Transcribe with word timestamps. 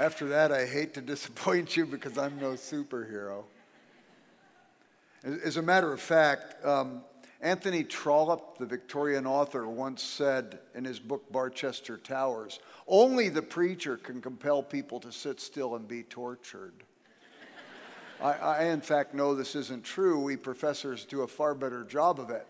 After 0.00 0.28
that, 0.28 0.50
I 0.50 0.64
hate 0.64 0.94
to 0.94 1.00
disappoint 1.14 1.76
you 1.76 1.84
because 1.84 2.16
I'm 2.16 2.40
no 2.40 2.52
superhero. 2.52 3.44
As 5.22 5.58
a 5.58 5.62
matter 5.62 5.92
of 5.92 6.00
fact, 6.00 6.64
um, 6.64 7.02
Anthony 7.42 7.84
Trollope, 7.84 8.56
the 8.56 8.64
Victorian 8.64 9.26
author, 9.26 9.68
once 9.68 10.02
said 10.02 10.60
in 10.74 10.86
his 10.86 10.98
book 10.98 11.30
Barchester 11.30 11.98
Towers 11.98 12.60
only 12.88 13.28
the 13.28 13.42
preacher 13.42 13.98
can 13.98 14.22
compel 14.22 14.62
people 14.62 15.00
to 15.00 15.12
sit 15.12 15.38
still 15.38 15.76
and 15.76 15.86
be 15.86 16.02
tortured. 16.02 16.72
I, 18.22 18.32
I, 18.32 18.64
in 18.64 18.80
fact, 18.80 19.12
know 19.12 19.34
this 19.34 19.54
isn't 19.54 19.84
true. 19.84 20.18
We 20.18 20.38
professors 20.38 21.04
do 21.04 21.20
a 21.20 21.28
far 21.28 21.54
better 21.54 21.84
job 21.84 22.18
of 22.18 22.30
it. 22.30 22.46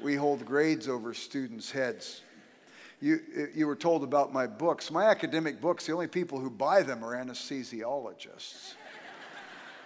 We 0.00 0.14
hold 0.14 0.46
grades 0.46 0.86
over 0.86 1.12
students' 1.12 1.72
heads. 1.72 2.22
You, 3.00 3.20
you 3.54 3.66
were 3.66 3.76
told 3.76 4.02
about 4.02 4.32
my 4.32 4.46
books. 4.46 4.90
My 4.90 5.04
academic 5.04 5.60
books, 5.60 5.86
the 5.86 5.92
only 5.92 6.08
people 6.08 6.40
who 6.40 6.50
buy 6.50 6.82
them 6.82 7.04
are 7.04 7.14
anesthesiologists. 7.14 8.74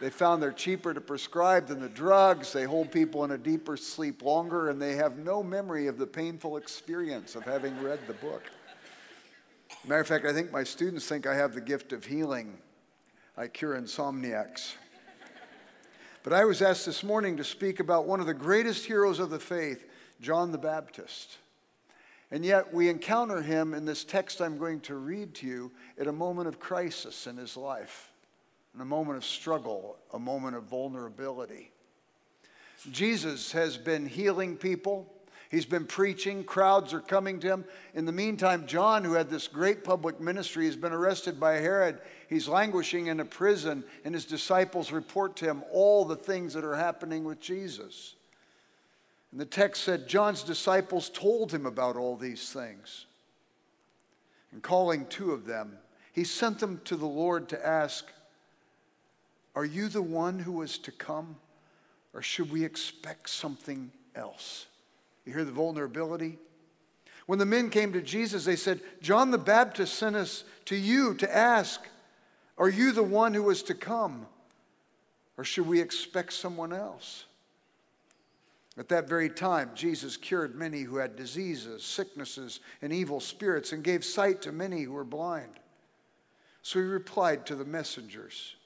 They 0.00 0.10
found 0.10 0.42
they're 0.42 0.50
cheaper 0.50 0.92
to 0.92 1.00
prescribe 1.00 1.68
than 1.68 1.80
the 1.80 1.88
drugs. 1.88 2.52
They 2.52 2.64
hold 2.64 2.90
people 2.90 3.22
in 3.24 3.30
a 3.30 3.38
deeper 3.38 3.76
sleep 3.76 4.22
longer, 4.22 4.68
and 4.68 4.82
they 4.82 4.96
have 4.96 5.18
no 5.18 5.42
memory 5.42 5.86
of 5.86 5.96
the 5.96 6.06
painful 6.06 6.56
experience 6.56 7.36
of 7.36 7.44
having 7.44 7.80
read 7.80 8.00
the 8.08 8.14
book. 8.14 8.42
Matter 9.86 10.00
of 10.00 10.08
fact, 10.08 10.24
I 10.24 10.32
think 10.32 10.50
my 10.50 10.64
students 10.64 11.06
think 11.06 11.26
I 11.26 11.34
have 11.34 11.54
the 11.54 11.60
gift 11.60 11.92
of 11.92 12.04
healing. 12.04 12.58
I 13.36 13.46
cure 13.46 13.80
insomniacs. 13.80 14.74
But 16.24 16.32
I 16.32 16.44
was 16.44 16.62
asked 16.62 16.86
this 16.86 17.04
morning 17.04 17.36
to 17.36 17.44
speak 17.44 17.78
about 17.78 18.06
one 18.06 18.20
of 18.20 18.26
the 18.26 18.34
greatest 18.34 18.86
heroes 18.86 19.18
of 19.18 19.30
the 19.30 19.38
faith, 19.38 19.88
John 20.20 20.50
the 20.50 20.58
Baptist. 20.58 21.38
And 22.32 22.44
yet 22.44 22.74
we 22.74 22.88
encounter 22.88 23.42
him 23.42 23.74
in 23.74 23.84
this 23.84 24.02
text 24.02 24.40
I'm 24.40 24.58
going 24.58 24.80
to 24.80 24.96
read 24.96 25.34
to 25.34 25.46
you 25.46 25.70
at 25.98 26.08
a 26.08 26.12
moment 26.12 26.48
of 26.48 26.58
crisis 26.58 27.28
in 27.28 27.36
his 27.36 27.56
life 27.56 28.12
in 28.74 28.80
a 28.80 28.84
moment 28.84 29.18
of 29.18 29.24
struggle, 29.24 29.98
a 30.12 30.18
moment 30.18 30.56
of 30.56 30.64
vulnerability. 30.64 31.70
Jesus 32.90 33.52
has 33.52 33.76
been 33.76 34.06
healing 34.06 34.56
people. 34.56 35.12
He's 35.50 35.66
been 35.66 35.84
preaching. 35.84 36.42
Crowds 36.42 36.94
are 36.94 37.00
coming 37.00 37.38
to 37.40 37.48
him. 37.48 37.64
In 37.94 38.06
the 38.06 38.12
meantime, 38.12 38.66
John, 38.66 39.04
who 39.04 39.12
had 39.12 39.28
this 39.28 39.46
great 39.46 39.84
public 39.84 40.20
ministry, 40.20 40.64
has 40.64 40.76
been 40.76 40.92
arrested 40.92 41.38
by 41.38 41.54
Herod. 41.54 41.98
He's 42.28 42.48
languishing 42.48 43.08
in 43.08 43.20
a 43.20 43.26
prison, 43.26 43.84
and 44.04 44.14
his 44.14 44.24
disciples 44.24 44.90
report 44.90 45.36
to 45.36 45.44
him 45.44 45.62
all 45.70 46.06
the 46.06 46.16
things 46.16 46.54
that 46.54 46.64
are 46.64 46.76
happening 46.76 47.24
with 47.24 47.40
Jesus. 47.40 48.14
And 49.32 49.40
the 49.40 49.46
text 49.46 49.82
said 49.82 50.06
John's 50.06 50.42
disciples 50.42 51.08
told 51.08 51.52
him 51.52 51.66
about 51.66 51.96
all 51.96 52.16
these 52.16 52.50
things. 52.50 53.06
And 54.52 54.62
calling 54.62 55.06
two 55.06 55.32
of 55.32 55.46
them, 55.46 55.78
he 56.12 56.24
sent 56.24 56.58
them 56.58 56.80
to 56.84 56.96
the 56.96 57.06
Lord 57.06 57.48
to 57.48 57.66
ask, 57.66 58.06
are 59.54 59.64
you 59.64 59.88
the 59.88 60.02
one 60.02 60.38
who 60.38 60.52
was 60.52 60.78
to 60.78 60.92
come? 60.92 61.36
Or 62.14 62.22
should 62.22 62.50
we 62.50 62.64
expect 62.64 63.28
something 63.28 63.90
else? 64.14 64.66
You 65.24 65.32
hear 65.32 65.44
the 65.44 65.52
vulnerability? 65.52 66.38
When 67.26 67.38
the 67.38 67.46
men 67.46 67.70
came 67.70 67.92
to 67.92 68.02
Jesus, 68.02 68.44
they 68.44 68.56
said, 68.56 68.80
John 69.00 69.30
the 69.30 69.38
Baptist 69.38 69.94
sent 69.94 70.16
us 70.16 70.44
to 70.66 70.76
you 70.76 71.14
to 71.14 71.34
ask, 71.34 71.80
Are 72.58 72.68
you 72.68 72.92
the 72.92 73.02
one 73.02 73.32
who 73.34 73.44
was 73.44 73.62
to 73.64 73.74
come? 73.74 74.26
Or 75.38 75.44
should 75.44 75.66
we 75.66 75.80
expect 75.80 76.32
someone 76.32 76.72
else? 76.72 77.24
At 78.78 78.88
that 78.88 79.08
very 79.08 79.28
time, 79.28 79.70
Jesus 79.74 80.16
cured 80.16 80.54
many 80.54 80.82
who 80.82 80.96
had 80.96 81.14
diseases, 81.14 81.84
sicknesses, 81.84 82.60
and 82.80 82.92
evil 82.92 83.20
spirits, 83.20 83.72
and 83.72 83.84
gave 83.84 84.04
sight 84.04 84.40
to 84.42 84.52
many 84.52 84.82
who 84.82 84.92
were 84.92 85.04
blind. 85.04 85.60
So 86.62 86.78
he 86.78 86.84
replied 86.86 87.44
to 87.46 87.54
the 87.54 87.64
messengers 87.64 88.56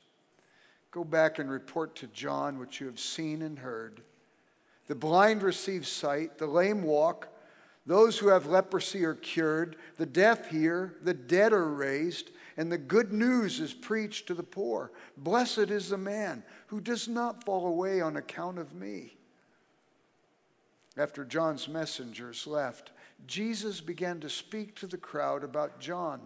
Go 0.92 1.04
back 1.04 1.38
and 1.38 1.50
report 1.50 1.94
to 1.96 2.06
John 2.06 2.58
what 2.58 2.80
you 2.80 2.86
have 2.86 3.00
seen 3.00 3.42
and 3.42 3.58
heard. 3.58 4.00
The 4.86 4.94
blind 4.94 5.42
receive 5.42 5.86
sight, 5.86 6.38
the 6.38 6.46
lame 6.46 6.82
walk, 6.84 7.28
those 7.84 8.18
who 8.18 8.28
have 8.28 8.46
leprosy 8.46 9.04
are 9.04 9.14
cured, 9.14 9.76
the 9.96 10.06
deaf 10.06 10.48
hear, 10.48 10.94
the 11.02 11.14
dead 11.14 11.52
are 11.52 11.68
raised, 11.68 12.30
and 12.56 12.70
the 12.70 12.78
good 12.78 13.12
news 13.12 13.60
is 13.60 13.74
preached 13.74 14.26
to 14.28 14.34
the 14.34 14.42
poor. 14.42 14.90
Blessed 15.16 15.70
is 15.70 15.90
the 15.90 15.98
man 15.98 16.42
who 16.68 16.80
does 16.80 17.08
not 17.08 17.44
fall 17.44 17.66
away 17.66 18.00
on 18.00 18.16
account 18.16 18.58
of 18.58 18.74
me. 18.74 19.15
After 20.96 21.24
John's 21.24 21.68
messengers 21.68 22.46
left, 22.46 22.90
Jesus 23.26 23.80
began 23.80 24.20
to 24.20 24.30
speak 24.30 24.74
to 24.76 24.86
the 24.86 24.96
crowd 24.96 25.44
about 25.44 25.80
John. 25.80 26.20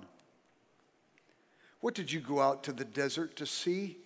What 1.80 1.94
did 1.94 2.12
you 2.12 2.20
go 2.20 2.40
out 2.40 2.62
to 2.64 2.72
the 2.72 2.84
desert 2.84 3.36
to 3.36 3.46
see? 3.46 3.98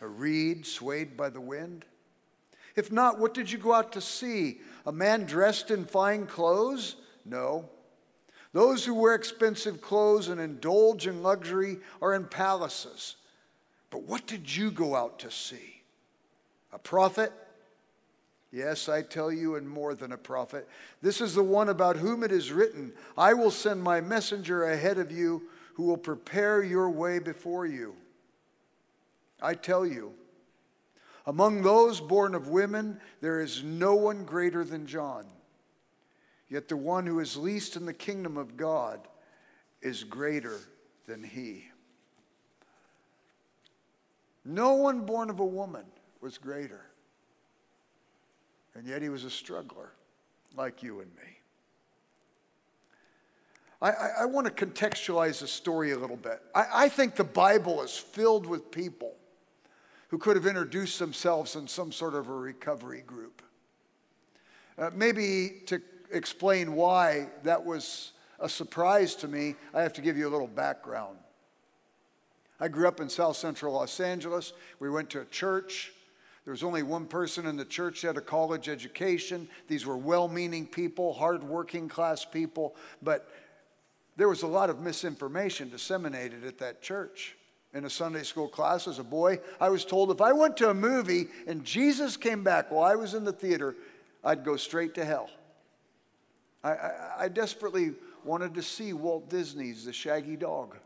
A 0.00 0.06
reed 0.06 0.66
swayed 0.66 1.16
by 1.16 1.30
the 1.30 1.40
wind? 1.40 1.84
If 2.76 2.92
not, 2.92 3.18
what 3.18 3.34
did 3.34 3.50
you 3.50 3.58
go 3.58 3.72
out 3.72 3.92
to 3.92 4.00
see? 4.00 4.60
A 4.86 4.92
man 4.92 5.24
dressed 5.24 5.70
in 5.70 5.84
fine 5.84 6.26
clothes? 6.26 6.96
No. 7.24 7.68
Those 8.52 8.84
who 8.84 8.94
wear 8.94 9.14
expensive 9.14 9.80
clothes 9.80 10.28
and 10.28 10.40
indulge 10.40 11.06
in 11.06 11.22
luxury 11.22 11.78
are 12.02 12.14
in 12.14 12.26
palaces. 12.26 13.16
But 13.90 14.02
what 14.02 14.26
did 14.26 14.54
you 14.54 14.70
go 14.70 14.94
out 14.94 15.18
to 15.20 15.30
see? 15.30 15.82
A 16.72 16.78
prophet? 16.78 17.32
Yes, 18.54 18.88
I 18.88 19.02
tell 19.02 19.32
you, 19.32 19.56
and 19.56 19.68
more 19.68 19.96
than 19.96 20.12
a 20.12 20.16
prophet. 20.16 20.68
This 21.02 21.20
is 21.20 21.34
the 21.34 21.42
one 21.42 21.68
about 21.68 21.96
whom 21.96 22.22
it 22.22 22.30
is 22.30 22.52
written 22.52 22.92
I 23.18 23.34
will 23.34 23.50
send 23.50 23.82
my 23.82 24.00
messenger 24.00 24.62
ahead 24.62 24.96
of 24.96 25.10
you 25.10 25.42
who 25.74 25.82
will 25.82 25.96
prepare 25.96 26.62
your 26.62 26.88
way 26.88 27.18
before 27.18 27.66
you. 27.66 27.96
I 29.42 29.54
tell 29.54 29.84
you, 29.84 30.12
among 31.26 31.62
those 31.62 32.00
born 32.00 32.32
of 32.36 32.46
women, 32.46 33.00
there 33.20 33.40
is 33.40 33.64
no 33.64 33.96
one 33.96 34.24
greater 34.24 34.62
than 34.62 34.86
John. 34.86 35.26
Yet 36.48 36.68
the 36.68 36.76
one 36.76 37.06
who 37.06 37.18
is 37.18 37.36
least 37.36 37.74
in 37.74 37.86
the 37.86 37.92
kingdom 37.92 38.36
of 38.36 38.56
God 38.56 39.00
is 39.82 40.04
greater 40.04 40.60
than 41.08 41.24
he. 41.24 41.64
No 44.44 44.74
one 44.74 45.00
born 45.00 45.28
of 45.28 45.40
a 45.40 45.44
woman 45.44 45.86
was 46.20 46.38
greater. 46.38 46.82
And 48.74 48.86
yet 48.86 49.02
he 49.02 49.08
was 49.08 49.24
a 49.24 49.30
struggler 49.30 49.92
like 50.56 50.82
you 50.82 51.00
and 51.00 51.10
me. 51.14 51.38
I, 53.80 53.90
I, 53.90 54.08
I 54.20 54.24
want 54.24 54.46
to 54.46 54.66
contextualize 54.66 55.40
the 55.40 55.46
story 55.46 55.92
a 55.92 55.98
little 55.98 56.16
bit. 56.16 56.40
I, 56.54 56.66
I 56.74 56.88
think 56.88 57.16
the 57.16 57.24
Bible 57.24 57.82
is 57.82 57.96
filled 57.96 58.46
with 58.46 58.70
people 58.70 59.14
who 60.08 60.18
could 60.18 60.36
have 60.36 60.46
introduced 60.46 60.98
themselves 60.98 61.56
in 61.56 61.66
some 61.68 61.92
sort 61.92 62.14
of 62.14 62.28
a 62.28 62.32
recovery 62.32 63.02
group. 63.06 63.42
Uh, 64.78 64.90
maybe 64.94 65.62
to 65.66 65.80
explain 66.10 66.74
why 66.74 67.28
that 67.42 67.64
was 67.64 68.12
a 68.40 68.48
surprise 68.48 69.14
to 69.16 69.28
me, 69.28 69.54
I 69.72 69.82
have 69.82 69.92
to 69.94 70.00
give 70.00 70.16
you 70.16 70.28
a 70.28 70.30
little 70.30 70.48
background. 70.48 71.18
I 72.60 72.68
grew 72.68 72.88
up 72.88 73.00
in 73.00 73.08
South 73.08 73.36
Central 73.36 73.74
Los 73.74 74.00
Angeles. 74.00 74.52
We 74.78 74.88
went 74.88 75.10
to 75.10 75.20
a 75.20 75.24
church. 75.26 75.92
There 76.44 76.52
was 76.52 76.62
only 76.62 76.82
one 76.82 77.06
person 77.06 77.46
in 77.46 77.56
the 77.56 77.64
church 77.64 78.02
that 78.02 78.08
had 78.08 78.16
a 78.16 78.20
college 78.20 78.68
education. 78.68 79.48
These 79.66 79.86
were 79.86 79.96
well 79.96 80.28
meaning 80.28 80.66
people, 80.66 81.14
hard 81.14 81.42
working 81.42 81.88
class 81.88 82.24
people, 82.24 82.76
but 83.02 83.28
there 84.16 84.28
was 84.28 84.42
a 84.42 84.46
lot 84.46 84.70
of 84.70 84.80
misinformation 84.80 85.70
disseminated 85.70 86.44
at 86.44 86.58
that 86.58 86.82
church 86.82 87.36
in 87.74 87.84
a 87.84 87.90
Sunday 87.90 88.22
school 88.22 88.46
class 88.46 88.86
as 88.86 89.00
a 89.00 89.04
boy, 89.04 89.40
I 89.60 89.68
was 89.68 89.84
told 89.84 90.10
if 90.12 90.20
I 90.20 90.32
went 90.32 90.56
to 90.58 90.70
a 90.70 90.74
movie 90.74 91.26
and 91.46 91.64
Jesus 91.64 92.16
came 92.16 92.44
back 92.44 92.70
while 92.70 92.84
I 92.84 92.94
was 92.94 93.14
in 93.14 93.24
the 93.24 93.32
theater, 93.32 93.74
I'd 94.22 94.44
go 94.44 94.56
straight 94.56 94.94
to 94.94 95.04
hell. 95.04 95.28
I, 96.62 96.70
I, 96.70 97.14
I 97.18 97.28
desperately 97.28 97.92
wanted 98.24 98.54
to 98.54 98.62
see 98.62 98.92
Walt 98.92 99.28
Disney's 99.28 99.84
The 99.84 99.92
Shaggy 99.92 100.36
Dog. 100.36 100.76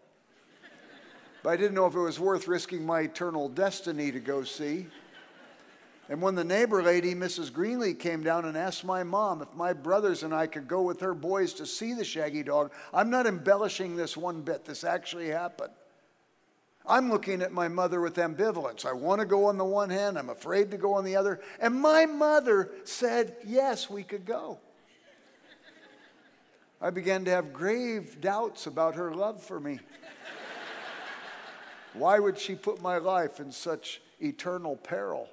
But 1.42 1.50
I 1.50 1.56
didn't 1.56 1.74
know 1.74 1.86
if 1.86 1.94
it 1.94 2.00
was 2.00 2.18
worth 2.18 2.48
risking 2.48 2.84
my 2.84 3.02
eternal 3.02 3.48
destiny 3.48 4.10
to 4.10 4.18
go 4.18 4.42
see. 4.42 4.86
And 6.08 6.22
when 6.22 6.34
the 6.34 6.44
neighbor 6.44 6.82
lady, 6.82 7.14
Mrs. 7.14 7.50
Greenlee, 7.50 7.98
came 7.98 8.22
down 8.22 8.46
and 8.46 8.56
asked 8.56 8.84
my 8.84 9.02
mom 9.02 9.42
if 9.42 9.54
my 9.54 9.74
brothers 9.74 10.22
and 10.22 10.34
I 10.34 10.46
could 10.46 10.66
go 10.66 10.80
with 10.82 11.00
her 11.00 11.14
boys 11.14 11.52
to 11.54 11.66
see 11.66 11.92
the 11.92 12.04
shaggy 12.04 12.42
dog, 12.42 12.72
I'm 12.94 13.10
not 13.10 13.26
embellishing 13.26 13.94
this 13.94 14.16
one 14.16 14.40
bit. 14.40 14.64
This 14.64 14.84
actually 14.84 15.28
happened. 15.28 15.72
I'm 16.86 17.10
looking 17.10 17.42
at 17.42 17.52
my 17.52 17.68
mother 17.68 18.00
with 18.00 18.14
ambivalence. 18.14 18.86
I 18.86 18.92
want 18.92 19.20
to 19.20 19.26
go 19.26 19.44
on 19.46 19.58
the 19.58 19.64
one 19.64 19.90
hand, 19.90 20.18
I'm 20.18 20.30
afraid 20.30 20.70
to 20.70 20.78
go 20.78 20.94
on 20.94 21.04
the 21.04 21.16
other. 21.16 21.40
And 21.60 21.74
my 21.74 22.06
mother 22.06 22.70
said, 22.84 23.36
yes, 23.46 23.90
we 23.90 24.02
could 24.02 24.24
go. 24.24 24.58
I 26.80 26.88
began 26.88 27.26
to 27.26 27.30
have 27.30 27.52
grave 27.52 28.20
doubts 28.22 28.66
about 28.66 28.94
her 28.94 29.12
love 29.12 29.42
for 29.42 29.60
me. 29.60 29.80
Why 31.92 32.18
would 32.18 32.38
she 32.38 32.54
put 32.54 32.80
my 32.80 32.96
life 32.96 33.40
in 33.40 33.52
such 33.52 34.00
eternal 34.20 34.76
peril? 34.76 35.28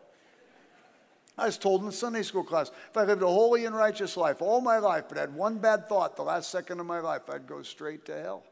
I 1.37 1.45
was 1.45 1.57
told 1.57 1.83
in 1.83 1.91
Sunday 1.91 2.21
school 2.21 2.43
class 2.43 2.71
if 2.89 2.97
I 2.97 3.03
lived 3.03 3.21
a 3.21 3.27
holy 3.27 3.65
and 3.65 3.75
righteous 3.75 4.15
life 4.15 4.41
all 4.41 4.61
my 4.61 4.77
life, 4.77 5.05
but 5.09 5.17
had 5.17 5.33
one 5.33 5.57
bad 5.57 5.89
thought 5.89 6.15
the 6.15 6.23
last 6.23 6.49
second 6.49 6.79
of 6.79 6.85
my 6.85 6.99
life, 6.99 7.29
I'd 7.29 7.47
go 7.47 7.61
straight 7.61 8.05
to 8.05 8.21
hell. 8.21 8.43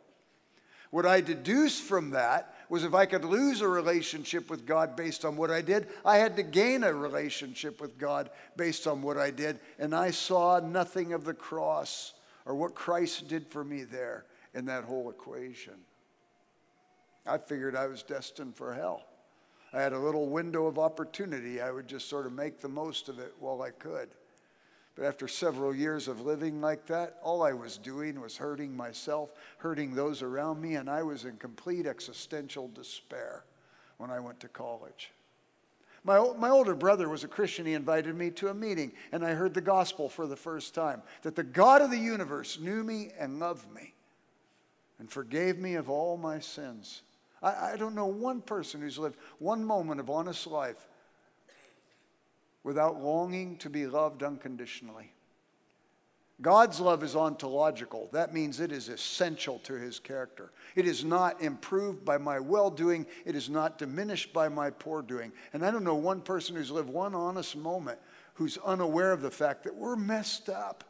What 0.91 1.05
I 1.07 1.21
deduced 1.21 1.81
from 1.81 2.11
that 2.11 2.53
was 2.69 2.83
if 2.83 2.93
I 2.93 3.07
could 3.07 3.25
lose 3.25 3.61
a 3.61 3.67
relationship 3.67 4.49
with 4.49 4.67
God 4.67 4.95
based 4.95 5.25
on 5.25 5.35
what 5.35 5.49
I 5.49 5.61
did, 5.61 5.87
I 6.05 6.17
had 6.17 6.35
to 6.35 6.43
gain 6.43 6.83
a 6.83 6.93
relationship 6.93 7.81
with 7.81 7.97
God 7.97 8.29
based 8.57 8.85
on 8.85 9.01
what 9.01 9.17
I 9.17 9.31
did. 9.31 9.59
And 9.79 9.95
I 9.95 10.11
saw 10.11 10.59
nothing 10.59 11.13
of 11.13 11.23
the 11.23 11.33
cross 11.33 12.13
or 12.45 12.53
what 12.53 12.75
Christ 12.75 13.27
did 13.27 13.47
for 13.47 13.63
me 13.63 13.83
there 13.83 14.25
in 14.53 14.65
that 14.65 14.83
whole 14.83 15.09
equation. 15.09 15.73
I 17.25 17.39
figured 17.39 17.75
I 17.75 17.87
was 17.87 18.03
destined 18.03 18.55
for 18.55 18.73
hell. 18.73 19.03
I 19.73 19.81
had 19.81 19.93
a 19.93 19.99
little 19.99 20.27
window 20.27 20.67
of 20.67 20.77
opportunity. 20.77 21.59
I 21.59 21.71
would 21.71 21.87
just 21.87 22.07
sort 22.07 22.27
of 22.27 22.33
make 22.33 22.59
the 22.59 22.69
most 22.69 23.09
of 23.09 23.19
it 23.19 23.33
while 23.39 23.61
I 23.61 23.71
could. 23.71 24.09
But 24.95 25.05
after 25.05 25.27
several 25.27 25.73
years 25.73 26.07
of 26.07 26.21
living 26.21 26.61
like 26.61 26.85
that, 26.85 27.17
all 27.23 27.41
I 27.41 27.53
was 27.53 27.79
doing 27.79 28.21
was 28.21 28.37
hurting 28.37 28.77
myself, 28.77 29.31
hurting 29.57 29.95
those 29.95 30.21
around 30.21 30.61
me, 30.61 30.75
and 30.75 30.87
I 30.87 31.01
was 31.01 31.25
in 31.25 31.37
complete 31.37 31.87
existential 31.87 32.67
despair 32.67 33.45
when 33.97 34.11
I 34.11 34.19
went 34.19 34.39
to 34.41 34.47
college. 34.47 35.11
My, 36.03 36.19
my 36.37 36.49
older 36.49 36.75
brother 36.75 37.09
was 37.09 37.23
a 37.23 37.29
Christian. 37.29 37.65
He 37.65 37.73
invited 37.73 38.15
me 38.15 38.29
to 38.31 38.49
a 38.49 38.53
meeting, 38.53 38.91
and 39.11 39.25
I 39.25 39.33
heard 39.33 39.55
the 39.55 39.61
gospel 39.61 40.09
for 40.09 40.27
the 40.27 40.35
first 40.35 40.75
time 40.75 41.01
that 41.23 41.35
the 41.35 41.43
God 41.43 41.81
of 41.81 41.89
the 41.89 41.97
universe 41.97 42.59
knew 42.59 42.83
me 42.83 43.09
and 43.17 43.39
loved 43.39 43.73
me 43.73 43.93
and 44.99 45.09
forgave 45.09 45.57
me 45.57 45.73
of 45.75 45.89
all 45.89 46.17
my 46.17 46.39
sins. 46.39 47.01
I, 47.43 47.73
I 47.73 47.75
don't 47.77 47.93
know 47.93 48.07
one 48.07 48.41
person 48.41 48.81
who's 48.81 48.97
lived 48.97 49.17
one 49.39 49.63
moment 49.63 49.99
of 49.99 50.09
honest 50.09 50.47
life 50.47 50.87
without 52.63 53.01
longing 53.01 53.57
to 53.57 53.69
be 53.69 53.85
loved 53.85 54.23
unconditionally. 54.23 55.11
God's 56.41 56.79
love 56.79 57.03
is 57.03 57.15
ontological. 57.15 58.09
That 58.11 58.33
means 58.33 58.59
it 58.59 58.71
is 58.71 58.89
essential 58.89 59.59
to 59.59 59.73
his 59.73 59.99
character. 59.99 60.51
It 60.75 60.87
is 60.87 61.05
not 61.05 61.41
improved 61.41 62.03
by 62.03 62.17
my 62.17 62.39
well 62.39 62.71
doing, 62.71 63.05
it 63.25 63.35
is 63.35 63.49
not 63.49 63.77
diminished 63.77 64.33
by 64.33 64.49
my 64.49 64.71
poor 64.71 65.01
doing. 65.01 65.31
And 65.53 65.63
I 65.63 65.71
don't 65.71 65.83
know 65.83 65.95
one 65.95 66.21
person 66.21 66.55
who's 66.55 66.71
lived 66.71 66.89
one 66.89 67.13
honest 67.13 67.55
moment 67.55 67.99
who's 68.35 68.57
unaware 68.57 69.11
of 69.11 69.21
the 69.21 69.31
fact 69.31 69.63
that 69.63 69.75
we're 69.75 69.95
messed 69.95 70.49
up. 70.49 70.83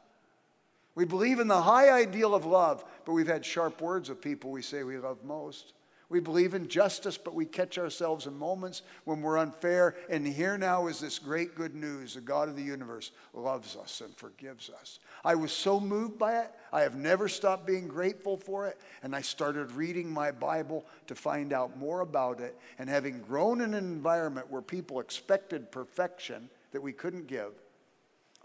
We 0.96 1.06
believe 1.06 1.40
in 1.40 1.48
the 1.48 1.62
high 1.62 1.90
ideal 1.92 2.34
of 2.34 2.46
love, 2.46 2.86
but 3.04 3.14
we've 3.14 3.28
had 3.28 3.46
sharp 3.46 3.82
words 3.82 4.10
of 4.10 4.22
people 4.22 4.52
we 4.52 4.62
say 4.62 4.84
we 4.84 4.98
love 4.98 5.24
most. 5.24 5.74
We 6.14 6.20
believe 6.20 6.54
in 6.54 6.68
justice, 6.68 7.18
but 7.18 7.34
we 7.34 7.48
catch 7.48 7.80
ourselves 7.80 8.28
in 8.28 8.38
moments 8.38 8.84
when 9.04 9.24
we're 9.24 9.40
unfair. 9.40 9.96
And 10.12 10.28
here 10.28 10.60
now 10.60 10.86
is 10.86 11.00
this 11.00 11.18
great 11.18 11.56
good 11.56 11.74
news 11.74 12.14
the 12.14 12.22
God 12.22 12.50
of 12.50 12.56
the 12.56 12.62
universe 12.62 13.10
loves 13.34 13.76
us 13.76 14.00
and 14.00 14.16
forgives 14.16 14.70
us. 14.70 15.00
I 15.26 15.34
was 15.34 15.52
so 15.52 15.80
moved 15.80 16.20
by 16.20 16.42
it. 16.42 16.52
I 16.72 16.82
have 16.82 16.96
never 16.96 17.28
stopped 17.28 17.66
being 17.66 17.88
grateful 17.88 18.38
for 18.38 18.68
it. 18.68 18.78
And 19.02 19.16
I 19.16 19.22
started 19.22 19.72
reading 19.72 20.08
my 20.08 20.30
Bible 20.30 20.86
to 21.08 21.16
find 21.16 21.52
out 21.52 21.80
more 21.80 22.02
about 22.02 22.40
it. 22.40 22.60
And 22.78 22.88
having 22.88 23.20
grown 23.22 23.60
in 23.60 23.74
an 23.74 23.84
environment 23.84 24.52
where 24.52 24.62
people 24.62 25.00
expected 25.00 25.72
perfection 25.72 26.48
that 26.74 26.84
we 26.84 26.94
couldn't 26.94 27.26
give, 27.26 27.54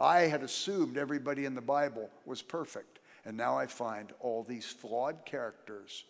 I 0.01 0.21
had 0.21 0.43
assumed 0.43 0.97
everybody 0.97 1.45
in 1.45 1.55
the 1.55 1.61
Bible 1.61 2.09
was 2.25 2.41
perfect. 2.41 3.01
And 3.27 3.37
now 3.37 3.59
I 3.59 3.67
find 3.67 4.15
all 4.21 4.43
these 4.43 4.65
flawed 4.65 5.27
characters 5.27 6.05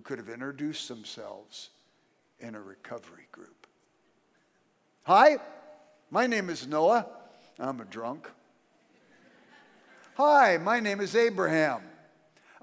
who 0.00 0.04
could 0.04 0.18
have 0.18 0.30
introduced 0.30 0.88
themselves 0.88 1.68
in 2.38 2.54
a 2.54 2.60
recovery 2.60 3.28
group. 3.32 3.66
Hi, 5.02 5.36
my 6.10 6.26
name 6.26 6.48
is 6.48 6.66
Noah. 6.66 7.06
I'm 7.58 7.82
a 7.82 7.84
drunk. 7.84 8.26
Hi, 10.14 10.56
my 10.56 10.80
name 10.80 11.02
is 11.02 11.14
Abraham. 11.14 11.82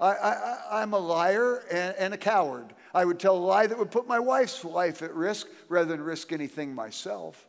I, 0.00 0.82
am 0.82 0.92
a 0.92 0.98
liar 0.98 1.62
and, 1.70 1.94
and, 1.96 2.12
a 2.12 2.16
coward. 2.16 2.74
I 2.92 3.04
would 3.04 3.20
tell 3.20 3.36
a 3.36 3.38
lie 3.38 3.68
that 3.68 3.78
would 3.78 3.92
put 3.92 4.08
my 4.08 4.18
wife's 4.18 4.64
life 4.64 5.00
at 5.00 5.14
risk 5.14 5.46
rather 5.68 5.90
than 5.90 6.00
risk 6.00 6.32
anything 6.32 6.74
myself. 6.74 7.46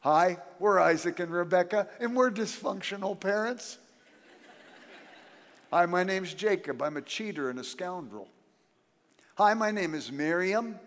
Hi, 0.00 0.36
we're 0.58 0.78
Isaac 0.80 1.18
and 1.18 1.32
Rebecca, 1.32 1.88
and 1.98 2.14
we're 2.14 2.30
dysfunctional 2.30 3.18
parents. 3.18 3.78
Hi, 5.72 5.86
my 5.86 6.04
name's 6.04 6.34
Jacob. 6.34 6.82
I'm 6.82 6.98
a 6.98 7.02
cheater 7.02 7.48
and 7.48 7.58
a 7.58 7.64
scoundrel. 7.64 8.28
Hi, 9.36 9.52
my 9.52 9.72
name 9.72 9.96
is 9.96 10.12
Miriam. 10.12 10.78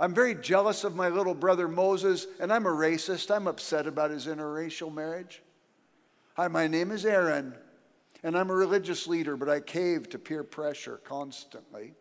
I'm 0.00 0.12
very 0.12 0.34
jealous 0.34 0.82
of 0.82 0.96
my 0.96 1.08
little 1.08 1.34
brother 1.34 1.68
Moses, 1.68 2.26
and 2.40 2.52
I'm 2.52 2.66
a 2.66 2.70
racist. 2.70 3.32
I'm 3.32 3.46
upset 3.46 3.86
about 3.86 4.10
his 4.10 4.26
interracial 4.26 4.92
marriage. 4.92 5.40
Hi, 6.34 6.48
my 6.48 6.66
name 6.66 6.90
is 6.90 7.06
Aaron, 7.06 7.54
and 8.24 8.36
I'm 8.36 8.50
a 8.50 8.54
religious 8.56 9.06
leader, 9.06 9.36
but 9.36 9.48
I 9.48 9.60
cave 9.60 10.08
to 10.08 10.18
peer 10.18 10.42
pressure 10.42 11.00
constantly. 11.04 11.94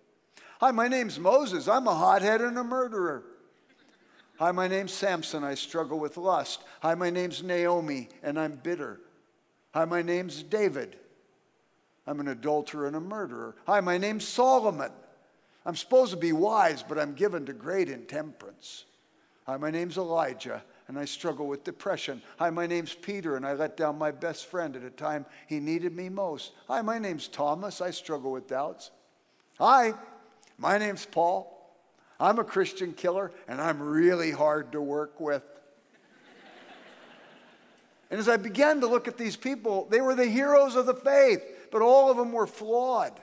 Hi, 0.60 0.72
my 0.72 0.88
name's 0.88 1.20
Moses. 1.20 1.68
I'm 1.68 1.88
a 1.88 1.94
hothead 1.94 2.42
and 2.42 2.58
a 2.58 2.64
murderer. 2.64 3.24
Hi, 4.40 4.52
my 4.52 4.68
name's 4.68 4.92
Samson. 4.92 5.44
I 5.44 5.54
struggle 5.54 6.00
with 6.00 6.18
lust. 6.18 6.64
Hi, 6.82 6.96
my 6.96 7.12
name's 7.12 7.44
Naomi, 7.44 8.10
and 8.24 8.40
I'm 8.40 8.54
bitter. 8.54 9.02
Hi, 9.76 9.86
my 9.86 10.02
name's 10.02 10.42
David. 10.42 10.98
I'm 12.08 12.20
an 12.20 12.28
adulterer 12.28 12.88
and 12.88 12.96
a 12.96 13.00
murderer. 13.00 13.56
Hi, 13.68 13.82
my 13.82 14.00
name's 14.00 14.28
Solomon. 14.28 14.92
I'm 15.66 15.76
supposed 15.76 16.12
to 16.12 16.18
be 16.18 16.32
wise, 16.32 16.84
but 16.84 17.00
I'm 17.00 17.14
given 17.14 17.46
to 17.46 17.54
great 17.54 17.90
intemperance. 17.90 18.86
Hi, 19.46 19.58
my 19.58 19.72
name's 19.72 19.98
Elijah, 19.98 20.64
and 20.88 20.98
I 20.98 21.06
struggle 21.06 21.48
with 21.48 21.64
depression. 21.64 22.22
Hi, 22.38 22.50
my 22.50 22.68
name's 22.68 22.94
Peter, 22.94 23.36
and 23.36 23.46
I 23.46 23.54
let 23.54 23.78
down 23.78 23.98
my 23.98 24.12
best 24.12 24.46
friend 24.46 24.76
at 24.76 24.84
a 24.84 24.90
time 24.90 25.26
he 25.48 25.60
needed 25.60 25.96
me 25.96 26.10
most. 26.10 26.52
Hi, 26.68 26.82
my 26.82 27.00
name's 27.00 27.28
Thomas. 27.28 27.82
I 27.82 27.92
struggle 27.92 28.32
with 28.32 28.48
doubts. 28.48 28.92
Hi, 29.60 29.94
my 30.58 30.78
name's 30.78 31.06
Paul. 31.06 31.52
I'm 32.20 32.40
a 32.40 32.44
Christian 32.44 32.94
killer, 32.94 33.32
and 33.48 33.60
I'm 33.60 33.82
really 33.82 34.32
hard 34.32 34.72
to 34.74 34.82
work 34.82 35.20
with. 35.20 35.44
and 38.12 38.20
as 38.20 38.30
I 38.30 38.38
began 38.38 38.82
to 38.82 38.88
look 38.88 39.08
at 39.08 39.18
these 39.18 39.36
people, 39.36 39.88
they 39.90 40.02
were 40.02 40.16
the 40.16 40.26
heroes 40.26 40.76
of 40.76 40.86
the 40.86 40.94
faith 40.94 41.42
but 41.76 41.82
all 41.82 42.10
of 42.10 42.16
them 42.16 42.32
were 42.32 42.48
flawed. 42.48 43.20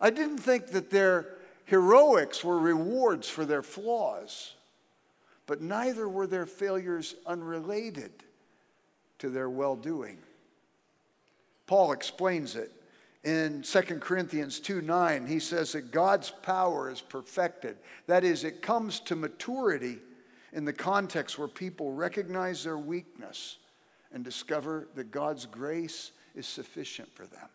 I 0.00 0.10
didn't 0.10 0.38
think 0.38 0.68
that 0.68 0.90
their 0.90 1.36
heroics 1.64 2.44
were 2.44 2.58
rewards 2.58 3.28
for 3.28 3.44
their 3.44 3.62
flaws, 3.62 4.54
but 5.46 5.60
neither 5.60 6.08
were 6.08 6.26
their 6.26 6.46
failures 6.46 7.14
unrelated 7.26 8.12
to 9.18 9.30
their 9.30 9.48
well 9.48 9.76
doing. 9.76 10.18
Paul 11.66 11.92
explains 11.92 12.54
it 12.54 12.72
in 13.24 13.62
2 13.62 13.80
Corinthians 14.00 14.60
2 14.60 14.80
9. 14.80 15.26
He 15.26 15.40
says 15.40 15.72
that 15.72 15.90
God's 15.90 16.30
power 16.30 16.90
is 16.90 17.00
perfected. 17.00 17.76
That 18.06 18.24
is, 18.24 18.44
it 18.44 18.62
comes 18.62 19.00
to 19.00 19.16
maturity 19.16 19.98
in 20.52 20.64
the 20.64 20.72
context 20.72 21.38
where 21.38 21.48
people 21.48 21.92
recognize 21.92 22.62
their 22.62 22.78
weakness 22.78 23.56
and 24.12 24.24
discover 24.24 24.88
that 24.94 25.10
God's 25.10 25.44
grace 25.44 26.12
is 26.34 26.46
sufficient 26.46 27.12
for 27.14 27.26
them. 27.26 27.48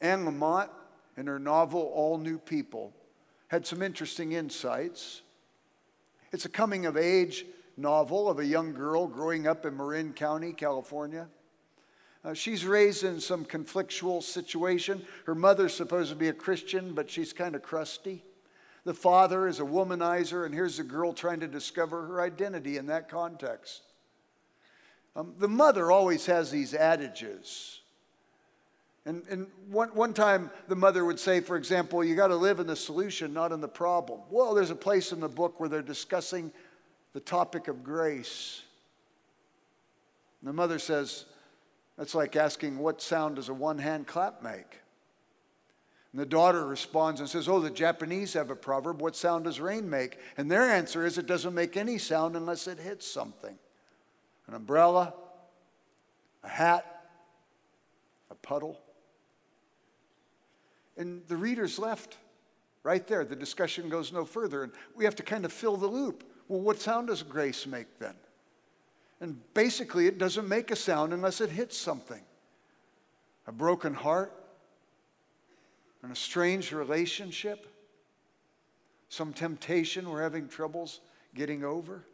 Anne 0.00 0.24
Lamott, 0.24 0.68
in 1.16 1.26
her 1.26 1.38
novel 1.38 1.90
All 1.94 2.18
New 2.18 2.38
People, 2.38 2.92
had 3.48 3.66
some 3.66 3.82
interesting 3.82 4.32
insights. 4.32 5.22
It's 6.32 6.44
a 6.44 6.50
coming 6.50 6.86
of 6.86 6.96
age 6.96 7.44
novel 7.76 8.28
of 8.28 8.38
a 8.38 8.44
young 8.44 8.72
girl 8.72 9.06
growing 9.06 9.46
up 9.46 9.64
in 9.64 9.76
Marin 9.76 10.12
County, 10.12 10.52
California. 10.52 11.28
Uh, 12.24 12.34
she's 12.34 12.64
raised 12.64 13.04
in 13.04 13.20
some 13.20 13.44
conflictual 13.44 14.22
situation. 14.22 15.02
Her 15.24 15.34
mother's 15.34 15.74
supposed 15.74 16.10
to 16.10 16.16
be 16.16 16.28
a 16.28 16.32
Christian, 16.32 16.92
but 16.92 17.08
she's 17.08 17.32
kind 17.32 17.54
of 17.54 17.62
crusty. 17.62 18.24
The 18.84 18.94
father 18.94 19.46
is 19.46 19.60
a 19.60 19.64
womanizer, 19.64 20.44
and 20.44 20.54
here's 20.54 20.78
the 20.78 20.84
girl 20.84 21.12
trying 21.12 21.40
to 21.40 21.48
discover 21.48 22.06
her 22.06 22.20
identity 22.20 22.76
in 22.76 22.86
that 22.86 23.08
context. 23.08 23.82
Um, 25.14 25.34
the 25.38 25.48
mother 25.48 25.90
always 25.90 26.26
has 26.26 26.50
these 26.50 26.74
adages. 26.74 27.80
And, 29.08 29.22
and 29.30 29.46
one, 29.70 29.88
one 29.94 30.12
time 30.12 30.50
the 30.68 30.76
mother 30.76 31.02
would 31.02 31.18
say, 31.18 31.40
for 31.40 31.56
example, 31.56 32.04
you 32.04 32.14
got 32.14 32.26
to 32.26 32.36
live 32.36 32.60
in 32.60 32.66
the 32.66 32.76
solution, 32.76 33.32
not 33.32 33.52
in 33.52 33.62
the 33.62 33.66
problem. 33.66 34.20
Well, 34.28 34.52
there's 34.52 34.70
a 34.70 34.76
place 34.76 35.12
in 35.12 35.20
the 35.20 35.30
book 35.30 35.58
where 35.58 35.70
they're 35.70 35.80
discussing 35.80 36.52
the 37.14 37.20
topic 37.20 37.68
of 37.68 37.82
grace. 37.82 38.60
And 40.42 40.48
the 40.48 40.52
mother 40.52 40.78
says, 40.78 41.24
that's 41.96 42.14
like 42.14 42.36
asking, 42.36 42.76
what 42.76 43.00
sound 43.00 43.36
does 43.36 43.48
a 43.48 43.54
one 43.54 43.78
hand 43.78 44.06
clap 44.06 44.42
make? 44.42 44.80
And 46.12 46.20
the 46.20 46.26
daughter 46.26 46.66
responds 46.66 47.20
and 47.20 47.30
says, 47.30 47.48
Oh, 47.48 47.60
the 47.60 47.70
Japanese 47.70 48.34
have 48.34 48.50
a 48.50 48.56
proverb, 48.56 49.00
what 49.00 49.16
sound 49.16 49.44
does 49.44 49.58
rain 49.58 49.88
make? 49.88 50.18
And 50.36 50.50
their 50.50 50.64
answer 50.64 51.06
is, 51.06 51.16
it 51.16 51.26
doesn't 51.26 51.54
make 51.54 51.78
any 51.78 51.96
sound 51.96 52.36
unless 52.36 52.66
it 52.66 52.78
hits 52.78 53.06
something 53.06 53.58
an 54.48 54.54
umbrella, 54.54 55.14
a 56.44 56.48
hat, 56.48 57.06
a 58.30 58.34
puddle. 58.34 58.78
And 60.98 61.22
the 61.28 61.36
reader's 61.36 61.78
left 61.78 62.18
right 62.82 63.06
there. 63.06 63.24
The 63.24 63.36
discussion 63.36 63.88
goes 63.88 64.12
no 64.12 64.24
further, 64.24 64.64
and 64.64 64.72
we 64.96 65.04
have 65.04 65.14
to 65.16 65.22
kind 65.22 65.44
of 65.44 65.52
fill 65.52 65.76
the 65.76 65.86
loop. 65.86 66.24
Well, 66.48 66.60
what 66.60 66.80
sound 66.80 67.06
does 67.06 67.22
grace 67.22 67.66
make 67.66 67.98
then? 67.98 68.14
And 69.20 69.40
basically, 69.54 70.06
it 70.06 70.18
doesn't 70.18 70.48
make 70.48 70.70
a 70.70 70.76
sound 70.76 71.12
unless 71.12 71.40
it 71.40 71.50
hits 71.50 71.76
something. 71.76 72.20
A 73.46 73.52
broken 73.52 73.94
heart, 73.94 74.34
An 76.02 76.12
estranged 76.12 76.72
relationship? 76.72 77.66
Some 79.08 79.32
temptation 79.32 80.08
we're 80.08 80.22
having 80.22 80.48
troubles 80.48 81.00
getting 81.34 81.64
over? 81.64 82.04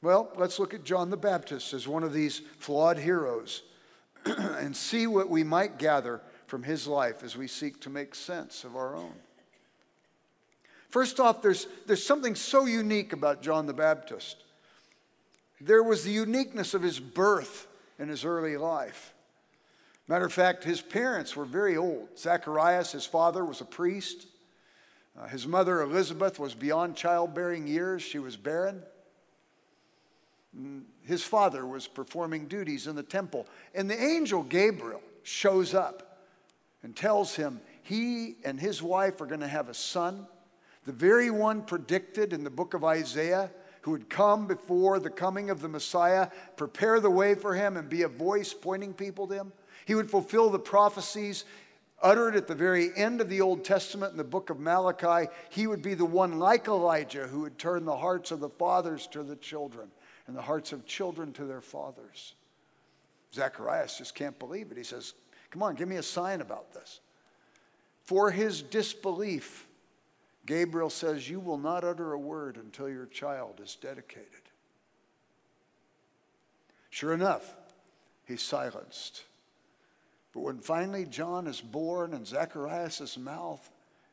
Well, 0.00 0.30
let's 0.36 0.58
look 0.58 0.74
at 0.74 0.84
John 0.84 1.10
the 1.10 1.16
Baptist 1.16 1.74
as 1.74 1.86
one 1.86 2.02
of 2.02 2.12
these 2.12 2.42
flawed 2.58 2.98
heroes 2.98 3.62
and 4.24 4.76
see 4.76 5.06
what 5.06 5.28
we 5.28 5.44
might 5.44 5.78
gather 5.78 6.20
from 6.52 6.64
his 6.64 6.86
life 6.86 7.22
as 7.22 7.34
we 7.34 7.48
seek 7.48 7.80
to 7.80 7.88
make 7.88 8.14
sense 8.14 8.62
of 8.62 8.76
our 8.76 8.94
own. 8.94 9.14
First 10.90 11.18
off, 11.18 11.40
there's, 11.40 11.66
there's 11.86 12.04
something 12.04 12.34
so 12.34 12.66
unique 12.66 13.14
about 13.14 13.40
John 13.40 13.64
the 13.64 13.72
Baptist. 13.72 14.44
There 15.62 15.82
was 15.82 16.04
the 16.04 16.10
uniqueness 16.10 16.74
of 16.74 16.82
his 16.82 17.00
birth 17.00 17.68
in 17.98 18.10
his 18.10 18.26
early 18.26 18.58
life. 18.58 19.14
Matter 20.06 20.26
of 20.26 20.32
fact, 20.34 20.62
his 20.62 20.82
parents 20.82 21.34
were 21.34 21.46
very 21.46 21.78
old. 21.78 22.08
Zacharias, 22.18 22.92
his 22.92 23.06
father, 23.06 23.46
was 23.46 23.62
a 23.62 23.64
priest. 23.64 24.26
Uh, 25.18 25.28
his 25.28 25.46
mother, 25.46 25.80
Elizabeth, 25.80 26.38
was 26.38 26.54
beyond 26.54 26.96
childbearing 26.96 27.66
years. 27.66 28.02
She 28.02 28.18
was 28.18 28.36
barren. 28.36 28.82
His 31.06 31.24
father 31.24 31.64
was 31.64 31.86
performing 31.86 32.46
duties 32.46 32.86
in 32.86 32.94
the 32.94 33.02
temple. 33.02 33.46
And 33.74 33.88
the 33.88 33.98
angel 33.98 34.42
Gabriel 34.42 35.00
shows 35.22 35.72
up 35.72 36.10
and 36.82 36.94
tells 36.94 37.36
him 37.36 37.60
he 37.82 38.36
and 38.44 38.58
his 38.58 38.82
wife 38.82 39.20
are 39.20 39.26
going 39.26 39.40
to 39.40 39.48
have 39.48 39.68
a 39.68 39.74
son, 39.74 40.26
the 40.84 40.92
very 40.92 41.30
one 41.30 41.62
predicted 41.62 42.32
in 42.32 42.44
the 42.44 42.50
book 42.50 42.74
of 42.74 42.84
Isaiah 42.84 43.50
who 43.82 43.90
would 43.90 44.08
come 44.08 44.46
before 44.46 44.98
the 44.98 45.10
coming 45.10 45.50
of 45.50 45.60
the 45.60 45.68
Messiah, 45.68 46.28
prepare 46.56 47.00
the 47.00 47.10
way 47.10 47.34
for 47.34 47.54
him, 47.54 47.76
and 47.76 47.88
be 47.88 48.02
a 48.02 48.08
voice 48.08 48.54
pointing 48.54 48.94
people 48.94 49.26
to 49.26 49.34
him. 49.34 49.52
He 49.84 49.96
would 49.96 50.10
fulfill 50.10 50.50
the 50.50 50.58
prophecies 50.58 51.44
uttered 52.00 52.36
at 52.36 52.46
the 52.46 52.54
very 52.54 52.90
end 52.96 53.20
of 53.20 53.28
the 53.28 53.40
Old 53.40 53.64
Testament 53.64 54.12
in 54.12 54.18
the 54.18 54.24
book 54.24 54.50
of 54.50 54.60
Malachi. 54.60 55.30
He 55.50 55.66
would 55.66 55.82
be 55.82 55.94
the 55.94 56.04
one 56.04 56.38
like 56.38 56.66
Elijah 56.66 57.26
who 57.26 57.40
would 57.40 57.58
turn 57.58 57.84
the 57.84 57.96
hearts 57.96 58.30
of 58.30 58.40
the 58.40 58.48
fathers 58.48 59.06
to 59.08 59.22
the 59.22 59.36
children 59.36 59.88
and 60.26 60.36
the 60.36 60.42
hearts 60.42 60.72
of 60.72 60.86
children 60.86 61.32
to 61.34 61.44
their 61.44 61.60
fathers. 61.60 62.34
Zacharias 63.34 63.98
just 63.98 64.14
can't 64.14 64.38
believe 64.38 64.70
it. 64.70 64.76
He 64.76 64.84
says, 64.84 65.14
Come 65.52 65.62
on, 65.62 65.74
give 65.74 65.86
me 65.86 65.96
a 65.96 66.02
sign 66.02 66.40
about 66.40 66.72
this. 66.72 67.00
For 68.02 68.30
his 68.30 68.62
disbelief, 68.62 69.68
Gabriel 70.46 70.90
says, 70.90 71.28
You 71.28 71.38
will 71.38 71.58
not 71.58 71.84
utter 71.84 72.14
a 72.14 72.18
word 72.18 72.56
until 72.56 72.88
your 72.88 73.06
child 73.06 73.60
is 73.62 73.76
dedicated. 73.80 74.26
Sure 76.90 77.12
enough, 77.12 77.54
he's 78.24 78.42
silenced. 78.42 79.24
But 80.32 80.40
when 80.40 80.58
finally 80.58 81.04
John 81.04 81.46
is 81.46 81.60
born 81.60 82.14
and 82.14 82.26
Zacharias' 82.26 83.18
mouth 83.18 83.70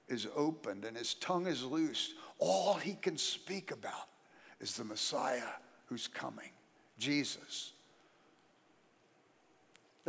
is 0.10 0.28
opened 0.36 0.84
and 0.84 0.98
his 0.98 1.14
tongue 1.14 1.48
is 1.48 1.64
loosed, 1.64 2.14
all 2.38 2.74
he 2.74 2.94
can 2.94 3.18
speak 3.18 3.72
about 3.72 4.10
is 4.60 4.76
the 4.76 4.84
Messiah 4.84 5.56
who's 5.86 6.08
coming, 6.08 6.50
Jesus. 6.98 7.72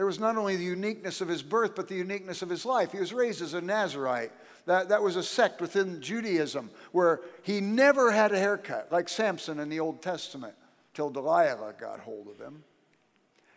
There 0.01 0.07
was 0.07 0.19
not 0.19 0.39
only 0.39 0.57
the 0.57 0.65
uniqueness 0.65 1.21
of 1.21 1.29
his 1.29 1.43
birth, 1.43 1.75
but 1.75 1.87
the 1.87 1.95
uniqueness 1.95 2.41
of 2.41 2.49
his 2.49 2.65
life. 2.65 2.93
He 2.93 2.99
was 3.01 3.13
raised 3.13 3.43
as 3.43 3.53
a 3.53 3.61
Nazarite. 3.61 4.33
That, 4.65 4.89
that 4.89 5.03
was 5.03 5.15
a 5.15 5.23
sect 5.23 5.61
within 5.61 6.01
Judaism 6.01 6.71
where 6.93 7.21
he 7.43 7.61
never 7.61 8.11
had 8.11 8.33
a 8.33 8.39
haircut, 8.39 8.91
like 8.91 9.11
Samson 9.11 9.61
in 9.61 9.69
the 9.69 9.79
Old 9.79 10.01
Testament, 10.01 10.55
till 10.95 11.11
Delilah 11.11 11.75
got 11.79 12.01
hold 12.01 12.29
of 12.29 12.39
him. 12.39 12.65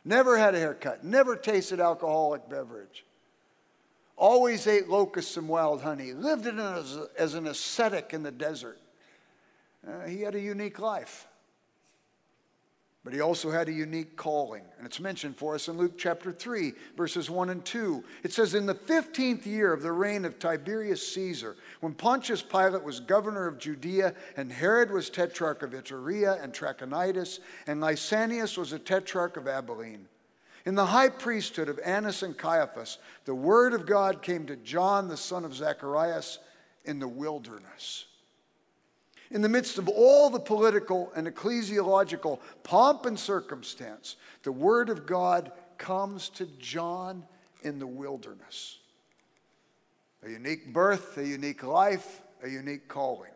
Never 0.04 0.38
had 0.38 0.54
a 0.54 0.60
haircut, 0.60 1.02
never 1.02 1.38
tasted 1.38 1.80
alcoholic 1.80 2.50
beverage. 2.50 3.06
Always 4.18 4.68
ate 4.68 4.90
locusts 4.90 5.38
and 5.38 5.48
wild 5.48 5.82
honey, 5.82 6.12
lived 6.12 6.46
as, 6.46 6.98
as 7.18 7.36
an 7.36 7.48
ascetic 7.48 8.14
in 8.14 8.22
the 8.22 8.32
desert. 8.32 8.82
Uh, 9.88 10.08
he 10.08 10.24
had 10.24 10.36
a 10.36 10.42
unique 10.42 10.78
life. 10.78 11.26
But 13.04 13.14
he 13.14 13.20
also 13.20 13.52
had 13.52 13.68
a 13.68 13.74
unique 13.74 14.16
calling, 14.16 14.64
and 14.78 14.88
it's 14.88 15.02
mentioned 15.02 15.36
for 15.36 15.56
us 15.56 15.68
in 15.68 15.78
Luke 15.78 15.98
chapter 15.98 16.32
3, 16.32 16.72
verses 16.96 17.30
1 17.30 17.50
and 17.50 17.66
2. 17.66 18.02
It 18.24 18.32
says, 18.32 18.54
In 18.54 18.66
the 18.66 18.74
15th 18.74 19.46
year 19.46 19.74
of 19.74 19.82
the 19.82 19.92
reign 19.92 20.24
of 20.24 20.40
Tiberius 20.40 21.06
Caesar, 21.14 21.58
when 21.82 21.96
Pontius 21.96 22.42
Pilate 22.42 22.84
was 22.84 23.02
governor 23.02 23.46
of 23.46 23.58
Judea, 23.60 24.14
and 24.38 24.50
Herod 24.50 24.90
was 24.90 25.10
tetrarch 25.10 25.64
of 25.64 25.72
Iturea 25.72 26.42
and 26.42 26.54
Trachonitis, 26.54 27.40
and 27.68 27.82
Lysanias 27.82 28.58
was 28.58 28.72
a 28.72 28.80
tetrarch 28.80 29.36
of 29.36 29.50
Abilene, 29.50 30.08
in 30.66 30.76
the 30.76 30.86
high 30.86 31.10
priesthood 31.10 31.68
of 31.68 31.80
Annas 31.84 32.24
and 32.24 32.38
Caiaphas, 32.38 32.98
the 33.26 33.36
word 33.36 33.74
of 33.74 33.86
God 33.86 34.22
came 34.22 34.46
to 34.46 34.56
John, 34.56 35.10
the 35.10 35.18
son 35.18 35.44
of 35.44 35.54
Zacharias, 35.54 36.40
in 36.86 37.00
the 37.00 37.08
wilderness. 37.08 38.06
In 39.34 39.42
the 39.42 39.50
midst 39.50 39.80
of 39.80 39.90
all 39.90 40.30
the 40.30 40.40
political 40.40 41.12
and 41.16 41.28
ecclesiological 41.28 42.40
pomp 42.62 43.08
and 43.08 43.20
circumstance, 43.20 44.16
the 44.44 44.52
Word 44.52 44.90
of 44.90 45.08
God 45.08 45.52
comes 45.80 46.30
to 46.30 46.46
John 46.60 47.24
in 47.64 47.80
the 47.80 47.88
wilderness. 47.88 48.78
A 50.24 50.30
unique 50.30 50.72
birth, 50.72 51.18
a 51.18 51.28
unique 51.28 51.64
life, 51.64 52.22
a 52.44 52.48
unique 52.48 52.88
calling. 52.88 53.32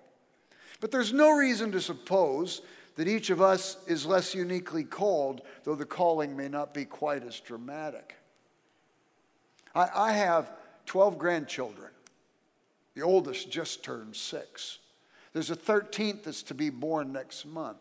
But 0.80 0.92
there's 0.92 1.12
no 1.12 1.32
reason 1.32 1.72
to 1.72 1.82
suppose 1.82 2.62
that 2.96 3.08
each 3.08 3.32
of 3.32 3.42
us 3.42 3.78
is 3.88 4.06
less 4.06 4.36
uniquely 4.36 4.84
called, 4.84 5.42
though 5.64 5.76
the 5.76 5.86
calling 5.86 6.38
may 6.38 6.48
not 6.48 6.76
be 6.76 6.86
quite 6.86 7.24
as 7.24 7.40
dramatic. 7.40 8.16
I, 9.74 9.90
I 9.96 10.12
have 10.12 10.52
12 10.86 11.18
grandchildren. 11.18 11.90
The 12.94 13.02
oldest 13.02 13.50
just 13.50 13.84
turned 13.84 14.16
six. 14.16 14.78
There's 15.38 15.52
a 15.52 15.56
13th 15.56 16.24
that's 16.24 16.42
to 16.42 16.56
be 16.56 16.72
born 16.72 17.14
next 17.14 17.46
month. 17.46 17.78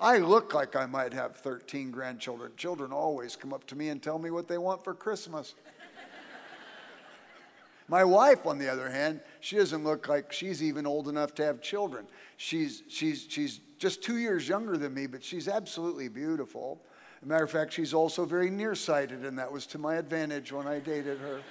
I 0.00 0.16
look 0.16 0.54
like 0.54 0.74
I 0.74 0.86
might 0.86 1.12
have 1.12 1.36
13 1.36 1.90
grandchildren. 1.90 2.52
Children 2.56 2.90
always 2.90 3.36
come 3.36 3.52
up 3.52 3.66
to 3.66 3.76
me 3.76 3.90
and 3.90 4.02
tell 4.02 4.18
me 4.18 4.30
what 4.30 4.48
they 4.48 4.56
want 4.56 4.82
for 4.82 4.94
Christmas. 4.94 5.54
My 7.86 8.02
wife, 8.02 8.46
on 8.46 8.56
the 8.56 8.70
other 8.70 8.88
hand, 8.88 9.20
she 9.40 9.56
doesn't 9.56 9.84
look 9.84 10.08
like 10.08 10.32
she's 10.32 10.62
even 10.62 10.86
old 10.86 11.06
enough 11.06 11.34
to 11.34 11.44
have 11.44 11.60
children. 11.60 12.06
She's, 12.38 12.82
she's, 12.88 13.26
she's 13.28 13.60
just 13.78 14.02
two 14.02 14.16
years 14.16 14.48
younger 14.48 14.78
than 14.78 14.94
me, 14.94 15.06
but 15.06 15.22
she's 15.22 15.48
absolutely 15.48 16.08
beautiful. 16.08 16.80
As 17.18 17.26
a 17.26 17.28
matter 17.28 17.44
of 17.44 17.50
fact, 17.50 17.74
she's 17.74 17.92
also 17.92 18.24
very 18.24 18.48
nearsighted, 18.48 19.26
and 19.26 19.38
that 19.38 19.52
was 19.52 19.66
to 19.66 19.78
my 19.78 19.96
advantage 19.96 20.50
when 20.50 20.66
I 20.66 20.78
dated 20.78 21.18
her. 21.18 21.42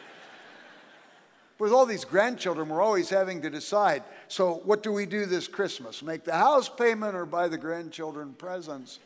With 1.59 1.73
all 1.73 1.85
these 1.85 2.05
grandchildren, 2.05 2.69
we're 2.69 2.81
always 2.81 3.09
having 3.09 3.41
to 3.41 3.49
decide 3.49 4.03
so, 4.29 4.61
what 4.63 4.81
do 4.81 4.93
we 4.93 5.05
do 5.05 5.25
this 5.25 5.47
Christmas? 5.47 6.01
Make 6.01 6.23
the 6.23 6.35
house 6.35 6.69
payment 6.69 7.15
or 7.15 7.25
buy 7.25 7.47
the 7.47 7.57
grandchildren 7.57 8.33
presents? 8.33 8.99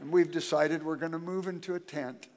And 0.00 0.12
we've 0.12 0.30
decided 0.30 0.82
we're 0.82 0.96
going 0.96 1.12
to 1.12 1.18
move 1.18 1.46
into 1.46 1.74
a 1.74 1.80
tent. 1.80 2.28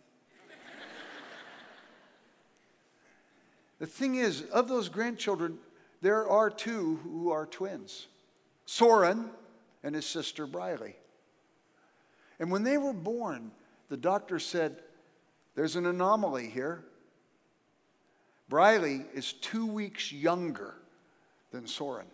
the 3.79 3.85
thing 3.85 4.15
is, 4.15 4.43
of 4.53 4.69
those 4.69 4.87
grandchildren, 4.87 5.57
there 6.01 6.27
are 6.27 6.49
two 6.49 6.99
who 7.03 7.31
are 7.31 7.45
twins 7.45 8.07
Soren 8.65 9.29
and 9.83 9.95
his 9.95 10.05
sister 10.05 10.47
Briley. 10.47 10.95
And 12.39 12.49
when 12.49 12.63
they 12.63 12.77
were 12.77 12.93
born, 12.93 13.51
the 13.89 13.97
doctor 13.97 14.39
said, 14.39 14.77
There's 15.55 15.75
an 15.75 15.85
anomaly 15.85 16.47
here. 16.47 16.85
Briley 18.49 19.05
is 19.13 19.33
two 19.33 19.67
weeks 19.67 20.11
younger 20.11 20.73
than 21.51 21.67
Soren. 21.67 22.07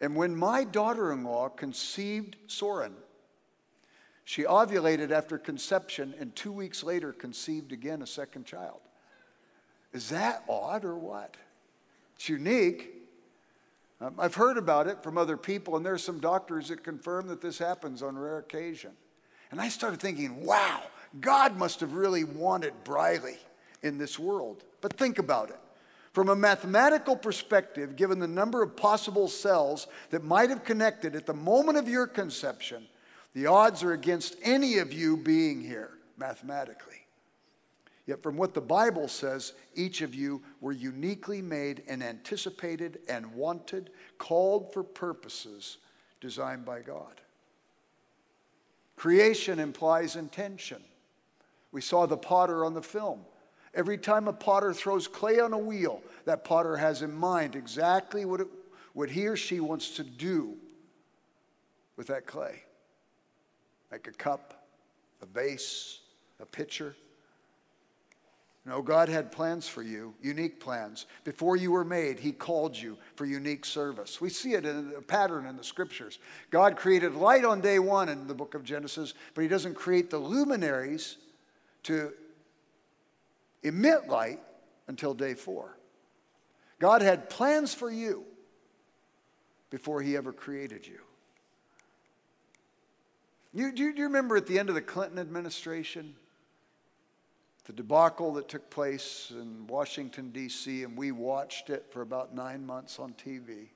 And 0.00 0.16
when 0.16 0.36
my 0.36 0.64
daughter 0.64 1.12
in 1.12 1.24
law 1.24 1.48
conceived 1.48 2.36
Soren, 2.48 2.94
she 4.24 4.42
ovulated 4.42 5.12
after 5.12 5.38
conception 5.38 6.12
and 6.18 6.34
two 6.34 6.52
weeks 6.52 6.82
later 6.82 7.12
conceived 7.12 7.72
again 7.72 8.02
a 8.02 8.06
second 8.06 8.44
child. 8.44 8.80
Is 9.92 10.10
that 10.10 10.42
odd 10.48 10.84
or 10.84 10.96
what? 10.96 11.36
It's 12.16 12.28
unique. 12.28 12.92
Um, 14.00 14.16
I've 14.18 14.34
heard 14.34 14.58
about 14.58 14.88
it 14.88 15.02
from 15.02 15.16
other 15.16 15.36
people, 15.36 15.76
and 15.76 15.86
there's 15.86 16.02
some 16.02 16.18
doctors 16.18 16.68
that 16.68 16.84
confirm 16.84 17.28
that 17.28 17.40
this 17.40 17.58
happens 17.58 18.02
on 18.02 18.18
rare 18.18 18.38
occasion. 18.38 18.90
And 19.50 19.60
I 19.60 19.68
started 19.68 20.00
thinking, 20.00 20.44
wow, 20.44 20.82
God 21.20 21.56
must 21.56 21.80
have 21.80 21.94
really 21.94 22.24
wanted 22.24 22.74
Briley 22.84 23.38
in 23.82 23.96
this 23.96 24.18
world. 24.18 24.64
But 24.86 24.96
think 24.96 25.18
about 25.18 25.50
it. 25.50 25.58
From 26.12 26.28
a 26.28 26.36
mathematical 26.36 27.16
perspective, 27.16 27.96
given 27.96 28.20
the 28.20 28.28
number 28.28 28.62
of 28.62 28.76
possible 28.76 29.26
cells 29.26 29.88
that 30.10 30.22
might 30.22 30.48
have 30.48 30.62
connected 30.62 31.16
at 31.16 31.26
the 31.26 31.34
moment 31.34 31.76
of 31.76 31.88
your 31.88 32.06
conception, 32.06 32.86
the 33.32 33.46
odds 33.46 33.82
are 33.82 33.94
against 33.94 34.36
any 34.44 34.78
of 34.78 34.92
you 34.92 35.16
being 35.16 35.60
here 35.60 35.90
mathematically. 36.16 37.04
Yet, 38.06 38.22
from 38.22 38.36
what 38.36 38.54
the 38.54 38.60
Bible 38.60 39.08
says, 39.08 39.54
each 39.74 40.02
of 40.02 40.14
you 40.14 40.40
were 40.60 40.70
uniquely 40.70 41.42
made 41.42 41.82
and 41.88 42.00
anticipated 42.00 43.00
and 43.08 43.34
wanted, 43.34 43.90
called 44.18 44.72
for 44.72 44.84
purposes 44.84 45.78
designed 46.20 46.64
by 46.64 46.82
God. 46.82 47.20
Creation 48.94 49.58
implies 49.58 50.14
intention. 50.14 50.80
We 51.72 51.80
saw 51.80 52.06
the 52.06 52.16
potter 52.16 52.64
on 52.64 52.74
the 52.74 52.82
film. 52.82 53.24
Every 53.76 53.98
time 53.98 54.26
a 54.26 54.32
potter 54.32 54.72
throws 54.72 55.06
clay 55.06 55.38
on 55.38 55.52
a 55.52 55.58
wheel, 55.58 56.02
that 56.24 56.44
potter 56.44 56.78
has 56.78 57.02
in 57.02 57.14
mind 57.14 57.54
exactly 57.54 58.24
what, 58.24 58.40
it, 58.40 58.48
what 58.94 59.10
he 59.10 59.26
or 59.26 59.36
she 59.36 59.60
wants 59.60 59.90
to 59.96 60.02
do 60.02 60.54
with 61.96 62.06
that 62.06 62.26
clay. 62.26 62.62
Make 63.92 64.08
a 64.08 64.12
cup, 64.12 64.66
a 65.20 65.26
vase, 65.26 66.00
a 66.40 66.46
pitcher. 66.46 66.96
No, 68.64 68.80
God 68.80 69.10
had 69.10 69.30
plans 69.30 69.68
for 69.68 69.82
you, 69.82 70.14
unique 70.22 70.58
plans. 70.58 71.04
Before 71.22 71.56
you 71.56 71.70
were 71.70 71.84
made, 71.84 72.18
He 72.18 72.32
called 72.32 72.76
you 72.76 72.96
for 73.14 73.26
unique 73.26 73.66
service. 73.66 74.22
We 74.22 74.30
see 74.30 74.54
it 74.54 74.64
in 74.64 74.94
a 74.96 75.02
pattern 75.02 75.46
in 75.46 75.56
the 75.56 75.62
scriptures. 75.62 76.18
God 76.50 76.76
created 76.76 77.14
light 77.14 77.44
on 77.44 77.60
day 77.60 77.78
one 77.78 78.08
in 78.08 78.26
the 78.26 78.34
book 78.34 78.54
of 78.54 78.64
Genesis, 78.64 79.12
but 79.34 79.42
He 79.42 79.48
doesn't 79.48 79.74
create 79.74 80.10
the 80.10 80.18
luminaries 80.18 81.18
to 81.84 82.12
emit 83.62 84.08
light 84.08 84.40
until 84.88 85.14
day 85.14 85.34
four. 85.34 85.76
God 86.78 87.02
had 87.02 87.30
plans 87.30 87.72
for 87.72 87.90
you 87.90 88.24
before 89.70 90.02
He 90.02 90.16
ever 90.16 90.32
created 90.32 90.86
you. 90.86 91.00
You, 93.52 93.72
do, 93.72 93.84
you, 93.84 93.92
do 93.94 94.00
you 94.00 94.06
remember 94.06 94.36
at 94.36 94.46
the 94.46 94.58
end 94.58 94.68
of 94.68 94.74
the 94.74 94.82
Clinton 94.82 95.18
administration? 95.18 96.14
The 97.64 97.72
debacle 97.72 98.34
that 98.34 98.48
took 98.48 98.68
place 98.70 99.32
in 99.34 99.66
Washington, 99.66 100.30
D.C., 100.30 100.84
and 100.84 100.96
we 100.96 101.10
watched 101.10 101.70
it 101.70 101.86
for 101.90 102.02
about 102.02 102.34
nine 102.34 102.64
months 102.64 102.98
on 102.98 103.14
TV. 103.14 103.68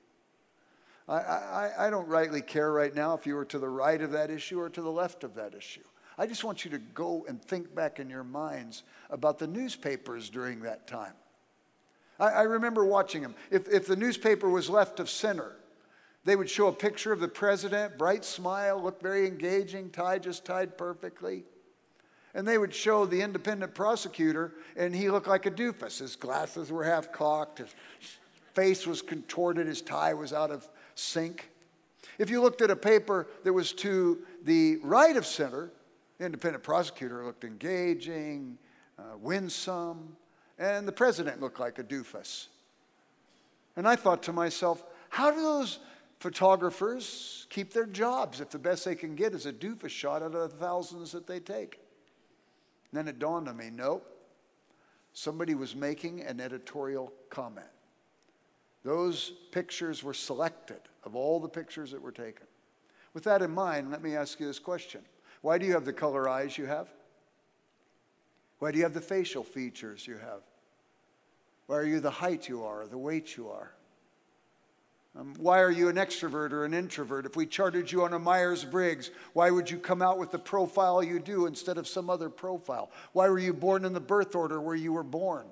I, 1.09 1.15
I, 1.15 1.87
I 1.87 1.89
don't 1.89 2.07
rightly 2.07 2.41
care 2.41 2.71
right 2.71 2.93
now 2.93 3.15
if 3.15 3.25
you 3.25 3.35
were 3.35 3.45
to 3.45 3.59
the 3.59 3.67
right 3.67 4.01
of 4.01 4.11
that 4.11 4.29
issue 4.29 4.59
or 4.59 4.69
to 4.69 4.81
the 4.81 4.91
left 4.91 5.23
of 5.23 5.35
that 5.35 5.55
issue. 5.55 5.81
I 6.17 6.27
just 6.27 6.43
want 6.43 6.65
you 6.65 6.71
to 6.71 6.77
go 6.77 7.25
and 7.27 7.41
think 7.41 7.73
back 7.73 7.99
in 7.99 8.09
your 8.09 8.23
minds 8.23 8.83
about 9.09 9.39
the 9.39 9.47
newspapers 9.47 10.29
during 10.29 10.61
that 10.61 10.87
time. 10.87 11.13
I, 12.19 12.27
I 12.27 12.41
remember 12.43 12.85
watching 12.85 13.21
them. 13.21 13.35
If, 13.49 13.67
if 13.67 13.87
the 13.87 13.95
newspaper 13.95 14.49
was 14.49 14.69
left 14.69 14.99
of 14.99 15.09
center, 15.09 15.55
they 16.23 16.35
would 16.35 16.49
show 16.49 16.67
a 16.67 16.73
picture 16.73 17.11
of 17.11 17.19
the 17.19 17.27
president, 17.27 17.97
bright 17.97 18.23
smile, 18.23 18.81
looked 18.81 19.01
very 19.01 19.25
engaging, 19.25 19.89
tie 19.89 20.19
just 20.19 20.45
tied 20.45 20.77
perfectly. 20.77 21.43
And 22.33 22.47
they 22.47 22.57
would 22.57 22.73
show 22.73 23.05
the 23.05 23.21
independent 23.21 23.73
prosecutor, 23.73 24.53
and 24.77 24.95
he 24.95 25.09
looked 25.09 25.27
like 25.27 25.45
a 25.45 25.51
doofus. 25.51 25.99
His 25.99 26.15
glasses 26.15 26.71
were 26.71 26.83
half 26.83 27.11
cocked, 27.11 27.57
his 27.57 27.73
face 28.53 28.85
was 28.85 29.01
contorted, 29.01 29.67
his 29.67 29.81
tie 29.81 30.13
was 30.13 30.31
out 30.31 30.51
of 30.51 30.67
sync. 30.95 31.49
If 32.17 32.29
you 32.29 32.41
looked 32.41 32.61
at 32.61 32.69
a 32.69 32.75
paper 32.75 33.27
that 33.43 33.53
was 33.53 33.73
to 33.73 34.19
the 34.43 34.77
right 34.83 35.17
of 35.17 35.25
center, 35.25 35.71
independent 36.21 36.63
prosecutor 36.63 37.25
looked 37.25 37.43
engaging, 37.43 38.57
uh, 38.97 39.17
winsome, 39.19 40.15
and 40.59 40.87
the 40.87 40.91
president 40.91 41.41
looked 41.41 41.59
like 41.59 41.79
a 41.79 41.83
doofus. 41.83 42.47
And 43.75 43.87
I 43.87 43.95
thought 43.95 44.23
to 44.23 44.33
myself, 44.33 44.83
how 45.09 45.31
do 45.31 45.41
those 45.41 45.79
photographers 46.21 47.47
keep 47.49 47.73
their 47.73 47.87
jobs 47.87 48.39
if 48.39 48.51
the 48.51 48.59
best 48.59 48.85
they 48.85 48.95
can 48.95 49.15
get 49.15 49.33
is 49.33 49.47
a 49.47 49.51
doofus 49.51 49.89
shot 49.89 50.21
out 50.21 50.35
of 50.35 50.51
the 50.51 50.57
thousands 50.57 51.11
that 51.11 51.25
they 51.25 51.39
take. 51.39 51.79
And 52.91 52.99
then 52.99 53.07
it 53.07 53.17
dawned 53.17 53.49
on 53.49 53.57
me 53.57 53.71
nope, 53.73 54.05
somebody 55.13 55.55
was 55.55 55.75
making 55.75 56.21
an 56.21 56.39
editorial 56.39 57.11
comment. 57.29 57.65
Those 58.83 59.33
pictures 59.51 60.03
were 60.03 60.13
selected 60.13 60.81
of 61.03 61.15
all 61.15 61.39
the 61.39 61.49
pictures 61.49 61.91
that 61.91 62.01
were 62.01 62.11
taken. 62.11 62.45
With 63.13 63.23
that 63.23 63.41
in 63.41 63.51
mind, 63.51 63.91
let 63.91 64.03
me 64.03 64.15
ask 64.15 64.39
you 64.39 64.45
this 64.45 64.59
question 64.59 65.01
Why 65.41 65.57
do 65.57 65.65
you 65.65 65.73
have 65.73 65.85
the 65.85 65.93
color 65.93 66.29
eyes 66.29 66.57
you 66.57 66.65
have? 66.65 66.87
Why 68.59 68.71
do 68.71 68.77
you 68.77 68.83
have 68.83 68.93
the 68.93 69.01
facial 69.01 69.43
features 69.43 70.05
you 70.05 70.17
have? 70.17 70.41
Why 71.65 71.77
are 71.77 71.85
you 71.85 71.99
the 71.99 72.11
height 72.11 72.47
you 72.47 72.63
are, 72.63 72.85
the 72.85 72.97
weight 72.97 73.35
you 73.35 73.49
are? 73.49 73.71
Um, 75.17 75.33
why 75.37 75.59
are 75.59 75.71
you 75.71 75.89
an 75.89 75.97
extrovert 75.97 76.51
or 76.51 76.63
an 76.63 76.73
introvert? 76.73 77.25
If 77.25 77.35
we 77.35 77.45
charted 77.45 77.91
you 77.91 78.03
on 78.03 78.13
a 78.13 78.19
Myers 78.19 78.63
Briggs, 78.63 79.11
why 79.33 79.49
would 79.49 79.69
you 79.69 79.77
come 79.77 80.01
out 80.01 80.17
with 80.17 80.31
the 80.31 80.39
profile 80.39 81.03
you 81.03 81.19
do 81.19 81.47
instead 81.47 81.77
of 81.77 81.87
some 81.87 82.09
other 82.09 82.29
profile? 82.29 82.91
Why 83.11 83.27
were 83.27 83.39
you 83.39 83.53
born 83.53 83.83
in 83.83 83.93
the 83.93 83.99
birth 83.99 84.35
order 84.35 84.61
where 84.61 84.75
you 84.75 84.93
were 84.93 85.03
born? 85.03 85.47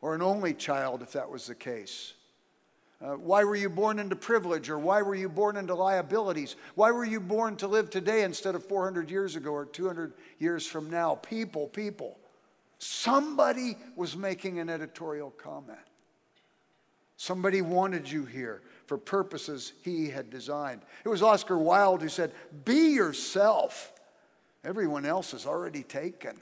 Or 0.00 0.14
an 0.14 0.22
only 0.22 0.54
child, 0.54 1.02
if 1.02 1.12
that 1.12 1.30
was 1.30 1.46
the 1.46 1.54
case? 1.56 2.12
Uh, 3.00 3.12
why 3.14 3.44
were 3.44 3.56
you 3.56 3.68
born 3.68 3.98
into 3.98 4.16
privilege 4.16 4.70
or 4.70 4.78
why 4.78 5.02
were 5.02 5.14
you 5.14 5.28
born 5.28 5.56
into 5.56 5.74
liabilities? 5.74 6.56
Why 6.74 6.90
were 6.90 7.04
you 7.04 7.20
born 7.20 7.56
to 7.56 7.68
live 7.68 7.90
today 7.90 8.22
instead 8.22 8.54
of 8.54 8.64
400 8.64 9.10
years 9.10 9.36
ago 9.36 9.52
or 9.52 9.66
200 9.66 10.14
years 10.38 10.66
from 10.66 10.88
now? 10.88 11.16
People, 11.16 11.68
people. 11.68 12.18
Somebody 12.78 13.76
was 13.96 14.16
making 14.16 14.58
an 14.60 14.70
editorial 14.70 15.30
comment. 15.30 15.78
Somebody 17.18 17.62
wanted 17.62 18.10
you 18.10 18.24
here 18.24 18.62
for 18.86 18.98
purposes 18.98 19.72
he 19.82 20.08
had 20.08 20.30
designed. 20.30 20.82
It 21.04 21.08
was 21.08 21.22
Oscar 21.22 21.58
Wilde 21.58 22.02
who 22.02 22.08
said, 22.08 22.32
Be 22.64 22.90
yourself. 22.90 23.92
Everyone 24.64 25.04
else 25.04 25.34
is 25.34 25.46
already 25.46 25.82
taken. 25.82 26.40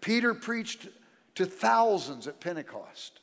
Peter 0.00 0.34
preached 0.34 0.88
to 1.36 1.46
thousands 1.46 2.26
at 2.26 2.40
Pentecost. 2.40 3.21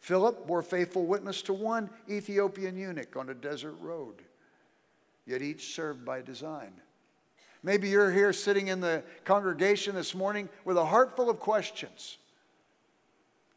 Philip 0.00 0.46
bore 0.46 0.62
faithful 0.62 1.04
witness 1.04 1.42
to 1.42 1.52
one 1.52 1.90
Ethiopian 2.08 2.76
eunuch 2.76 3.16
on 3.16 3.28
a 3.28 3.34
desert 3.34 3.74
road, 3.80 4.22
yet 5.26 5.42
each 5.42 5.74
served 5.74 6.04
by 6.04 6.22
design. 6.22 6.72
Maybe 7.62 7.90
you're 7.90 8.10
here 8.10 8.32
sitting 8.32 8.68
in 8.68 8.80
the 8.80 9.04
congregation 9.24 9.94
this 9.94 10.14
morning 10.14 10.48
with 10.64 10.78
a 10.78 10.84
heart 10.86 11.14
full 11.14 11.28
of 11.28 11.38
questions. 11.38 12.16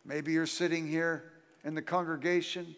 Maybe 0.05 0.33
you're 0.33 0.45
sitting 0.45 0.85
here 0.85 1.31
in 1.63 1.75
the 1.75 1.81
congregation, 1.81 2.75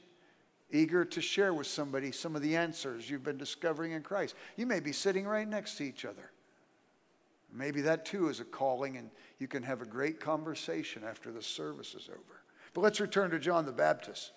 eager 0.72 1.04
to 1.04 1.20
share 1.20 1.52
with 1.52 1.66
somebody 1.66 2.12
some 2.12 2.36
of 2.36 2.44
the 2.44 2.56
answers 2.56 3.10
you've 3.10 3.24
been 3.24 3.40
discovering 3.40 3.94
in 3.94 4.04
Christ. 4.04 4.36
You 4.58 4.68
may 4.68 4.80
be 4.80 4.92
sitting 4.92 5.26
right 5.26 5.48
next 5.48 5.78
to 5.78 5.84
each 5.84 6.06
other. 6.06 6.30
Maybe 7.52 7.82
that 7.82 8.06
too 8.06 8.30
is 8.30 8.40
a 8.40 8.46
calling, 8.46 8.98
and 8.98 9.10
you 9.40 9.48
can 9.48 9.64
have 9.64 9.82
a 9.82 9.86
great 9.86 10.20
conversation 10.20 11.04
after 11.04 11.32
the 11.32 11.42
service 11.42 11.96
is 11.96 12.10
over. 12.10 12.45
But 12.76 12.82
let's 12.82 13.00
return 13.00 13.32
to 13.32 13.40
John 13.40 13.66
the 13.66 13.72
Baptist. 13.72 14.32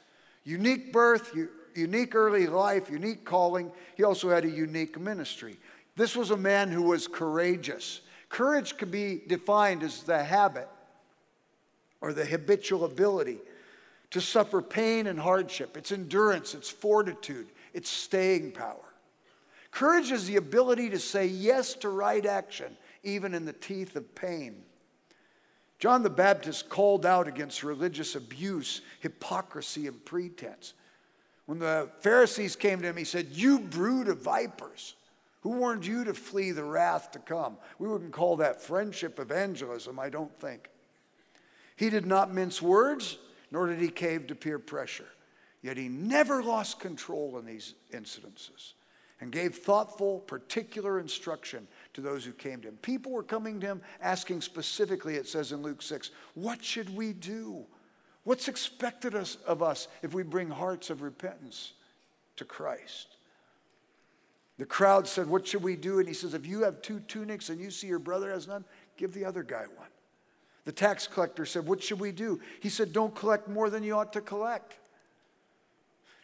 Unique 0.44 0.92
birth, 0.92 1.36
unique 1.74 2.14
early 2.14 2.46
life, 2.46 2.88
unique 2.88 3.24
calling. 3.24 3.70
He 3.96 4.04
also 4.04 4.30
had 4.30 4.44
a 4.44 4.50
unique 4.50 4.98
ministry. 4.98 5.58
This 5.96 6.14
was 6.14 6.30
a 6.30 6.36
man 6.36 6.70
who 6.70 6.82
was 6.82 7.08
courageous. 7.08 8.00
Courage 8.28 8.76
could 8.78 8.92
be 8.92 9.20
defined 9.26 9.82
as 9.82 10.04
the 10.04 10.22
habit 10.22 10.68
or 12.00 12.12
the 12.12 12.24
habitual 12.24 12.84
ability 12.84 13.38
to 14.12 14.20
suffer 14.20 14.62
pain 14.62 15.08
and 15.08 15.18
hardship. 15.18 15.76
It's 15.76 15.90
endurance, 15.90 16.54
it's 16.54 16.70
fortitude, 16.70 17.48
it's 17.74 17.90
staying 17.90 18.52
power. 18.52 18.94
Courage 19.72 20.12
is 20.12 20.28
the 20.28 20.36
ability 20.36 20.90
to 20.90 21.00
say 21.00 21.26
yes 21.26 21.74
to 21.74 21.88
right 21.88 22.24
action, 22.24 22.76
even 23.02 23.34
in 23.34 23.44
the 23.44 23.52
teeth 23.52 23.96
of 23.96 24.14
pain. 24.14 24.62
John 25.78 26.02
the 26.02 26.10
Baptist 26.10 26.68
called 26.68 27.06
out 27.06 27.28
against 27.28 27.62
religious 27.62 28.16
abuse, 28.16 28.80
hypocrisy, 29.00 29.86
and 29.86 30.04
pretense. 30.04 30.74
When 31.46 31.58
the 31.60 31.88
Pharisees 32.00 32.56
came 32.56 32.82
to 32.82 32.88
him, 32.88 32.96
he 32.96 33.04
said, 33.04 33.28
You 33.30 33.60
brood 33.60 34.08
of 34.08 34.18
vipers. 34.18 34.94
Who 35.42 35.50
warned 35.50 35.86
you 35.86 36.04
to 36.04 36.14
flee 36.14 36.50
the 36.50 36.64
wrath 36.64 37.12
to 37.12 37.20
come? 37.20 37.56
We 37.78 37.88
wouldn't 37.88 38.12
call 38.12 38.36
that 38.36 38.60
friendship 38.60 39.20
evangelism, 39.20 39.98
I 39.98 40.10
don't 40.10 40.36
think. 40.40 40.68
He 41.76 41.90
did 41.90 42.06
not 42.06 42.34
mince 42.34 42.60
words 42.60 43.18
nor 43.50 43.66
did 43.66 43.78
he 43.78 43.88
cave 43.88 44.26
to 44.26 44.34
peer 44.34 44.58
pressure. 44.58 45.08
Yet 45.62 45.76
he 45.76 45.88
never 45.88 46.42
lost 46.42 46.80
control 46.80 47.38
in 47.38 47.46
these 47.46 47.74
incidences 47.92 48.72
and 49.20 49.32
gave 49.32 49.56
thoughtful, 49.56 50.20
particular 50.20 51.00
instruction 51.00 51.66
to 51.94 52.00
those 52.00 52.24
who 52.24 52.32
came 52.32 52.60
to 52.60 52.68
him. 52.68 52.78
People 52.82 53.12
were 53.12 53.22
coming 53.22 53.60
to 53.60 53.66
him 53.66 53.82
asking 54.00 54.40
specifically, 54.40 55.14
it 55.14 55.26
says 55.26 55.52
in 55.52 55.62
Luke 55.62 55.82
6, 55.82 56.10
what 56.34 56.62
should 56.62 56.94
we 56.94 57.12
do? 57.12 57.64
What's 58.24 58.48
expected 58.48 59.14
of 59.14 59.62
us 59.62 59.88
if 60.02 60.12
we 60.12 60.22
bring 60.22 60.50
hearts 60.50 60.90
of 60.90 61.02
repentance 61.02 61.72
to 62.36 62.44
Christ? 62.44 63.16
The 64.58 64.66
crowd 64.66 65.06
said, 65.06 65.28
What 65.28 65.46
should 65.46 65.62
we 65.62 65.76
do? 65.76 66.00
And 66.00 66.08
he 66.08 66.14
says, 66.14 66.34
If 66.34 66.44
you 66.44 66.64
have 66.64 66.82
two 66.82 67.00
tunics 67.00 67.48
and 67.48 67.60
you 67.60 67.70
see 67.70 67.86
your 67.86 68.00
brother 68.00 68.30
has 68.30 68.48
none, 68.48 68.64
give 68.96 69.14
the 69.14 69.24
other 69.24 69.42
guy 69.42 69.64
one. 69.76 69.88
The 70.64 70.72
tax 70.72 71.06
collector 71.06 71.46
said, 71.46 71.66
What 71.66 71.82
should 71.82 72.00
we 72.00 72.12
do? 72.12 72.40
He 72.60 72.68
said, 72.68 72.92
Don't 72.92 73.14
collect 73.14 73.48
more 73.48 73.70
than 73.70 73.84
you 73.84 73.96
ought 73.96 74.12
to 74.12 74.20
collect. 74.20 74.74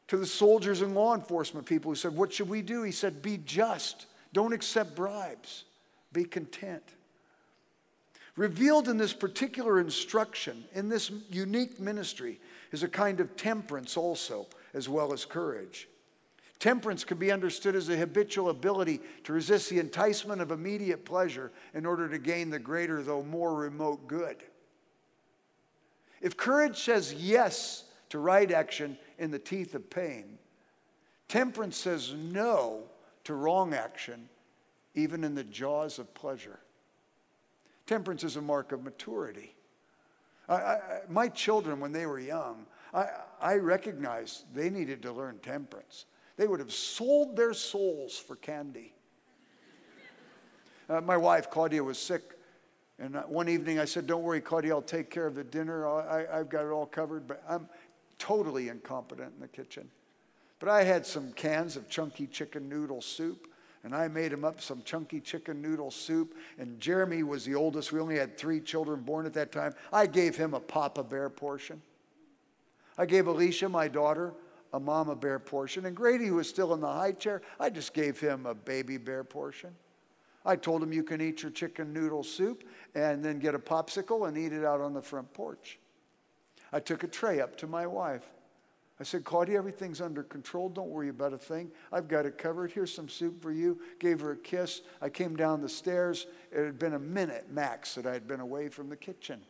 To 0.08 0.16
the 0.18 0.26
soldiers 0.26 0.82
and 0.82 0.94
law 0.94 1.14
enforcement 1.14 1.66
people 1.66 1.90
who 1.92 1.96
said, 1.96 2.14
What 2.14 2.32
should 2.32 2.48
we 2.48 2.60
do? 2.60 2.82
He 2.82 2.92
said, 2.92 3.22
Be 3.22 3.38
just. 3.38 4.06
Don't 4.34 4.52
accept 4.52 4.96
bribes. 4.96 5.64
Be 6.12 6.24
content. 6.24 6.82
Revealed 8.36 8.88
in 8.88 8.96
this 8.96 9.12
particular 9.12 9.78
instruction, 9.78 10.64
in 10.74 10.88
this 10.88 11.12
unique 11.30 11.78
ministry, 11.78 12.40
is 12.72 12.82
a 12.82 12.88
kind 12.88 13.20
of 13.20 13.36
temperance 13.36 13.96
also, 13.96 14.48
as 14.74 14.88
well 14.88 15.12
as 15.12 15.24
courage. 15.24 15.88
Temperance 16.58 17.04
can 17.04 17.16
be 17.16 17.30
understood 17.30 17.76
as 17.76 17.88
a 17.88 17.96
habitual 17.96 18.50
ability 18.50 19.00
to 19.22 19.32
resist 19.32 19.70
the 19.70 19.78
enticement 19.78 20.40
of 20.40 20.50
immediate 20.50 21.04
pleasure 21.04 21.52
in 21.72 21.86
order 21.86 22.08
to 22.08 22.18
gain 22.18 22.50
the 22.50 22.58
greater, 22.58 23.04
though 23.04 23.22
more 23.22 23.54
remote 23.54 24.08
good. 24.08 24.42
If 26.20 26.36
courage 26.36 26.78
says 26.78 27.14
yes 27.14 27.84
to 28.08 28.18
right 28.18 28.50
action 28.50 28.98
in 29.16 29.30
the 29.30 29.38
teeth 29.38 29.76
of 29.76 29.88
pain, 29.90 30.38
temperance 31.28 31.76
says 31.76 32.14
no 32.14 32.88
to 33.24 33.34
wrong 33.34 33.74
action, 33.74 34.28
even 34.94 35.24
in 35.24 35.34
the 35.34 35.44
jaws 35.44 35.98
of 35.98 36.12
pleasure. 36.14 36.60
Temperance 37.86 38.24
is 38.24 38.36
a 38.36 38.42
mark 38.42 38.72
of 38.72 38.82
maturity. 38.82 39.54
I, 40.48 40.54
I, 40.54 40.78
my 41.08 41.28
children, 41.28 41.80
when 41.80 41.92
they 41.92 42.06
were 42.06 42.18
young, 42.18 42.66
I, 42.92 43.08
I 43.40 43.54
recognized 43.56 44.44
they 44.54 44.70
needed 44.70 45.02
to 45.02 45.12
learn 45.12 45.38
temperance. 45.38 46.06
They 46.36 46.46
would 46.46 46.60
have 46.60 46.72
sold 46.72 47.36
their 47.36 47.54
souls 47.54 48.16
for 48.16 48.36
candy. 48.36 48.92
Uh, 50.88 51.00
my 51.00 51.16
wife, 51.16 51.50
Claudia, 51.50 51.82
was 51.82 51.98
sick. 51.98 52.22
And 52.98 53.16
one 53.26 53.48
evening 53.48 53.78
I 53.78 53.84
said, 53.84 54.06
Don't 54.06 54.22
worry, 54.22 54.40
Claudia, 54.40 54.74
I'll 54.74 54.82
take 54.82 55.10
care 55.10 55.26
of 55.26 55.34
the 55.34 55.44
dinner. 55.44 55.88
I, 55.88 56.26
I've 56.30 56.48
got 56.48 56.64
it 56.64 56.70
all 56.70 56.86
covered. 56.86 57.26
But 57.26 57.42
I'm 57.48 57.68
totally 58.18 58.68
incompetent 58.68 59.32
in 59.34 59.40
the 59.40 59.48
kitchen. 59.48 59.88
But 60.58 60.68
I 60.68 60.84
had 60.84 61.04
some 61.04 61.32
cans 61.32 61.76
of 61.76 61.88
chunky 61.88 62.26
chicken 62.26 62.68
noodle 62.68 63.00
soup 63.00 63.48
and 63.84 63.94
I 63.94 64.08
made 64.08 64.32
him 64.32 64.44
up 64.44 64.62
some 64.62 64.82
chunky 64.82 65.20
chicken 65.20 65.60
noodle 65.60 65.90
soup. 65.90 66.34
And 66.58 66.80
Jeremy 66.80 67.22
was 67.22 67.44
the 67.44 67.54
oldest. 67.54 67.92
We 67.92 68.00
only 68.00 68.16
had 68.16 68.36
three 68.36 68.60
children 68.60 69.02
born 69.02 69.26
at 69.26 69.34
that 69.34 69.52
time. 69.52 69.74
I 69.92 70.06
gave 70.06 70.36
him 70.36 70.54
a 70.54 70.60
Papa 70.60 71.04
Bear 71.04 71.28
portion. 71.28 71.82
I 72.96 73.04
gave 73.04 73.26
Alicia, 73.26 73.68
my 73.68 73.88
daughter, 73.88 74.32
a 74.72 74.80
Mama 74.80 75.14
Bear 75.14 75.38
portion. 75.38 75.84
And 75.84 75.94
Grady, 75.94 76.26
who 76.26 76.36
was 76.36 76.48
still 76.48 76.72
in 76.72 76.80
the 76.80 76.90
high 76.90 77.12
chair, 77.12 77.42
I 77.60 77.68
just 77.68 77.92
gave 77.92 78.18
him 78.18 78.46
a 78.46 78.54
Baby 78.54 78.96
Bear 78.96 79.22
portion. 79.22 79.74
I 80.46 80.56
told 80.56 80.82
him 80.82 80.92
you 80.92 81.02
can 81.02 81.20
eat 81.20 81.42
your 81.42 81.52
chicken 81.52 81.92
noodle 81.92 82.22
soup 82.22 82.64
and 82.94 83.22
then 83.22 83.38
get 83.38 83.54
a 83.54 83.58
popsicle 83.58 84.28
and 84.28 84.36
eat 84.36 84.52
it 84.52 84.64
out 84.64 84.80
on 84.80 84.94
the 84.94 85.02
front 85.02 85.32
porch. 85.34 85.78
I 86.72 86.80
took 86.80 87.04
a 87.04 87.08
tray 87.08 87.40
up 87.40 87.56
to 87.58 87.66
my 87.66 87.86
wife. 87.86 88.24
I 89.00 89.02
said, 89.02 89.24
Claudia, 89.24 89.58
everything's 89.58 90.00
under 90.00 90.22
control. 90.22 90.68
Don't 90.68 90.88
worry 90.88 91.08
about 91.08 91.32
a 91.32 91.38
thing. 91.38 91.70
I've 91.92 92.06
got 92.06 92.26
it 92.26 92.38
covered. 92.38 92.70
Here's 92.70 92.94
some 92.94 93.08
soup 93.08 93.42
for 93.42 93.50
you. 93.50 93.80
Gave 93.98 94.20
her 94.20 94.32
a 94.32 94.36
kiss. 94.36 94.82
I 95.02 95.08
came 95.08 95.34
down 95.34 95.60
the 95.60 95.68
stairs. 95.68 96.26
It 96.52 96.64
had 96.64 96.78
been 96.78 96.94
a 96.94 96.98
minute 96.98 97.46
max 97.50 97.96
that 97.96 98.06
I 98.06 98.12
had 98.12 98.28
been 98.28 98.38
away 98.38 98.68
from 98.68 98.88
the 98.88 98.96
kitchen. 98.96 99.40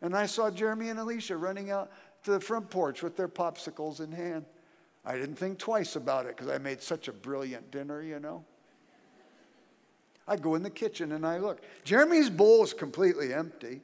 And 0.00 0.16
I 0.16 0.24
saw 0.26 0.50
Jeremy 0.50 0.88
and 0.88 0.98
Alicia 0.98 1.36
running 1.36 1.70
out 1.70 1.90
to 2.24 2.30
the 2.30 2.40
front 2.40 2.70
porch 2.70 3.02
with 3.02 3.16
their 3.16 3.28
popsicles 3.28 4.00
in 4.00 4.10
hand. 4.10 4.46
I 5.04 5.16
didn't 5.18 5.36
think 5.36 5.58
twice 5.58 5.96
about 5.96 6.24
it 6.24 6.36
because 6.36 6.48
I 6.48 6.56
made 6.56 6.82
such 6.82 7.08
a 7.08 7.12
brilliant 7.12 7.70
dinner, 7.70 8.02
you 8.02 8.18
know. 8.18 8.44
I 10.26 10.36
go 10.36 10.54
in 10.54 10.62
the 10.62 10.70
kitchen 10.70 11.12
and 11.12 11.26
I 11.26 11.36
look. 11.36 11.60
Jeremy's 11.84 12.30
bowl 12.30 12.64
is 12.64 12.72
completely 12.72 13.34
empty. 13.34 13.82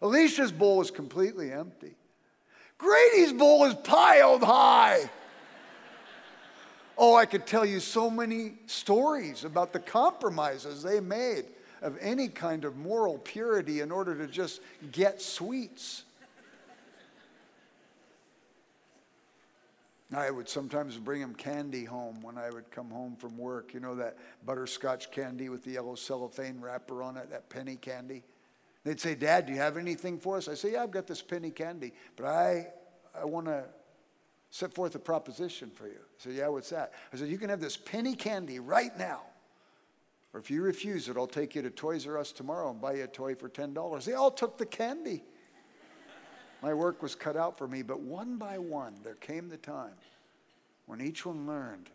Alicia's 0.00 0.52
bowl 0.52 0.80
is 0.80 0.92
completely 0.92 1.50
empty. 1.50 1.96
Grady's 2.78 3.32
bowl 3.32 3.64
is 3.64 3.74
piled 3.74 4.42
high. 4.42 5.10
Oh, 6.98 7.14
I 7.14 7.26
could 7.26 7.46
tell 7.46 7.64
you 7.64 7.80
so 7.80 8.08
many 8.08 8.54
stories 8.66 9.44
about 9.44 9.72
the 9.72 9.78
compromises 9.80 10.82
they 10.82 11.00
made 11.00 11.44
of 11.82 11.98
any 12.00 12.28
kind 12.28 12.64
of 12.64 12.76
moral 12.76 13.18
purity 13.18 13.80
in 13.80 13.90
order 13.90 14.16
to 14.16 14.26
just 14.26 14.60
get 14.92 15.20
sweets. 15.20 16.04
I 20.14 20.30
would 20.30 20.48
sometimes 20.48 20.96
bring 20.96 21.20
him 21.20 21.34
candy 21.34 21.84
home 21.84 22.20
when 22.22 22.38
I 22.38 22.48
would 22.48 22.70
come 22.70 22.90
home 22.90 23.16
from 23.16 23.36
work. 23.36 23.74
You 23.74 23.80
know 23.80 23.96
that 23.96 24.16
butterscotch 24.46 25.10
candy 25.10 25.48
with 25.48 25.64
the 25.64 25.72
yellow 25.72 25.96
cellophane 25.96 26.60
wrapper 26.60 27.02
on 27.02 27.16
it, 27.16 27.28
that 27.30 27.50
penny 27.50 27.76
candy? 27.76 28.22
They'd 28.86 29.00
say, 29.00 29.16
Dad, 29.16 29.46
do 29.46 29.52
you 29.52 29.58
have 29.58 29.76
anything 29.76 30.16
for 30.20 30.36
us? 30.36 30.46
I 30.46 30.54
say, 30.54 30.74
Yeah, 30.74 30.84
I've 30.84 30.92
got 30.92 31.08
this 31.08 31.20
penny 31.20 31.50
candy, 31.50 31.92
but 32.14 32.26
I, 32.26 32.68
I 33.20 33.24
want 33.24 33.46
to 33.46 33.64
set 34.50 34.72
forth 34.72 34.94
a 34.94 35.00
proposition 35.00 35.70
for 35.70 35.88
you. 35.88 35.98
I 35.98 36.18
said, 36.18 36.34
Yeah, 36.34 36.46
what's 36.46 36.70
that? 36.70 36.92
I 37.12 37.16
said, 37.16 37.26
You 37.26 37.36
can 37.36 37.50
have 37.50 37.60
this 37.60 37.76
penny 37.76 38.14
candy 38.14 38.60
right 38.60 38.96
now. 38.96 39.22
Or 40.32 40.38
if 40.38 40.52
you 40.52 40.62
refuse 40.62 41.08
it, 41.08 41.16
I'll 41.16 41.26
take 41.26 41.56
you 41.56 41.62
to 41.62 41.70
Toys 41.70 42.06
R 42.06 42.16
Us 42.16 42.30
tomorrow 42.30 42.70
and 42.70 42.80
buy 42.80 42.92
you 42.92 43.02
a 43.02 43.08
toy 43.08 43.34
for 43.34 43.48
$10. 43.48 44.04
They 44.04 44.12
all 44.12 44.30
took 44.30 44.56
the 44.56 44.66
candy. 44.66 45.24
My 46.62 46.72
work 46.72 47.02
was 47.02 47.16
cut 47.16 47.36
out 47.36 47.58
for 47.58 47.66
me, 47.66 47.82
but 47.82 47.98
one 47.98 48.36
by 48.36 48.58
one, 48.58 48.98
there 49.02 49.16
came 49.16 49.48
the 49.48 49.56
time 49.56 49.94
when 50.86 51.00
each 51.00 51.26
one 51.26 51.44
learned 51.44 51.90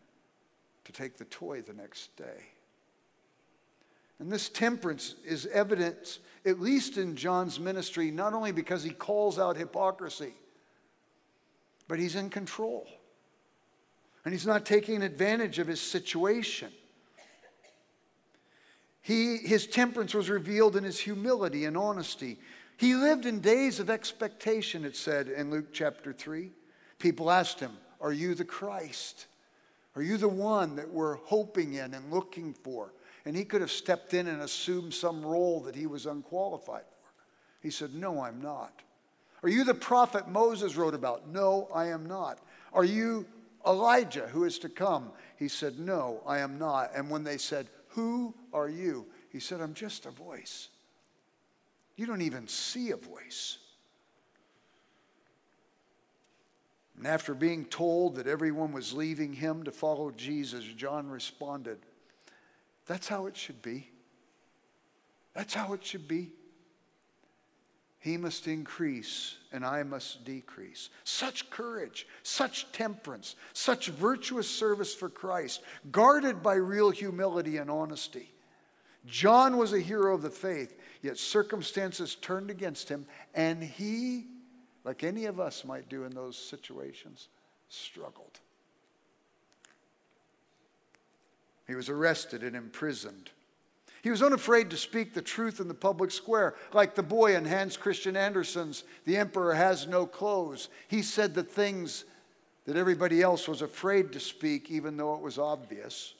to 0.83 0.91
take 0.91 1.17
the 1.17 1.25
toy 1.25 1.61
the 1.61 1.73
next 1.73 2.17
day. 2.17 2.47
And 4.21 4.31
this 4.31 4.49
temperance 4.49 5.15
is 5.25 5.47
evident, 5.47 6.19
at 6.45 6.59
least 6.59 6.97
in 6.97 7.15
John's 7.15 7.59
ministry, 7.59 8.11
not 8.11 8.33
only 8.33 8.51
because 8.51 8.83
he 8.83 8.91
calls 8.91 9.37
out 9.37 9.57
hypocrisy, 9.57 10.33
but 11.87 11.99
he's 11.99 12.15
in 12.15 12.29
control. 12.29 12.87
And 14.23 14.33
he's 14.33 14.45
not 14.45 14.65
taking 14.65 15.01
advantage 15.01 15.59
of 15.59 15.67
his 15.67 15.81
situation. 15.81 16.71
He, 19.01 19.37
his 19.37 19.65
temperance 19.65 20.13
was 20.13 20.29
revealed 20.29 20.75
in 20.75 20.83
his 20.83 20.99
humility 20.99 21.65
and 21.65 21.75
honesty. 21.75 22.37
He 22.77 22.95
lived 22.95 23.25
in 23.25 23.39
days 23.39 23.79
of 23.79 23.89
expectation, 23.89 24.85
it 24.85 24.95
said 24.95 25.27
in 25.27 25.49
Luke 25.49 25.73
chapter 25.73 26.13
3. 26.13 26.51
People 26.99 27.31
asked 27.31 27.59
him, 27.59 27.71
Are 27.99 28.13
you 28.13 28.35
the 28.35 28.45
Christ? 28.45 29.25
Are 29.95 30.01
you 30.01 30.17
the 30.17 30.29
one 30.29 30.75
that 30.77 30.89
we're 30.89 31.15
hoping 31.15 31.73
in 31.73 31.93
and 31.93 32.11
looking 32.11 32.53
for? 32.53 32.93
And 33.25 33.35
he 33.35 33.45
could 33.45 33.61
have 33.61 33.71
stepped 33.71 34.13
in 34.13 34.27
and 34.27 34.41
assumed 34.41 34.93
some 34.93 35.23
role 35.23 35.61
that 35.61 35.75
he 35.75 35.85
was 35.85 36.05
unqualified 36.05 36.83
for. 36.89 36.97
He 37.61 37.69
said, 37.69 37.93
No, 37.93 38.21
I'm 38.21 38.41
not. 38.41 38.81
Are 39.43 39.49
you 39.49 39.63
the 39.63 39.73
prophet 39.73 40.27
Moses 40.27 40.75
wrote 40.75 40.93
about? 40.93 41.27
No, 41.27 41.67
I 41.73 41.87
am 41.87 42.05
not. 42.05 42.39
Are 42.73 42.83
you 42.83 43.25
Elijah 43.65 44.27
who 44.27 44.45
is 44.45 44.59
to 44.59 44.69
come? 44.69 45.11
He 45.37 45.47
said, 45.47 45.79
No, 45.79 46.21
I 46.25 46.39
am 46.39 46.57
not. 46.57 46.91
And 46.95 47.09
when 47.09 47.23
they 47.23 47.37
said, 47.37 47.67
Who 47.89 48.33
are 48.53 48.69
you? 48.69 49.05
He 49.29 49.39
said, 49.39 49.61
I'm 49.61 49.73
just 49.73 50.05
a 50.05 50.11
voice. 50.11 50.69
You 51.95 52.05
don't 52.05 52.21
even 52.21 52.47
see 52.47 52.91
a 52.91 52.97
voice. 52.97 53.57
And 56.97 57.07
after 57.07 57.33
being 57.33 57.65
told 57.65 58.15
that 58.15 58.27
everyone 58.27 58.71
was 58.71 58.93
leaving 58.93 59.33
him 59.33 59.63
to 59.63 59.71
follow 59.71 60.11
Jesus, 60.11 60.63
John 60.63 61.09
responded, 61.09 61.79
that's 62.85 63.07
how 63.07 63.27
it 63.27 63.37
should 63.37 63.61
be. 63.61 63.89
That's 65.33 65.53
how 65.53 65.73
it 65.73 65.85
should 65.85 66.07
be. 66.07 66.31
He 67.99 68.17
must 68.17 68.47
increase 68.47 69.37
and 69.51 69.63
I 69.63 69.83
must 69.83 70.25
decrease. 70.25 70.89
Such 71.03 71.49
courage, 71.51 72.07
such 72.23 72.71
temperance, 72.71 73.35
such 73.53 73.89
virtuous 73.89 74.49
service 74.49 74.93
for 74.93 75.07
Christ, 75.07 75.61
guarded 75.91 76.41
by 76.41 76.55
real 76.55 76.89
humility 76.89 77.57
and 77.57 77.69
honesty. 77.69 78.33
John 79.05 79.57
was 79.57 79.73
a 79.73 79.79
hero 79.79 80.15
of 80.15 80.23
the 80.23 80.29
faith, 80.29 80.77
yet 81.01 81.17
circumstances 81.17 82.15
turned 82.15 82.49
against 82.49 82.89
him, 82.89 83.05
and 83.33 83.63
he, 83.63 84.25
like 84.83 85.03
any 85.03 85.25
of 85.25 85.39
us 85.39 85.63
might 85.63 85.89
do 85.89 86.03
in 86.03 86.13
those 86.13 86.37
situations, 86.37 87.27
struggled. 87.69 88.39
He 91.71 91.75
was 91.75 91.87
arrested 91.87 92.43
and 92.43 92.53
imprisoned. 92.53 93.29
He 94.01 94.09
was 94.09 94.21
unafraid 94.21 94.69
to 94.71 94.75
speak 94.77 95.13
the 95.13 95.21
truth 95.21 95.61
in 95.61 95.69
the 95.69 95.73
public 95.73 96.11
square, 96.11 96.53
like 96.73 96.95
the 96.95 97.01
boy 97.01 97.33
in 97.33 97.45
Hans 97.45 97.77
Christian 97.77 98.17
Andersen's 98.17 98.83
The 99.05 99.15
Emperor 99.15 99.53
Has 99.53 99.87
No 99.87 100.05
Clothes. 100.05 100.67
He 100.89 101.01
said 101.01 101.33
the 101.33 101.43
things 101.43 102.03
that 102.65 102.75
everybody 102.75 103.21
else 103.21 103.47
was 103.47 103.61
afraid 103.61 104.11
to 104.11 104.19
speak, 104.19 104.69
even 104.69 104.97
though 104.97 105.15
it 105.15 105.21
was 105.21 105.37
obvious. 105.37 106.13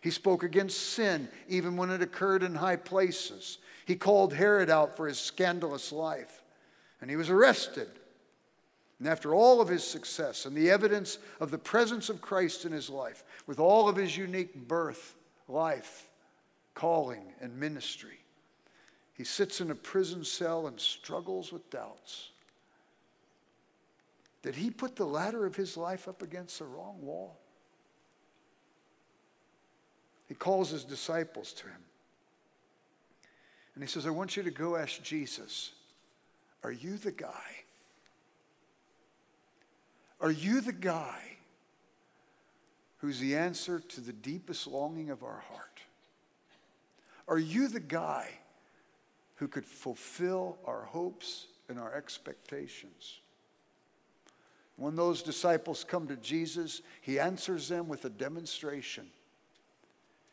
He 0.00 0.10
spoke 0.10 0.42
against 0.42 0.80
sin, 0.80 1.28
even 1.46 1.76
when 1.76 1.90
it 1.90 2.02
occurred 2.02 2.42
in 2.42 2.56
high 2.56 2.74
places. 2.74 3.58
He 3.86 3.94
called 3.94 4.34
Herod 4.34 4.70
out 4.70 4.96
for 4.96 5.06
his 5.06 5.20
scandalous 5.20 5.92
life. 5.92 6.42
And 7.00 7.08
he 7.08 7.14
was 7.14 7.30
arrested 7.30 7.90
and 9.00 9.08
after 9.08 9.34
all 9.34 9.62
of 9.62 9.68
his 9.68 9.82
success 9.82 10.44
and 10.44 10.54
the 10.54 10.70
evidence 10.70 11.18
of 11.40 11.50
the 11.50 11.58
presence 11.58 12.10
of 12.10 12.20
Christ 12.20 12.66
in 12.66 12.72
his 12.72 12.90
life, 12.90 13.24
with 13.46 13.58
all 13.58 13.88
of 13.88 13.96
his 13.96 14.14
unique 14.14 14.68
birth, 14.68 15.16
life, 15.48 16.06
calling, 16.74 17.32
and 17.40 17.58
ministry, 17.58 18.18
he 19.14 19.24
sits 19.24 19.62
in 19.62 19.70
a 19.70 19.74
prison 19.74 20.22
cell 20.22 20.66
and 20.66 20.78
struggles 20.78 21.50
with 21.50 21.68
doubts. 21.70 22.30
Did 24.42 24.54
he 24.54 24.70
put 24.70 24.96
the 24.96 25.06
ladder 25.06 25.46
of 25.46 25.56
his 25.56 25.78
life 25.78 26.06
up 26.06 26.20
against 26.20 26.58
the 26.58 26.66
wrong 26.66 26.96
wall? 27.00 27.38
He 30.28 30.34
calls 30.34 30.70
his 30.70 30.84
disciples 30.84 31.54
to 31.54 31.64
him. 31.64 31.82
And 33.74 33.82
he 33.82 33.88
says, 33.88 34.06
I 34.06 34.10
want 34.10 34.36
you 34.36 34.42
to 34.42 34.50
go 34.50 34.76
ask 34.76 35.02
Jesus, 35.02 35.72
Are 36.62 36.72
you 36.72 36.98
the 36.98 37.12
guy? 37.12 37.59
Are 40.20 40.30
you 40.30 40.60
the 40.60 40.72
guy 40.72 41.18
who's 42.98 43.18
the 43.18 43.36
answer 43.36 43.80
to 43.80 44.00
the 44.00 44.12
deepest 44.12 44.66
longing 44.66 45.10
of 45.10 45.22
our 45.22 45.42
heart? 45.48 45.80
Are 47.26 47.38
you 47.38 47.68
the 47.68 47.80
guy 47.80 48.28
who 49.36 49.48
could 49.48 49.64
fulfill 49.64 50.58
our 50.66 50.82
hopes 50.82 51.46
and 51.68 51.78
our 51.78 51.94
expectations? 51.94 53.20
When 54.76 54.96
those 54.96 55.22
disciples 55.22 55.84
come 55.84 56.06
to 56.08 56.16
Jesus, 56.16 56.82
he 57.00 57.20
answers 57.20 57.68
them 57.68 57.88
with 57.88 58.04
a 58.04 58.10
demonstration. 58.10 59.06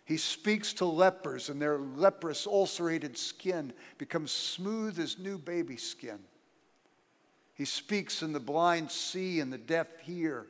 He 0.05 0.17
speaks 0.17 0.71
to 0.75 0.85
lepers, 0.85 1.49
and 1.49 1.61
their 1.61 1.77
leprous, 1.77 2.47
ulcerated 2.47 3.17
skin 3.17 3.73
becomes 3.97 4.31
smooth 4.31 4.99
as 4.99 5.19
new 5.19 5.37
baby 5.37 5.75
skin. 5.75 6.19
He 7.57 7.65
speaks, 7.65 8.21
and 8.21 8.35
the 8.35 8.39
blind 8.39 8.91
see, 8.91 9.39
and 9.39 9.51
the 9.51 9.57
deaf 9.57 9.87
hear. 10.01 10.45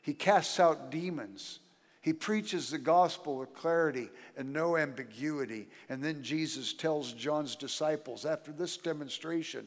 He 0.00 0.14
casts 0.14 0.60
out 0.60 0.90
demons. 0.90 1.58
He 2.00 2.12
preaches 2.12 2.70
the 2.70 2.78
gospel 2.78 3.36
with 3.38 3.54
clarity 3.54 4.10
and 4.36 4.52
no 4.52 4.76
ambiguity. 4.76 5.68
And 5.88 6.02
then 6.02 6.22
Jesus 6.22 6.72
tells 6.72 7.12
John's 7.12 7.56
disciples, 7.56 8.24
after 8.24 8.52
this 8.52 8.76
demonstration, 8.76 9.66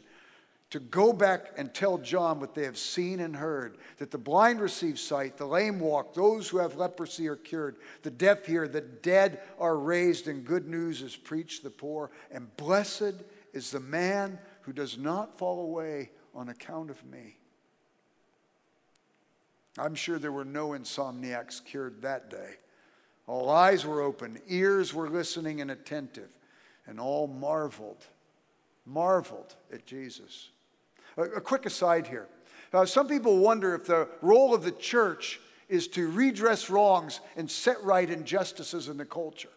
to 0.70 0.80
go 0.80 1.14
back 1.14 1.52
and 1.58 1.74
tell 1.74 1.98
John 1.98 2.40
what 2.40 2.56
they 2.56 2.64
have 2.64 2.78
seen 2.78 3.20
and 3.20 3.36
heard 3.36 3.78
that 3.98 4.12
the 4.12 4.18
blind 4.18 4.60
receive 4.60 5.00
sight, 5.00 5.38
the 5.38 5.46
lame 5.46 5.80
walk, 5.80 6.14
those 6.14 6.50
who 6.50 6.58
have 6.58 6.76
leprosy 6.76 7.28
are 7.28 7.36
cured, 7.36 7.78
the 8.04 8.12
deaf 8.12 8.46
hear, 8.46 8.68
the 8.68 8.82
dead 8.82 9.42
are 9.60 9.78
raised, 9.78 10.28
and 10.28 10.44
good 10.44 10.68
news 10.68 11.02
is 11.02 11.16
preached 11.16 11.58
to 11.58 11.64
the 11.66 11.70
poor. 11.70 12.12
And 12.32 12.56
blessed 12.58 13.16
is 13.54 13.72
the 13.72 13.80
man 13.80 14.40
who 14.62 14.74
does 14.74 14.98
not 14.98 15.38
fall 15.38 15.62
away 15.62 16.12
on 16.36 16.50
account 16.50 16.90
of 16.90 17.04
me. 17.06 17.38
I'm 19.78 19.96
sure 19.96 20.20
there 20.20 20.32
were 20.32 20.46
no 20.46 20.70
insomniacs 20.70 21.64
cured 21.64 22.02
that 22.02 22.30
day. 22.30 22.56
All 23.28 23.50
eyes 23.50 23.86
were 23.86 24.02
open, 24.02 24.40
ears 24.48 24.94
were 24.94 25.10
listening 25.10 25.62
and 25.62 25.72
attentive, 25.72 26.30
and 26.86 27.00
all 27.00 27.28
marveled, 27.28 28.06
marveled 28.86 29.56
at 29.74 29.86
Jesus. 29.86 30.50
A, 31.18 31.24
a 31.24 31.42
quick 31.42 31.66
aside 31.66 32.08
here. 32.08 32.28
Uh, 32.72 32.86
some 32.86 33.08
people 33.08 33.38
wonder 33.38 33.74
if 33.74 33.86
the 33.86 34.08
role 34.22 34.54
of 34.54 34.64
the 34.64 34.72
church 34.72 35.40
is 35.70 35.88
to 35.88 36.10
redress 36.10 36.70
wrongs 36.70 37.20
and 37.36 37.50
set 37.50 37.82
right 37.84 38.10
injustices 38.10 38.88
in 38.88 38.98
the 38.98 39.06
culture, 39.06 39.50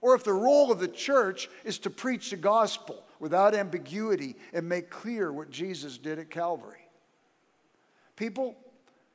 or 0.00 0.14
if 0.14 0.22
the 0.22 0.32
role 0.32 0.70
of 0.70 0.78
the 0.78 0.88
church 0.88 1.48
is 1.64 1.78
to 1.78 1.90
preach 1.90 2.30
the 2.30 2.36
gospel 2.36 3.02
without 3.18 3.54
ambiguity 3.54 4.36
and 4.52 4.68
make 4.68 4.90
clear 4.90 5.32
what 5.32 5.50
Jesus 5.50 5.98
did 5.98 6.18
at 6.18 6.30
Calvary. 6.30 6.88
People, 8.16 8.56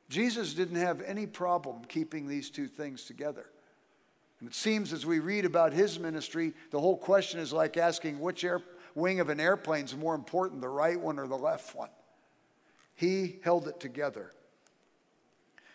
Jesus 0.08 0.54
didn't 0.54 0.76
have 0.76 1.00
any 1.02 1.26
problem 1.26 1.84
keeping 1.88 2.26
these 2.26 2.50
two 2.50 2.68
things 2.68 3.04
together. 3.04 3.46
And 4.40 4.48
it 4.48 4.54
seems 4.54 4.92
as 4.92 5.06
we 5.06 5.20
read 5.20 5.44
about 5.44 5.72
his 5.72 5.98
ministry, 5.98 6.52
the 6.70 6.80
whole 6.80 6.96
question 6.96 7.38
is 7.38 7.52
like 7.52 7.76
asking 7.76 8.20
which 8.20 8.42
air, 8.42 8.60
wing 8.94 9.20
of 9.20 9.28
an 9.28 9.38
airplane 9.40 9.84
is 9.84 9.96
more 9.96 10.14
important, 10.14 10.60
the 10.60 10.68
right 10.68 11.00
one 11.00 11.18
or 11.18 11.26
the 11.28 11.38
left 11.38 11.74
one. 11.74 11.90
He 12.94 13.36
held 13.42 13.68
it 13.68 13.80
together. 13.80 14.32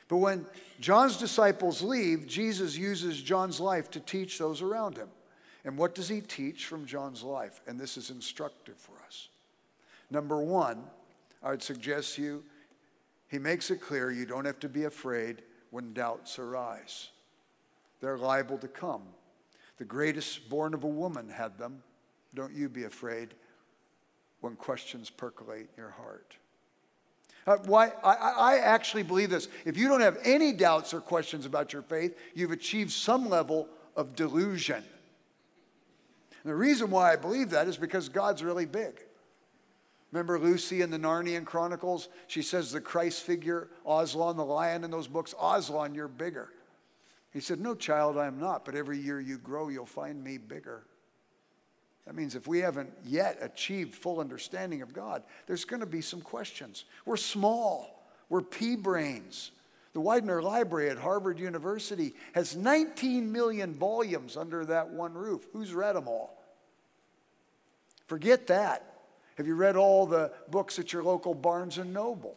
But 0.07 0.17
when 0.17 0.45
John's 0.79 1.17
disciples 1.17 1.81
leave, 1.81 2.27
Jesus 2.27 2.77
uses 2.77 3.21
John's 3.21 3.59
life 3.59 3.91
to 3.91 3.99
teach 3.99 4.37
those 4.37 4.61
around 4.61 4.97
him. 4.97 5.09
And 5.67 5.77
what 5.77 5.93
does 5.93 6.07
he 6.07 6.21
teach 6.21 6.65
from 6.65 6.85
John's 6.85 7.23
life? 7.23 7.59
And 7.67 7.77
this 7.77 7.97
is 7.97 8.09
instructive 8.09 8.77
for 8.77 8.93
us. 9.05 9.27
Number 10.09 10.41
one, 10.41 10.81
I 11.43 11.51
would 11.51 11.61
suggest 11.61 12.17
you 12.17 12.45
he 13.27 13.37
makes 13.37 13.69
it 13.69 13.81
clear 13.81 14.09
you 14.09 14.25
don't 14.25 14.45
have 14.45 14.61
to 14.61 14.69
be 14.69 14.85
afraid 14.85 15.41
when 15.71 15.91
doubts 15.91 16.39
arise. 16.39 17.09
They're 17.99 18.17
liable 18.17 18.57
to 18.59 18.69
come. 18.69 19.01
The 19.77 19.83
greatest 19.83 20.47
born 20.47 20.73
of 20.73 20.85
a 20.85 20.87
woman 20.87 21.27
had 21.27 21.57
them. 21.57 21.83
Don't 22.33 22.53
you 22.53 22.69
be 22.69 22.85
afraid 22.85 23.33
when 24.39 24.55
questions 24.55 25.09
percolate 25.09 25.67
in 25.75 25.83
your 25.83 25.89
heart. 25.89 26.37
Uh, 27.45 27.57
why, 27.65 27.91
I, 28.05 28.13
I 28.13 28.57
actually 28.59 29.03
believe 29.03 29.29
this. 29.29 29.49
If 29.65 29.75
you 29.75 29.89
don't 29.89 29.99
have 29.99 30.17
any 30.23 30.53
doubts 30.53 30.93
or 30.93 31.01
questions 31.01 31.45
about 31.45 31.73
your 31.73 31.81
faith, 31.81 32.17
you've 32.33 32.51
achieved 32.51 32.91
some 32.91 33.27
level 33.27 33.67
of 33.97 34.15
delusion. 34.15 34.81
And 36.47 36.53
the 36.53 36.59
reason 36.59 36.91
why 36.91 37.11
I 37.11 37.17
believe 37.17 37.49
that 37.49 37.67
is 37.67 37.75
because 37.75 38.07
God's 38.07 38.41
really 38.41 38.65
big. 38.65 39.01
Remember 40.13 40.39
Lucy 40.39 40.81
in 40.81 40.89
the 40.89 40.97
Narnian 40.97 41.43
Chronicles? 41.43 42.07
She 42.27 42.41
says 42.41 42.71
the 42.71 42.79
Christ 42.79 43.23
figure, 43.23 43.67
Aslan 43.85 44.37
the 44.37 44.45
lion 44.45 44.85
in 44.85 44.89
those 44.89 45.09
books, 45.09 45.35
Aslan, 45.43 45.93
you're 45.93 46.07
bigger. 46.07 46.47
He 47.33 47.41
said, 47.41 47.59
No, 47.59 47.75
child, 47.75 48.17
I 48.17 48.27
am 48.27 48.39
not, 48.39 48.63
but 48.63 48.75
every 48.75 48.97
year 48.97 49.19
you 49.19 49.37
grow, 49.37 49.67
you'll 49.67 49.85
find 49.85 50.23
me 50.23 50.37
bigger. 50.37 50.85
That 52.05 52.15
means 52.15 52.33
if 52.33 52.47
we 52.47 52.59
haven't 52.59 52.93
yet 53.03 53.39
achieved 53.41 53.93
full 53.93 54.21
understanding 54.21 54.81
of 54.81 54.93
God, 54.93 55.23
there's 55.47 55.65
going 55.65 55.81
to 55.81 55.85
be 55.85 55.99
some 55.99 56.21
questions. 56.21 56.85
We're 57.05 57.17
small, 57.17 58.07
we're 58.29 58.41
pea 58.41 58.77
brains. 58.77 59.51
The 59.91 59.99
Widener 59.99 60.41
Library 60.41 60.91
at 60.91 60.97
Harvard 60.97 61.39
University 61.39 62.13
has 62.31 62.55
19 62.55 63.33
million 63.33 63.73
volumes 63.73 64.37
under 64.37 64.63
that 64.67 64.87
one 64.87 65.13
roof. 65.13 65.45
Who's 65.51 65.73
read 65.73 65.97
them 65.97 66.07
all? 66.07 66.36
Forget 68.07 68.47
that. 68.47 68.83
Have 69.35 69.45
you 69.45 69.55
read 69.55 69.75
all 69.75 70.07
the 70.07 70.31
books 70.49 70.79
at 70.79 70.91
your 70.91 71.03
local 71.03 71.35
Barnes 71.35 71.77
and 71.77 71.93
Noble? 71.93 72.35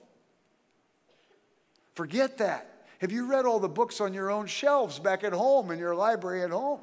Forget 1.95 2.39
that. 2.39 2.67
Have 3.01 3.13
you 3.13 3.27
read 3.27 3.47
all 3.47 3.59
the 3.59 3.69
books 3.69 4.01
on 4.01 4.13
your 4.13 4.31
own 4.31 4.47
shelves 4.47 4.99
back 4.99 5.25
at 5.25 5.33
home 5.33 5.71
in 5.71 5.79
your 5.79 5.95
library 5.95 6.43
at 6.43 6.51
home? 6.51 6.81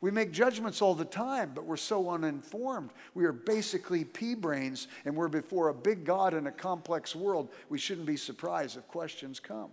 We 0.00 0.10
make 0.10 0.32
judgments 0.32 0.80
all 0.80 0.94
the 0.94 1.04
time, 1.04 1.52
but 1.54 1.66
we're 1.66 1.76
so 1.76 2.08
uninformed. 2.08 2.90
We 3.14 3.26
are 3.26 3.32
basically 3.32 4.04
pea 4.04 4.34
brains, 4.34 4.88
and 5.04 5.14
we're 5.14 5.28
before 5.28 5.68
a 5.68 5.74
big 5.74 6.04
God 6.04 6.32
in 6.32 6.46
a 6.46 6.52
complex 6.52 7.14
world. 7.14 7.50
We 7.68 7.78
shouldn't 7.78 8.06
be 8.06 8.16
surprised 8.16 8.78
if 8.78 8.88
questions 8.88 9.38
come. 9.38 9.70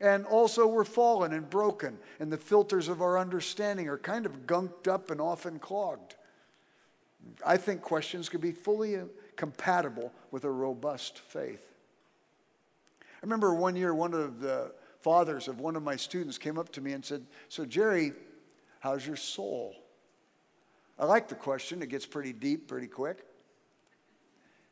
And 0.00 0.24
also, 0.24 0.68
we're 0.68 0.84
fallen 0.84 1.32
and 1.32 1.50
broken, 1.50 1.98
and 2.20 2.32
the 2.32 2.36
filters 2.36 2.86
of 2.86 3.02
our 3.02 3.18
understanding 3.18 3.88
are 3.88 3.98
kind 3.98 4.24
of 4.24 4.46
gunked 4.46 4.86
up 4.86 5.10
and 5.10 5.20
often 5.20 5.58
clogged. 5.58 6.14
I 7.44 7.56
think 7.56 7.82
questions 7.82 8.28
could 8.28 8.40
be 8.40 8.52
fully 8.52 8.98
compatible 9.36 10.12
with 10.30 10.44
a 10.44 10.50
robust 10.50 11.18
faith. 11.18 11.74
I 13.00 13.20
remember 13.22 13.54
one 13.54 13.76
year, 13.76 13.94
one 13.94 14.14
of 14.14 14.40
the 14.40 14.72
fathers 15.00 15.48
of 15.48 15.60
one 15.60 15.76
of 15.76 15.82
my 15.82 15.96
students 15.96 16.38
came 16.38 16.58
up 16.58 16.70
to 16.72 16.80
me 16.80 16.92
and 16.92 17.04
said, 17.04 17.24
So, 17.48 17.64
Jerry, 17.64 18.12
how's 18.80 19.06
your 19.06 19.16
soul? 19.16 19.74
I 20.98 21.04
like 21.04 21.28
the 21.28 21.34
question, 21.34 21.82
it 21.82 21.88
gets 21.88 22.06
pretty 22.06 22.32
deep 22.32 22.68
pretty 22.68 22.88
quick. 22.88 23.24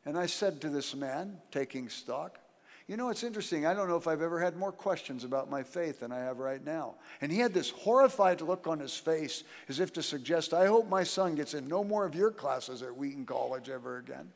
And 0.05 0.17
I 0.17 0.25
said 0.25 0.61
to 0.61 0.69
this 0.69 0.95
man, 0.95 1.37
taking 1.51 1.89
stock, 1.89 2.39
you 2.87 2.95
know, 2.95 3.09
it's 3.09 3.23
interesting. 3.23 3.65
I 3.65 3.73
don't 3.73 3.89
know 3.89 3.97
if 3.97 4.07
I've 4.07 4.21
ever 4.21 4.39
had 4.39 4.55
more 4.55 4.71
questions 4.71 5.25
about 5.25 5.49
my 5.49 5.61
faith 5.61 5.99
than 5.99 6.13
I 6.13 6.19
have 6.19 6.39
right 6.39 6.63
now. 6.63 6.95
And 7.19 7.29
he 7.29 7.39
had 7.39 7.53
this 7.53 7.69
horrified 7.69 8.39
look 8.39 8.65
on 8.65 8.79
his 8.79 8.95
face 8.95 9.43
as 9.67 9.81
if 9.81 9.91
to 9.93 10.03
suggest, 10.03 10.53
I 10.53 10.67
hope 10.67 10.87
my 10.87 11.03
son 11.03 11.35
gets 11.35 11.53
in 11.53 11.67
no 11.67 11.83
more 11.83 12.05
of 12.05 12.15
your 12.15 12.31
classes 12.31 12.81
at 12.81 12.95
Wheaton 12.95 13.25
College 13.25 13.69
ever 13.69 13.97
again. 13.97 14.31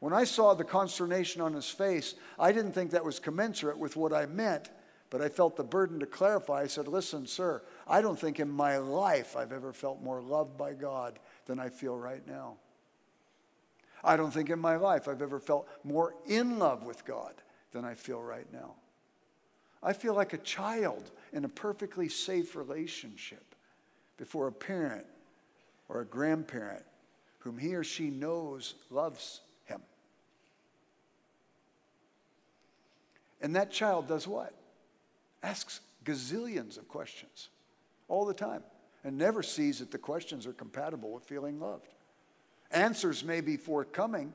When 0.00 0.12
I 0.12 0.24
saw 0.24 0.54
the 0.54 0.64
consternation 0.64 1.40
on 1.40 1.54
his 1.54 1.70
face, 1.70 2.16
I 2.40 2.50
didn't 2.50 2.72
think 2.72 2.90
that 2.90 3.04
was 3.04 3.20
commensurate 3.20 3.78
with 3.78 3.96
what 3.96 4.12
I 4.12 4.26
meant, 4.26 4.70
but 5.08 5.22
I 5.22 5.28
felt 5.28 5.56
the 5.56 5.62
burden 5.62 6.00
to 6.00 6.06
clarify. 6.06 6.62
I 6.62 6.66
said, 6.66 6.88
Listen, 6.88 7.24
sir, 7.24 7.62
I 7.86 8.02
don't 8.02 8.18
think 8.18 8.40
in 8.40 8.50
my 8.50 8.78
life 8.78 9.36
I've 9.36 9.52
ever 9.52 9.72
felt 9.72 10.02
more 10.02 10.20
loved 10.20 10.58
by 10.58 10.72
God 10.72 11.20
than 11.46 11.60
I 11.60 11.68
feel 11.68 11.96
right 11.96 12.26
now. 12.26 12.56
I 14.04 14.16
don't 14.16 14.30
think 14.30 14.50
in 14.50 14.58
my 14.58 14.76
life 14.76 15.08
I've 15.08 15.22
ever 15.22 15.40
felt 15.40 15.68
more 15.82 16.14
in 16.26 16.58
love 16.58 16.84
with 16.84 17.04
God 17.04 17.34
than 17.72 17.84
I 17.84 17.94
feel 17.94 18.22
right 18.22 18.50
now. 18.52 18.74
I 19.82 19.92
feel 19.92 20.14
like 20.14 20.32
a 20.32 20.38
child 20.38 21.10
in 21.32 21.44
a 21.44 21.48
perfectly 21.48 22.08
safe 22.08 22.54
relationship 22.54 23.54
before 24.16 24.46
a 24.46 24.52
parent 24.52 25.06
or 25.88 26.00
a 26.00 26.04
grandparent 26.04 26.84
whom 27.38 27.58
he 27.58 27.74
or 27.74 27.84
she 27.84 28.08
knows 28.08 28.74
loves 28.90 29.40
him. 29.64 29.82
And 33.42 33.56
that 33.56 33.70
child 33.70 34.08
does 34.08 34.26
what? 34.26 34.54
Asks 35.42 35.80
gazillions 36.04 36.78
of 36.78 36.88
questions 36.88 37.48
all 38.08 38.24
the 38.24 38.34
time 38.34 38.62
and 39.04 39.18
never 39.18 39.42
sees 39.42 39.80
that 39.80 39.90
the 39.90 39.98
questions 39.98 40.46
are 40.46 40.52
compatible 40.52 41.12
with 41.12 41.24
feeling 41.24 41.60
loved. 41.60 41.93
Answers 42.74 43.24
may 43.24 43.40
be 43.40 43.56
forthcoming, 43.56 44.32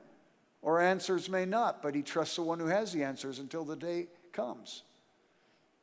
or 0.61 0.81
answers 0.81 1.29
may 1.29 1.45
not, 1.45 1.83
but 1.83 1.93
he 1.93 2.01
trusts 2.01 2.37
the 2.37 2.41
one 2.41 2.59
who 2.59 2.67
has 2.67 2.93
the 2.93 3.03
answers 3.03 3.37
until 3.37 3.65
the 3.65 3.75
day 3.75 4.07
comes. 4.31 4.83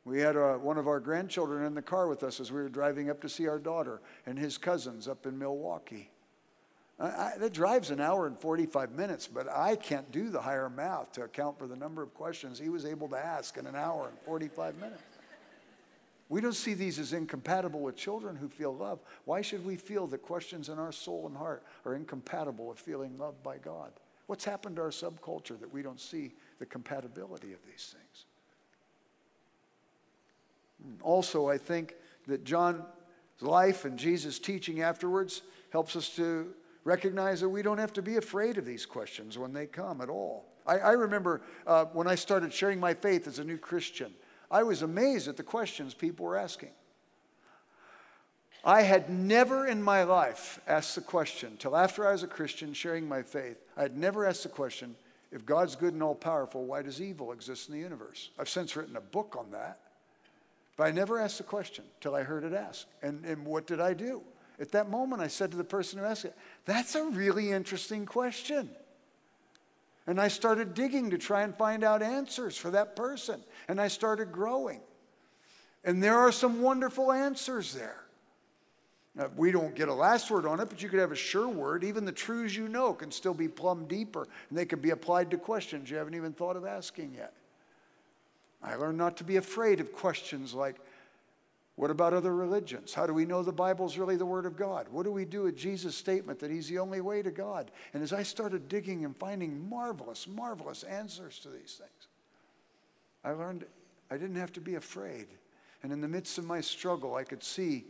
We 0.05 0.21
had 0.21 0.35
a, 0.35 0.55
uh, 0.55 0.57
one 0.57 0.77
of 0.77 0.87
our 0.87 0.99
grandchildren 0.99 1.65
in 1.65 1.75
the 1.75 1.81
car 1.81 2.07
with 2.07 2.23
us 2.23 2.39
as 2.39 2.51
we 2.51 2.61
were 2.61 2.69
driving 2.69 3.09
up 3.09 3.21
to 3.21 3.29
see 3.29 3.47
our 3.47 3.59
daughter 3.59 4.01
and 4.25 4.39
his 4.39 4.57
cousins 4.57 5.07
up 5.07 5.25
in 5.25 5.37
Milwaukee. 5.37 6.09
I, 6.99 7.33
that 7.37 7.53
drives 7.53 7.91
an 7.91 8.01
hour 8.01 8.25
and 8.25 8.39
45 8.39 8.93
minutes, 8.93 9.27
but 9.27 9.47
I 9.47 9.75
can't 9.75 10.11
do 10.11 10.29
the 10.29 10.41
higher 10.41 10.69
math 10.69 11.11
to 11.13 11.23
account 11.23 11.59
for 11.59 11.67
the 11.67 11.75
number 11.75 12.01
of 12.01 12.13
questions 12.15 12.57
he 12.57 12.69
was 12.69 12.85
able 12.85 13.07
to 13.09 13.17
ask 13.17 13.57
in 13.57 13.67
an 13.67 13.75
hour 13.75 14.07
and 14.07 14.17
45 14.21 14.77
minutes. 14.77 15.03
We 16.29 16.41
don't 16.41 16.53
see 16.53 16.73
these 16.73 16.99
as 16.99 17.13
incompatible 17.13 17.79
with 17.79 17.95
children 17.95 18.35
who 18.35 18.49
feel 18.49 18.75
love. 18.75 18.99
Why 19.25 19.41
should 19.41 19.65
we 19.65 19.77
feel 19.77 20.07
that 20.07 20.21
questions 20.21 20.67
in 20.67 20.77
our 20.77 20.91
soul 20.91 21.25
and 21.27 21.37
heart 21.37 21.63
are 21.85 21.95
incompatible 21.95 22.67
with 22.67 22.79
feeling 22.79 23.17
loved 23.17 23.41
by 23.43 23.57
God? 23.57 23.91
What's 24.25 24.43
happened 24.43 24.75
to 24.75 24.81
our 24.81 24.89
subculture 24.89 25.57
that 25.59 25.73
we 25.73 25.81
don't 25.81 26.01
see 26.01 26.33
the 26.59 26.65
compatibility 26.65 27.53
of 27.53 27.59
these 27.65 27.95
things? 27.95 28.25
Also, 31.01 31.47
I 31.47 31.57
think 31.57 31.95
that 32.27 32.43
John's 32.43 32.83
life 33.39 33.85
and 33.85 33.97
Jesus' 33.97 34.37
teaching 34.37 34.81
afterwards 34.81 35.43
helps 35.71 35.95
us 35.95 36.09
to 36.17 36.53
recognize 36.83 37.39
that 37.41 37.49
we 37.49 37.61
don't 37.61 37.77
have 37.77 37.93
to 37.93 38.01
be 38.01 38.17
afraid 38.17 38.57
of 38.57 38.65
these 38.65 38.85
questions 38.85 39.37
when 39.37 39.53
they 39.53 39.65
come 39.65 40.01
at 40.01 40.09
all. 40.09 40.45
I, 40.65 40.77
I 40.79 40.91
remember 40.91 41.41
uh, 41.65 41.85
when 41.85 42.07
I 42.07 42.15
started 42.15 42.53
sharing 42.53 42.79
my 42.79 42.93
faith 42.93 43.27
as 43.27 43.39
a 43.39 43.43
new 43.43 43.57
Christian, 43.57 44.13
I 44.49 44.63
was 44.63 44.81
amazed 44.81 45.27
at 45.27 45.37
the 45.37 45.43
questions 45.43 45.93
people 45.93 46.25
were 46.25 46.37
asking. 46.37 46.71
I 48.63 48.81
had 48.81 49.09
never 49.09 49.65
in 49.65 49.81
my 49.81 50.03
life 50.03 50.59
asked 50.67 50.95
the 50.95 51.01
question, 51.01 51.55
till 51.57 51.75
after 51.75 52.07
I 52.07 52.11
was 52.11 52.23
a 52.23 52.27
Christian 52.27 52.73
sharing 52.73 53.07
my 53.07 53.21
faith, 53.21 53.57
I 53.77 53.83
had 53.83 53.97
never 53.97 54.25
asked 54.25 54.43
the 54.43 54.49
question, 54.49 54.95
if 55.31 55.45
God's 55.45 55.75
good 55.75 55.93
and 55.93 56.01
all 56.01 56.15
powerful, 56.15 56.65
why 56.65 56.81
does 56.81 57.01
evil 57.01 57.31
exist 57.31 57.67
in 57.67 57.75
the 57.75 57.81
universe? 57.81 58.29
I've 58.39 58.49
since 58.49 58.75
written 58.75 58.95
a 58.95 59.01
book 59.01 59.35
on 59.37 59.51
that. 59.51 59.79
But 60.77 60.85
I 60.85 60.91
never 60.91 61.19
asked 61.19 61.39
the 61.39 61.43
question 61.43 61.83
till 61.99 62.15
I 62.15 62.23
heard 62.23 62.43
it 62.43 62.53
asked. 62.53 62.85
And, 63.01 63.25
and 63.25 63.45
what 63.45 63.67
did 63.67 63.81
I 63.81 63.93
do? 63.93 64.21
At 64.59 64.71
that 64.71 64.89
moment, 64.89 65.21
I 65.21 65.27
said 65.27 65.51
to 65.51 65.57
the 65.57 65.63
person 65.63 65.99
who 65.99 66.05
asked 66.05 66.25
it, 66.25 66.35
That's 66.65 66.95
a 66.95 67.03
really 67.03 67.51
interesting 67.51 68.05
question. 68.05 68.69
And 70.07 70.19
I 70.21 70.29
started 70.29 70.73
digging 70.73 71.09
to 71.09 71.17
try 71.17 71.43
and 71.43 71.55
find 71.55 71.83
out 71.83 72.01
answers 72.01 72.55
for 72.55 72.71
that 72.71 72.95
person. 72.95 73.43
And 73.67 73.79
I 73.79 73.89
started 73.89 74.31
growing. 74.31 74.79
And 75.83 76.01
there 76.01 76.17
are 76.17 76.31
some 76.31 76.61
wonderful 76.61 77.11
answers 77.11 77.73
there. 77.73 78.03
Now, 79.15 79.29
we 79.35 79.51
don't 79.51 79.75
get 79.75 79.89
a 79.89 79.93
last 79.93 80.29
word 80.29 80.45
on 80.45 80.59
it, 80.59 80.69
but 80.69 80.81
you 80.81 80.89
could 80.89 80.99
have 80.99 81.11
a 81.11 81.15
sure 81.15 81.47
word. 81.47 81.83
Even 81.83 82.05
the 82.05 82.11
truths 82.11 82.55
you 82.55 82.67
know 82.67 82.93
can 82.93 83.11
still 83.11 83.33
be 83.33 83.47
plumbed 83.47 83.87
deeper, 83.87 84.27
and 84.49 84.57
they 84.57 84.65
could 84.65 84.81
be 84.81 84.91
applied 84.91 85.31
to 85.31 85.37
questions 85.37 85.89
you 85.89 85.97
haven't 85.97 86.13
even 86.13 86.33
thought 86.33 86.55
of 86.55 86.65
asking 86.65 87.15
yet. 87.15 87.33
I 88.63 88.75
learned 88.75 88.97
not 88.97 89.17
to 89.17 89.23
be 89.23 89.37
afraid 89.37 89.79
of 89.79 89.91
questions 89.91 90.53
like, 90.53 90.75
what 91.77 91.91
about 91.91 92.11
other 92.11 92.35
religions? 92.35 92.95
How 92.95 93.05
do 93.05 93.13
we 93.13 93.23
know 93.23 93.43
the 93.43 93.53
Bible's 93.53 93.99
really 93.99 94.15
the 94.15 94.25
Word 94.25 94.47
of 94.47 94.57
God? 94.57 94.87
What 94.89 95.03
do 95.03 95.11
we 95.11 95.25
do 95.25 95.43
with 95.43 95.55
Jesus' 95.55 95.95
statement 95.95 96.39
that 96.39 96.49
He's 96.49 96.67
the 96.67 96.79
only 96.79 97.01
way 97.01 97.21
to 97.21 97.29
God? 97.29 97.69
And 97.93 98.01
as 98.01 98.11
I 98.11 98.23
started 98.23 98.67
digging 98.67 99.05
and 99.05 99.15
finding 99.15 99.69
marvelous, 99.69 100.27
marvelous 100.27 100.81
answers 100.81 101.37
to 101.39 101.49
these 101.49 101.79
things, 101.79 102.07
I 103.23 103.31
learned 103.31 103.65
I 104.09 104.17
didn't 104.17 104.37
have 104.37 104.51
to 104.53 104.59
be 104.59 104.73
afraid. 104.73 105.27
And 105.83 105.91
in 105.91 106.01
the 106.01 106.07
midst 106.07 106.39
of 106.39 106.45
my 106.45 106.61
struggle, 106.61 107.13
I 107.13 107.23
could 107.23 107.43
see 107.43 107.85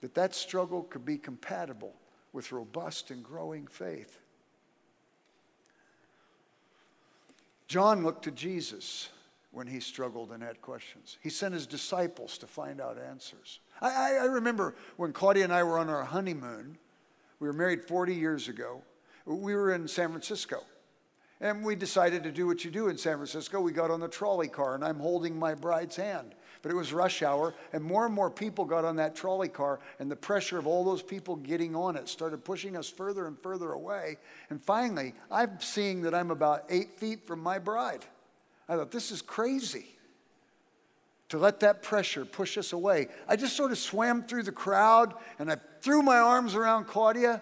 that 0.00 0.14
that 0.14 0.34
struggle 0.34 0.82
could 0.82 1.04
be 1.04 1.18
compatible 1.18 1.94
with 2.32 2.50
robust 2.50 3.12
and 3.12 3.22
growing 3.22 3.68
faith. 3.68 4.18
John 7.68 8.02
looked 8.02 8.24
to 8.24 8.32
Jesus 8.32 9.08
when 9.52 9.66
he 9.66 9.80
struggled 9.80 10.32
and 10.32 10.42
had 10.42 10.60
questions. 10.62 11.18
He 11.22 11.28
sent 11.30 11.54
his 11.54 11.66
disciples 11.66 12.38
to 12.38 12.46
find 12.46 12.80
out 12.80 12.98
answers. 12.98 13.60
I, 13.80 14.16
I, 14.20 14.24
remember 14.24 14.74
when 14.96 15.12
Claudia 15.12 15.44
and 15.44 15.52
I 15.52 15.62
were 15.62 15.78
on 15.78 15.90
our 15.90 16.04
honeymoon, 16.04 16.78
we 17.38 17.46
were 17.46 17.52
married 17.52 17.84
40 17.84 18.14
years 18.14 18.48
ago. 18.48 18.82
We 19.26 19.54
were 19.54 19.74
in 19.74 19.86
San 19.88 20.08
Francisco. 20.08 20.62
And 21.40 21.64
we 21.64 21.74
decided 21.74 22.22
to 22.22 22.30
do 22.30 22.46
what 22.46 22.64
you 22.64 22.70
do 22.70 22.88
in 22.88 22.96
San 22.96 23.16
Francisco. 23.16 23.60
We 23.60 23.72
got 23.72 23.90
on 23.90 23.98
the 23.98 24.08
trolley 24.08 24.46
car, 24.46 24.76
and 24.76 24.84
I'm 24.84 25.00
holding 25.00 25.36
my 25.36 25.54
bride's 25.54 25.96
hand. 25.96 26.36
But 26.62 26.70
it 26.70 26.76
was 26.76 26.92
rush 26.92 27.20
hour, 27.22 27.52
and 27.72 27.82
more 27.82 28.06
and 28.06 28.14
more 28.14 28.30
people 28.30 28.64
got 28.64 28.84
on 28.84 28.94
that 28.96 29.16
trolley 29.16 29.48
car, 29.48 29.80
and 29.98 30.08
the 30.08 30.16
pressure 30.16 30.56
of 30.56 30.68
all 30.68 30.84
those 30.84 31.02
people 31.02 31.34
getting 31.34 31.74
on 31.74 31.96
it 31.96 32.08
started 32.08 32.44
pushing 32.44 32.76
us 32.76 32.88
further 32.88 33.26
and 33.26 33.36
further 33.40 33.72
away. 33.72 34.18
And 34.50 34.62
finally, 34.62 35.14
I'm 35.32 35.60
seeing 35.60 36.02
that 36.02 36.14
I'm 36.14 36.30
about 36.30 36.64
eight 36.70 36.92
feet 36.92 37.26
from 37.26 37.40
my 37.40 37.58
bride. 37.58 38.04
I 38.68 38.76
thought, 38.76 38.90
this 38.90 39.10
is 39.10 39.22
crazy 39.22 39.86
to 41.28 41.38
let 41.38 41.60
that 41.60 41.82
pressure 41.82 42.24
push 42.24 42.58
us 42.58 42.72
away. 42.72 43.08
I 43.26 43.36
just 43.36 43.56
sort 43.56 43.72
of 43.72 43.78
swam 43.78 44.22
through 44.24 44.42
the 44.42 44.52
crowd 44.52 45.14
and 45.38 45.50
I 45.50 45.56
threw 45.80 46.02
my 46.02 46.18
arms 46.18 46.54
around 46.54 46.84
Claudia. 46.84 47.40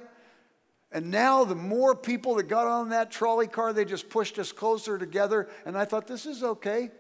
And 0.93 1.11
now, 1.11 1.45
the 1.45 1.55
more 1.55 1.95
people 1.95 2.35
that 2.37 2.49
got 2.49 2.67
on 2.67 2.89
that 2.89 3.13
trolley 3.13 3.47
car, 3.47 3.73
they 3.73 3.85
just 3.85 4.09
pushed 4.09 4.39
us 4.41 4.51
closer 4.51 4.99
together. 4.99 5.49
And 5.65 5.79
I 5.79 5.85
thought, 5.85 6.09
this 6.09 6.27
is 6.27 6.43
okay. 6.43 6.91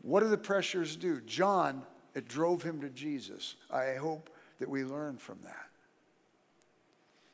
What 0.00 0.20
do 0.20 0.28
the 0.28 0.38
pressures 0.38 0.96
do? 0.96 1.20
John, 1.22 1.82
it 2.14 2.28
drove 2.28 2.62
him 2.62 2.80
to 2.80 2.88
Jesus. 2.88 3.56
I 3.70 3.94
hope 3.94 4.30
that 4.60 4.68
we 4.68 4.84
learn 4.84 5.18
from 5.18 5.38
that. 5.44 5.66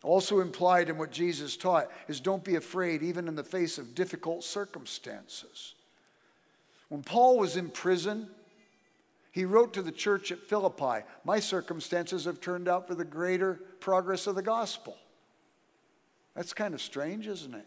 Also 0.02 0.40
implied 0.40 0.88
in 0.88 0.98
what 0.98 1.12
Jesus 1.12 1.56
taught 1.56 1.90
is 2.08 2.20
don't 2.20 2.42
be 2.42 2.56
afraid, 2.56 3.02
even 3.02 3.28
in 3.28 3.36
the 3.36 3.44
face 3.44 3.78
of 3.78 3.94
difficult 3.94 4.42
circumstances. 4.42 5.74
When 6.88 7.02
Paul 7.02 7.38
was 7.38 7.56
in 7.56 7.70
prison, 7.70 8.28
he 9.30 9.44
wrote 9.44 9.72
to 9.74 9.82
the 9.82 9.92
church 9.92 10.32
at 10.32 10.42
Philippi 10.48 11.04
My 11.24 11.40
circumstances 11.40 12.24
have 12.24 12.40
turned 12.40 12.68
out 12.68 12.88
for 12.88 12.94
the 12.94 13.04
greater 13.04 13.60
progress 13.80 14.26
of 14.26 14.34
the 14.34 14.42
gospel. 14.42 14.96
That's 16.34 16.52
kind 16.52 16.74
of 16.74 16.82
strange, 16.82 17.26
isn't 17.26 17.54
it? 17.54 17.66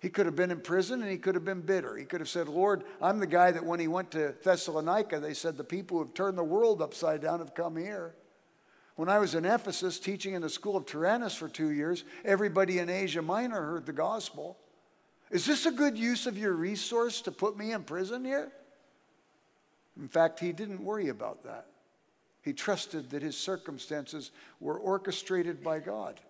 He 0.00 0.08
could 0.08 0.24
have 0.24 0.36
been 0.36 0.50
in 0.50 0.60
prison 0.60 1.02
and 1.02 1.10
he 1.10 1.18
could 1.18 1.34
have 1.34 1.44
been 1.44 1.60
bitter. 1.60 1.96
He 1.96 2.06
could 2.06 2.20
have 2.20 2.28
said, 2.28 2.48
Lord, 2.48 2.84
I'm 3.02 3.18
the 3.18 3.26
guy 3.26 3.50
that 3.50 3.64
when 3.64 3.78
he 3.78 3.88
went 3.88 4.10
to 4.12 4.34
Thessalonica, 4.42 5.20
they 5.20 5.34
said, 5.34 5.56
The 5.56 5.64
people 5.64 5.98
who 5.98 6.04
have 6.04 6.14
turned 6.14 6.38
the 6.38 6.44
world 6.44 6.80
upside 6.80 7.20
down 7.20 7.40
have 7.40 7.54
come 7.54 7.76
here. 7.76 8.14
When 9.00 9.08
I 9.08 9.18
was 9.18 9.34
in 9.34 9.46
Ephesus 9.46 9.98
teaching 9.98 10.34
in 10.34 10.42
the 10.42 10.50
school 10.50 10.76
of 10.76 10.84
Tyrannus 10.84 11.34
for 11.34 11.48
two 11.48 11.70
years, 11.70 12.04
everybody 12.22 12.80
in 12.80 12.90
Asia 12.90 13.22
Minor 13.22 13.62
heard 13.62 13.86
the 13.86 13.94
gospel. 13.94 14.58
Is 15.30 15.46
this 15.46 15.64
a 15.64 15.70
good 15.70 15.96
use 15.96 16.26
of 16.26 16.36
your 16.36 16.52
resource 16.52 17.22
to 17.22 17.32
put 17.32 17.56
me 17.56 17.72
in 17.72 17.82
prison 17.84 18.26
here? 18.26 18.52
In 19.98 20.06
fact, 20.06 20.38
he 20.38 20.52
didn't 20.52 20.84
worry 20.84 21.08
about 21.08 21.44
that. 21.44 21.68
He 22.42 22.52
trusted 22.52 23.08
that 23.08 23.22
his 23.22 23.38
circumstances 23.38 24.32
were 24.60 24.78
orchestrated 24.78 25.64
by 25.64 25.78
God. 25.78 26.20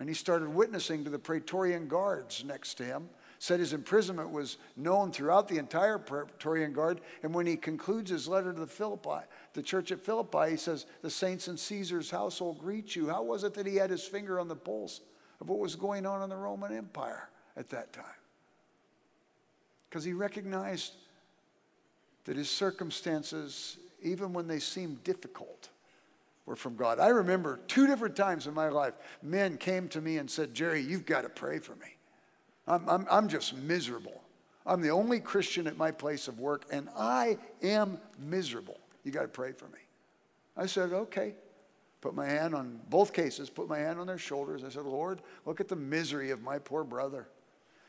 And 0.00 0.08
he 0.08 0.14
started 0.14 0.48
witnessing 0.48 1.04
to 1.04 1.10
the 1.10 1.18
Praetorian 1.18 1.88
guards 1.88 2.42
next 2.42 2.78
to 2.78 2.84
him 2.86 3.10
said 3.44 3.60
his 3.60 3.74
imprisonment 3.74 4.30
was 4.30 4.56
known 4.74 5.12
throughout 5.12 5.48
the 5.48 5.58
entire 5.58 5.98
Praetorian 5.98 6.72
Guard. 6.72 7.02
And 7.22 7.34
when 7.34 7.44
he 7.44 7.58
concludes 7.58 8.10
his 8.10 8.26
letter 8.26 8.54
to 8.54 8.60
the 8.60 8.66
Philippi, 8.66 9.26
the 9.52 9.62
church 9.62 9.92
at 9.92 10.00
Philippi, 10.00 10.52
he 10.52 10.56
says, 10.56 10.86
The 11.02 11.10
saints 11.10 11.46
in 11.46 11.58
Caesar's 11.58 12.10
household 12.10 12.58
greet 12.58 12.96
you. 12.96 13.10
How 13.10 13.22
was 13.22 13.44
it 13.44 13.52
that 13.52 13.66
he 13.66 13.76
had 13.76 13.90
his 13.90 14.02
finger 14.02 14.40
on 14.40 14.48
the 14.48 14.56
pulse 14.56 15.02
of 15.42 15.50
what 15.50 15.58
was 15.58 15.76
going 15.76 16.06
on 16.06 16.22
in 16.22 16.30
the 16.30 16.36
Roman 16.38 16.74
Empire 16.74 17.28
at 17.54 17.68
that 17.68 17.92
time? 17.92 18.06
Because 19.90 20.04
he 20.04 20.14
recognized 20.14 20.94
that 22.24 22.38
his 22.38 22.48
circumstances, 22.48 23.76
even 24.00 24.32
when 24.32 24.48
they 24.48 24.58
seemed 24.58 25.04
difficult, 25.04 25.68
were 26.46 26.56
from 26.56 26.76
God. 26.76 26.98
I 26.98 27.08
remember 27.08 27.60
two 27.68 27.86
different 27.86 28.16
times 28.16 28.46
in 28.46 28.54
my 28.54 28.70
life, 28.70 28.94
men 29.22 29.58
came 29.58 29.88
to 29.88 30.00
me 30.00 30.16
and 30.16 30.30
said, 30.30 30.54
Jerry, 30.54 30.80
you've 30.80 31.04
got 31.04 31.24
to 31.24 31.28
pray 31.28 31.58
for 31.58 31.76
me. 31.76 31.93
I'm, 32.66 32.88
I'm, 32.88 33.06
I'm 33.10 33.28
just 33.28 33.54
miserable. 33.54 34.22
I'm 34.66 34.80
the 34.80 34.90
only 34.90 35.20
Christian 35.20 35.66
at 35.66 35.76
my 35.76 35.90
place 35.90 36.28
of 36.28 36.40
work, 36.40 36.64
and 36.70 36.88
I 36.96 37.38
am 37.62 37.98
miserable. 38.18 38.78
You 39.04 39.12
got 39.12 39.22
to 39.22 39.28
pray 39.28 39.52
for 39.52 39.66
me. 39.66 39.78
I 40.56 40.66
said, 40.66 40.92
okay. 40.92 41.34
Put 42.00 42.14
my 42.14 42.26
hand 42.26 42.54
on 42.54 42.80
both 42.90 43.14
cases, 43.14 43.48
put 43.48 43.66
my 43.66 43.78
hand 43.78 43.98
on 43.98 44.06
their 44.06 44.18
shoulders. 44.18 44.62
I 44.62 44.68
said, 44.68 44.84
Lord, 44.84 45.22
look 45.46 45.60
at 45.60 45.68
the 45.68 45.76
misery 45.76 46.30
of 46.30 46.42
my 46.42 46.58
poor 46.58 46.84
brother. 46.84 47.28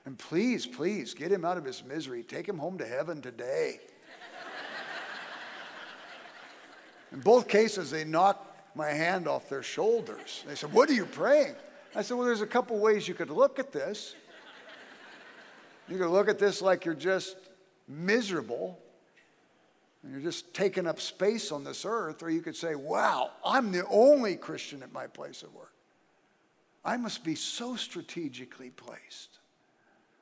And 0.05 0.17
please, 0.17 0.65
please 0.65 1.13
get 1.13 1.31
him 1.31 1.43
out 1.43 1.57
of 1.57 1.65
his 1.65 1.83
misery. 1.83 2.23
Take 2.23 2.47
him 2.47 2.57
home 2.57 2.77
to 2.77 2.85
heaven 2.85 3.21
today. 3.21 3.81
In 7.11 7.19
both 7.19 7.49
cases, 7.49 7.91
they 7.91 8.05
knocked 8.05 8.75
my 8.75 8.89
hand 8.89 9.27
off 9.27 9.49
their 9.49 9.63
shoulders. 9.63 10.43
They 10.47 10.55
said, 10.55 10.71
What 10.71 10.89
are 10.89 10.93
you 10.93 11.05
praying? 11.05 11.55
I 11.93 12.01
said, 12.01 12.15
Well, 12.15 12.25
there's 12.25 12.41
a 12.41 12.47
couple 12.47 12.79
ways 12.79 13.07
you 13.07 13.15
could 13.15 13.29
look 13.29 13.59
at 13.59 13.71
this. 13.71 14.15
You 15.87 15.97
can 15.97 16.07
look 16.07 16.29
at 16.29 16.39
this 16.39 16.61
like 16.61 16.85
you're 16.85 16.95
just 16.95 17.35
miserable 17.87 18.79
and 20.01 20.11
you're 20.11 20.21
just 20.21 20.53
taking 20.53 20.87
up 20.87 20.99
space 20.99 21.51
on 21.51 21.63
this 21.63 21.85
earth, 21.85 22.21
or 22.21 22.29
you 22.29 22.41
could 22.41 22.55
say, 22.55 22.75
wow, 22.75 23.31
I'm 23.43 23.71
the 23.71 23.85
only 23.87 24.35
Christian 24.35 24.83
at 24.83 24.93
my 24.93 25.07
place 25.07 25.41
of 25.41 25.53
work. 25.53 25.73
I 26.83 26.97
must 26.97 27.23
be 27.23 27.33
so 27.33 27.75
strategically 27.75 28.69
placed. 28.69 29.39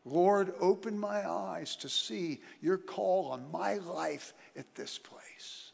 Lord, 0.06 0.54
open 0.60 0.98
my 0.98 1.30
eyes 1.30 1.76
to 1.78 1.90
see 1.90 2.42
your 2.62 2.78
call 2.78 3.32
on 3.32 3.52
my 3.52 3.76
life 3.76 4.34
at 4.58 4.74
this 4.76 4.98
place. 4.98 5.72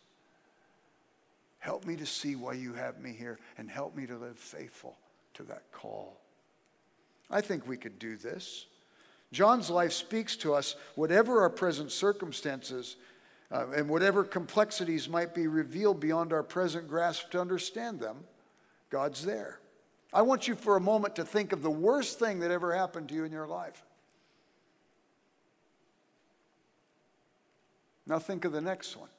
Help 1.60 1.86
me 1.86 1.96
to 1.96 2.06
see 2.06 2.36
why 2.36 2.54
you 2.54 2.74
have 2.74 3.00
me 3.00 3.12
here 3.12 3.38
and 3.58 3.70
help 3.70 3.96
me 3.96 4.08
to 4.08 4.18
live 4.18 4.38
faithful 4.38 4.98
to 5.36 5.44
that 5.44 5.72
call. 5.72 6.20
I 7.30 7.42
think 7.42 7.68
we 7.68 7.78
could 7.78 8.00
do 8.00 8.18
this. 8.18 8.66
John's 9.32 9.70
life 9.70 9.94
speaks 9.94 10.36
to 10.38 10.54
us, 10.54 10.76
whatever 10.96 11.42
our 11.42 11.50
present 11.50 11.92
circumstances, 11.92 12.96
Uh, 13.52 13.66
and 13.76 13.90
whatever 13.90 14.24
complexities 14.24 15.10
might 15.10 15.34
be 15.34 15.48
revealed 15.48 16.00
beyond 16.00 16.32
our 16.32 16.44
present 16.44 16.88
grasp 16.88 17.32
to 17.32 17.42
understand 17.42 18.00
them, 18.00 18.28
God's 18.92 19.26
there. 19.26 19.60
I 20.14 20.22
want 20.22 20.48
you 20.48 20.54
for 20.54 20.76
a 20.76 20.80
moment 20.80 21.16
to 21.16 21.26
think 21.26 21.52
of 21.52 21.64
the 21.64 21.72
worst 21.72 22.20
thing 22.20 22.42
that 22.42 22.52
ever 22.52 22.76
happened 22.76 23.10
to 23.10 23.16
you 23.16 23.26
in 23.26 23.32
your 23.32 23.48
life. 23.48 23.84
Now 28.06 28.20
think 28.20 28.46
of 28.46 28.52
the 28.52 28.62
next 28.62 28.96
one. 28.96 29.10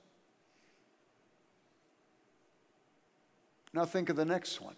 Now 3.72 3.84
think 3.84 4.10
of 4.10 4.16
the 4.16 4.24
next 4.24 4.60
one. 4.60 4.76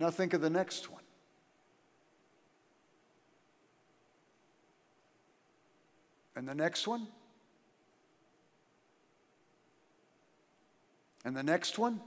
Now 0.00 0.10
think 0.10 0.32
of 0.32 0.40
the 0.40 0.48
next 0.48 0.90
one. 0.90 1.02
And 6.34 6.48
the 6.48 6.54
next 6.54 6.88
one? 6.88 7.06
And 11.22 11.36
the 11.36 11.42
next 11.42 11.78
one? 11.78 12.00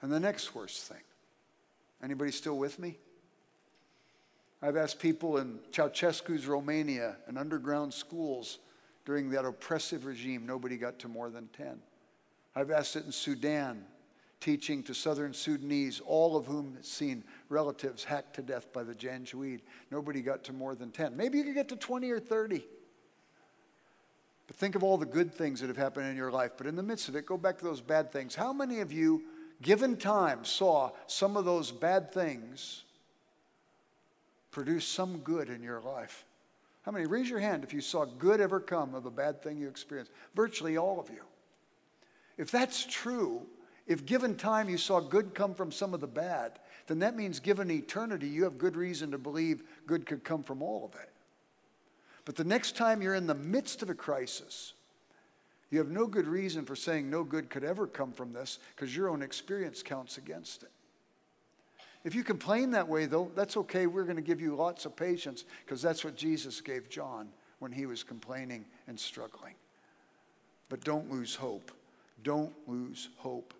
And 0.00 0.10
the 0.10 0.20
next 0.20 0.54
worst 0.54 0.84
thing. 0.84 1.02
Anybody 2.02 2.30
still 2.30 2.56
with 2.56 2.78
me? 2.78 2.96
I've 4.62 4.78
asked 4.78 5.00
people 5.00 5.36
in 5.36 5.58
Ceausescu's 5.70 6.46
Romania 6.46 7.16
and 7.26 7.36
underground 7.36 7.92
schools 7.92 8.58
during 9.04 9.28
that 9.30 9.44
oppressive 9.44 10.06
regime, 10.06 10.46
nobody 10.46 10.78
got 10.78 10.98
to 11.00 11.08
more 11.08 11.28
than 11.28 11.48
10. 11.48 11.78
I've 12.56 12.70
asked 12.70 12.96
it 12.96 13.04
in 13.04 13.12
Sudan, 13.12 13.84
teaching 14.40 14.82
to 14.84 14.94
southern 14.94 15.34
Sudanese, 15.34 16.00
all 16.00 16.38
of 16.38 16.46
whom 16.46 16.74
had 16.74 16.86
seen 16.86 17.22
relatives 17.50 18.02
hacked 18.02 18.36
to 18.36 18.42
death 18.42 18.72
by 18.72 18.82
the 18.82 18.94
Janjaweed. 18.94 19.60
Nobody 19.90 20.22
got 20.22 20.42
to 20.44 20.54
more 20.54 20.74
than 20.74 20.90
10. 20.90 21.14
Maybe 21.14 21.36
you 21.36 21.44
could 21.44 21.54
get 21.54 21.68
to 21.68 21.76
20 21.76 22.10
or 22.10 22.18
30. 22.18 22.64
But 24.46 24.56
think 24.56 24.74
of 24.74 24.82
all 24.82 24.96
the 24.96 25.04
good 25.04 25.34
things 25.34 25.60
that 25.60 25.66
have 25.66 25.76
happened 25.76 26.06
in 26.06 26.16
your 26.16 26.30
life. 26.30 26.52
But 26.56 26.66
in 26.66 26.76
the 26.76 26.82
midst 26.82 27.08
of 27.08 27.16
it, 27.16 27.26
go 27.26 27.36
back 27.36 27.58
to 27.58 27.64
those 27.64 27.82
bad 27.82 28.10
things. 28.10 28.34
How 28.34 28.54
many 28.54 28.80
of 28.80 28.90
you, 28.90 29.24
given 29.60 29.96
time, 29.96 30.44
saw 30.44 30.92
some 31.06 31.36
of 31.36 31.44
those 31.44 31.70
bad 31.72 32.10
things 32.10 32.84
produce 34.50 34.86
some 34.86 35.18
good 35.18 35.50
in 35.50 35.62
your 35.62 35.82
life? 35.82 36.24
How 36.82 36.92
many? 36.92 37.04
Raise 37.04 37.28
your 37.28 37.40
hand 37.40 37.64
if 37.64 37.74
you 37.74 37.82
saw 37.82 38.06
good 38.06 38.40
ever 38.40 38.60
come 38.60 38.94
of 38.94 39.04
a 39.04 39.10
bad 39.10 39.42
thing 39.42 39.58
you 39.58 39.68
experienced. 39.68 40.12
Virtually 40.34 40.78
all 40.78 40.98
of 41.00 41.10
you. 41.10 41.22
If 42.38 42.50
that's 42.50 42.84
true, 42.84 43.42
if 43.86 44.04
given 44.04 44.36
time 44.36 44.68
you 44.68 44.78
saw 44.78 45.00
good 45.00 45.34
come 45.34 45.54
from 45.54 45.72
some 45.72 45.94
of 45.94 46.00
the 46.00 46.06
bad, 46.06 46.58
then 46.86 46.98
that 47.00 47.16
means 47.16 47.40
given 47.40 47.70
eternity, 47.70 48.28
you 48.28 48.44
have 48.44 48.58
good 48.58 48.76
reason 48.76 49.10
to 49.12 49.18
believe 49.18 49.62
good 49.86 50.06
could 50.06 50.24
come 50.24 50.42
from 50.42 50.62
all 50.62 50.84
of 50.84 51.00
it. 51.00 51.10
But 52.24 52.36
the 52.36 52.44
next 52.44 52.76
time 52.76 53.02
you're 53.02 53.14
in 53.14 53.26
the 53.26 53.34
midst 53.34 53.82
of 53.82 53.90
a 53.90 53.94
crisis, 53.94 54.74
you 55.70 55.78
have 55.78 55.90
no 55.90 56.06
good 56.06 56.26
reason 56.26 56.64
for 56.64 56.76
saying 56.76 57.08
no 57.08 57.24
good 57.24 57.50
could 57.50 57.64
ever 57.64 57.86
come 57.86 58.12
from 58.12 58.32
this 58.32 58.58
because 58.74 58.94
your 58.94 59.08
own 59.08 59.22
experience 59.22 59.82
counts 59.82 60.18
against 60.18 60.62
it. 60.62 60.70
If 62.04 62.14
you 62.14 62.22
complain 62.22 62.70
that 62.70 62.86
way, 62.86 63.06
though, 63.06 63.32
that's 63.34 63.56
okay. 63.56 63.86
We're 63.86 64.04
going 64.04 64.16
to 64.16 64.22
give 64.22 64.40
you 64.40 64.54
lots 64.54 64.86
of 64.86 64.94
patience 64.94 65.44
because 65.64 65.82
that's 65.82 66.04
what 66.04 66.16
Jesus 66.16 66.60
gave 66.60 66.88
John 66.88 67.28
when 67.58 67.72
he 67.72 67.86
was 67.86 68.04
complaining 68.04 68.64
and 68.86 68.98
struggling. 68.98 69.54
But 70.68 70.84
don't 70.84 71.10
lose 71.10 71.34
hope. 71.34 71.72
Don't 72.26 72.52
lose 72.66 73.08
hope. 73.18 73.54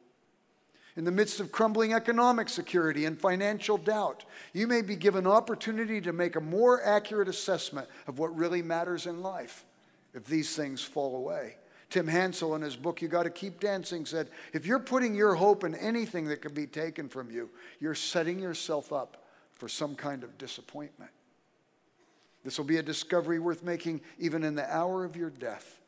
In 0.96 1.04
the 1.04 1.12
midst 1.12 1.38
of 1.38 1.52
crumbling 1.52 1.94
economic 1.94 2.48
security 2.48 3.04
and 3.04 3.16
financial 3.16 3.78
doubt, 3.78 4.24
you 4.52 4.66
may 4.66 4.82
be 4.82 4.96
given 4.96 5.24
opportunity 5.24 6.00
to 6.00 6.12
make 6.12 6.34
a 6.34 6.40
more 6.40 6.82
accurate 6.82 7.28
assessment 7.28 7.86
of 8.08 8.18
what 8.18 8.36
really 8.36 8.62
matters 8.62 9.06
in 9.06 9.22
life 9.22 9.64
if 10.14 10.24
these 10.24 10.56
things 10.56 10.82
fall 10.82 11.14
away. 11.14 11.58
Tim 11.90 12.08
Hansel, 12.08 12.56
in 12.56 12.62
his 12.62 12.74
book, 12.74 13.00
You 13.00 13.06
Got 13.06 13.22
to 13.22 13.30
Keep 13.30 13.60
Dancing, 13.60 14.04
said 14.04 14.30
if 14.52 14.66
you're 14.66 14.80
putting 14.80 15.14
your 15.14 15.36
hope 15.36 15.62
in 15.62 15.76
anything 15.76 16.24
that 16.24 16.42
can 16.42 16.52
be 16.52 16.66
taken 16.66 17.08
from 17.08 17.30
you, 17.30 17.48
you're 17.78 17.94
setting 17.94 18.40
yourself 18.40 18.92
up 18.92 19.28
for 19.54 19.68
some 19.68 19.94
kind 19.94 20.24
of 20.24 20.36
disappointment. 20.38 21.12
This 22.42 22.58
will 22.58 22.64
be 22.64 22.78
a 22.78 22.82
discovery 22.82 23.38
worth 23.38 23.62
making 23.62 24.00
even 24.18 24.42
in 24.42 24.56
the 24.56 24.68
hour 24.74 25.04
of 25.04 25.14
your 25.14 25.30
death 25.30 25.78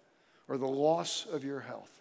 or 0.47 0.59
the 0.59 0.69
loss 0.69 1.27
of 1.27 1.43
your 1.43 1.59
health. 1.59 1.98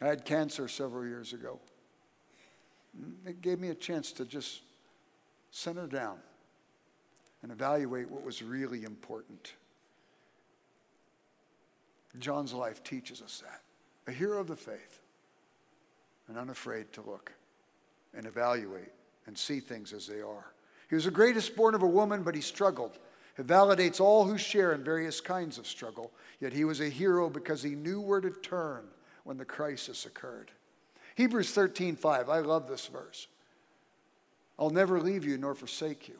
I 0.00 0.06
had 0.06 0.24
cancer 0.24 0.66
several 0.66 1.04
years 1.04 1.32
ago. 1.32 1.58
Mm, 2.98 3.28
it 3.28 3.42
gave 3.42 3.58
me 3.58 3.68
a 3.68 3.74
chance 3.74 4.12
to 4.12 4.24
just 4.24 4.62
center 5.50 5.86
down 5.86 6.18
and 7.42 7.52
evaluate 7.52 8.10
what 8.10 8.24
was 8.24 8.42
really 8.42 8.84
important. 8.84 9.54
John's 12.18 12.52
life 12.52 12.82
teaches 12.82 13.22
us 13.22 13.42
that. 13.44 13.60
A 14.10 14.14
hero 14.14 14.40
of 14.40 14.48
the 14.48 14.56
faith 14.56 15.00
and 16.28 16.36
unafraid 16.36 16.92
to 16.94 17.02
look 17.02 17.32
and 18.14 18.26
evaluate 18.26 18.92
and 19.26 19.36
see 19.36 19.60
things 19.60 19.92
as 19.92 20.06
they 20.06 20.20
are. 20.20 20.52
He 20.88 20.96
was 20.96 21.04
the 21.04 21.10
greatest 21.10 21.54
born 21.54 21.74
of 21.74 21.82
a 21.82 21.86
woman, 21.86 22.22
but 22.22 22.34
he 22.34 22.40
struggled. 22.40 22.98
It 23.38 23.46
validates 23.46 24.00
all 24.00 24.24
who 24.24 24.36
share 24.36 24.72
in 24.72 24.82
various 24.82 25.20
kinds 25.20 25.56
of 25.56 25.66
struggle, 25.66 26.10
yet 26.40 26.52
he 26.52 26.64
was 26.64 26.80
a 26.80 26.88
hero 26.88 27.30
because 27.30 27.62
he 27.62 27.76
knew 27.76 28.00
where 28.00 28.20
to 28.20 28.30
turn 28.30 28.88
when 29.24 29.36
the 29.36 29.44
crisis 29.44 30.06
occurred. 30.06 30.50
Hebrews 31.16 31.52
13, 31.52 31.96
5. 31.96 32.28
I 32.28 32.38
love 32.40 32.68
this 32.68 32.86
verse. 32.86 33.26
I'll 34.58 34.70
never 34.70 35.00
leave 35.00 35.24
you 35.24 35.38
nor 35.38 35.54
forsake 35.54 36.08
you. 36.08 36.18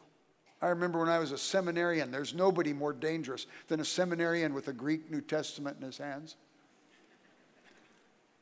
I 0.61 0.67
remember 0.67 0.99
when 0.99 1.09
I 1.09 1.19
was 1.19 1.31
a 1.31 1.37
seminarian, 1.37 2.11
there's 2.11 2.33
nobody 2.33 2.71
more 2.71 2.93
dangerous 2.93 3.47
than 3.67 3.79
a 3.79 3.85
seminarian 3.85 4.53
with 4.53 4.67
a 4.67 4.73
Greek 4.73 5.09
New 5.09 5.21
Testament 5.21 5.77
in 5.79 5.85
his 5.85 5.97
hands. 5.97 6.35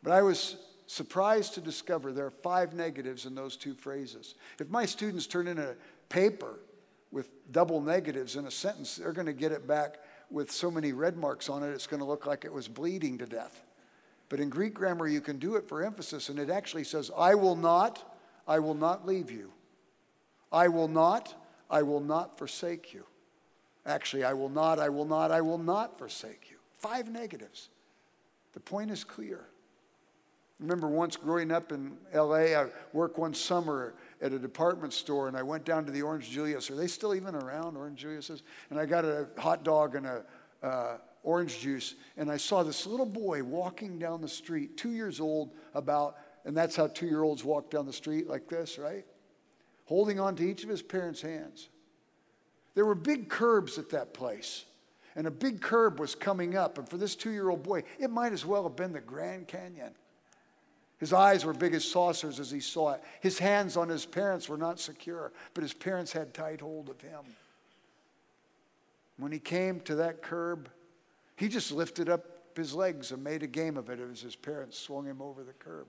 But 0.03 0.12
I 0.12 0.22
was 0.22 0.57
surprised 0.88 1.53
to 1.53 1.62
discover 1.62 2.12
there 2.12 2.26
are 2.26 2.32
five 2.32 2.74
negatives 2.74 3.26
in 3.26 3.36
those 3.36 3.55
two 3.55 3.74
phrases. 3.74 4.36
If 4.60 4.70
my 4.70 4.86
students 4.86 5.28
turn 5.28 5.47
in 5.47 5.60
a 5.60 5.76
paper 6.10 6.60
with 7.12 7.30
double 7.51 7.80
negatives 7.80 8.36
in 8.36 8.45
a 8.45 8.51
sentence, 8.51 8.95
they're 8.95 9.14
going 9.14 9.28
to 9.28 9.34
get 9.34 9.51
it 9.51 9.68
back 9.68 9.97
with 10.30 10.51
so 10.51 10.70
many 10.70 10.93
red 10.93 11.18
marks 11.18 11.49
on 11.49 11.64
it, 11.64 11.70
it's 11.70 11.88
going 11.88 12.01
to 12.01 12.05
look 12.05 12.26
like 12.26 12.45
it 12.45 12.53
was 12.53 12.68
bleeding 12.68 13.18
to 13.18 13.26
death. 13.26 13.64
But 14.30 14.39
in 14.39 14.49
Greek 14.49 14.75
grammar, 14.75 15.07
you 15.07 15.21
can 15.21 15.39
do 15.39 15.55
it 15.55 15.67
for 15.67 15.84
emphasis, 15.84 16.30
and 16.30 16.38
it 16.38 16.51
actually 16.51 16.84
says, 16.84 17.09
I 17.17 17.34
will 17.34 17.55
not, 17.55 18.15
I 18.47 18.59
will 18.59 18.75
not 18.75 19.05
leave 19.05 19.32
you. 19.32 19.51
I 20.51 20.67
will 20.67 20.88
not, 20.88 21.34
I 21.69 21.82
will 21.82 21.99
not 21.99 22.38
forsake 22.38 22.93
you. 22.93 23.05
Actually, 23.86 24.23
I 24.23 24.34
will 24.34 24.49
not, 24.49 24.80
I 24.80 24.89
will 24.89 25.05
not, 25.05 25.32
I 25.32 25.41
will 25.41 25.57
not 25.57 25.97
forsake 25.97 26.47
you. 26.51 26.57
Five 26.77 27.09
negatives. 27.09 27.69
The 28.53 28.59
point 28.59 28.91
is 28.91 29.03
clear. 29.03 29.45
remember 30.59 30.88
once 30.88 31.15
growing 31.15 31.51
up 31.51 31.71
in 31.71 31.97
LA, 32.13 32.55
I 32.55 32.67
worked 32.93 33.17
one 33.17 33.34
summer 33.34 33.93
at 34.21 34.32
a 34.32 34.39
department 34.39 34.93
store 34.93 35.27
and 35.27 35.38
I 35.38 35.43
went 35.43 35.65
down 35.65 35.86
to 35.86 35.91
the 35.91 36.01
Orange 36.01 36.30
Julius. 36.30 36.69
Are 36.69 36.75
they 36.75 36.88
still 36.88 37.15
even 37.15 37.36
around, 37.36 37.77
Orange 37.77 37.99
Julius's? 37.99 38.43
And 38.69 38.80
I 38.80 38.86
got 38.86 39.05
a 39.05 39.27
hot 39.38 39.63
dog 39.63 39.95
and 39.95 40.05
a, 40.05 40.23
uh, 40.61 40.97
orange 41.24 41.59
juice, 41.59 41.95
and 42.17 42.32
I 42.32 42.38
saw 42.38 42.63
this 42.63 42.86
little 42.86 43.05
boy 43.05 43.43
walking 43.43 43.99
down 43.99 44.22
the 44.22 44.30
street, 44.30 44.78
two 44.78 44.91
years 44.91 45.20
old, 45.20 45.51
about, 45.74 46.15
and 46.45 46.55
that's 46.55 46.76
how 46.76 46.88
two 46.88 47.07
year 47.07 47.24
olds 47.24 47.43
walk 47.43 47.70
down 47.70 47.86
the 47.86 47.93
street 47.93 48.28
like 48.28 48.47
this, 48.47 48.78
right? 48.78 49.05
Holding 49.86 50.20
on 50.20 50.36
to 50.38 50.49
each 50.49 50.63
of 50.63 50.70
his 50.70 50.82
parents' 50.82 51.22
hands. 51.22 51.70
There 52.76 52.86
were 52.86 52.95
big 52.95 53.30
curbs 53.30 53.78
at 53.78 53.89
that 53.89 54.13
place, 54.13 54.65
and 55.15 55.28
a 55.28 55.32
big 55.32 55.61
curb 55.61 55.99
was 55.99 56.15
coming 56.15 56.55
up, 56.55 56.78
and 56.78 56.88
for 56.88 56.97
this 56.97 57.15
two 57.15 57.32
year 57.32 57.49
old 57.49 57.63
boy, 57.63 57.84
it 57.99 58.09
might 58.09 58.34
as 58.34 58.45
well 58.45 58.63
have 58.63 58.76
been 58.76 58.93
the 58.93 59.01
Grand 59.01 59.47
Canyon. 59.47 59.93
His 60.99 61.13
eyes 61.13 61.45
were 61.45 61.53
big 61.53 61.74
as 61.74 61.86
saucers 61.86 62.39
as 62.39 62.51
he 62.51 62.59
saw 62.59 62.93
it. 62.93 63.03
His 63.22 63.39
hands 63.39 63.78
on 63.78 63.88
his 63.88 64.05
parents 64.05 64.49
were 64.49 64.57
not 64.57 64.80
secure, 64.80 65.32
but 65.53 65.63
his 65.63 65.74
parents 65.74 66.11
had 66.11 66.34
tight 66.34 66.59
hold 66.59 66.89
of 66.89 66.99
him. 66.99 67.22
When 69.17 69.32
he 69.32 69.39
came 69.39 69.80
to 69.82 69.95
that 69.95 70.22
curb, 70.22 70.70
he 71.39 71.47
just 71.47 71.71
lifted 71.71 72.09
up 72.09 72.25
his 72.53 72.75
legs 72.75 73.13
and 73.13 73.23
made 73.23 73.43
a 73.43 73.47
game 73.47 73.77
of 73.77 73.89
it 73.89 73.97
as 73.97 74.19
his 74.19 74.35
parents 74.35 74.77
swung 74.77 75.05
him 75.05 75.21
over 75.21 75.41
the 75.41 75.53
curb. 75.53 75.87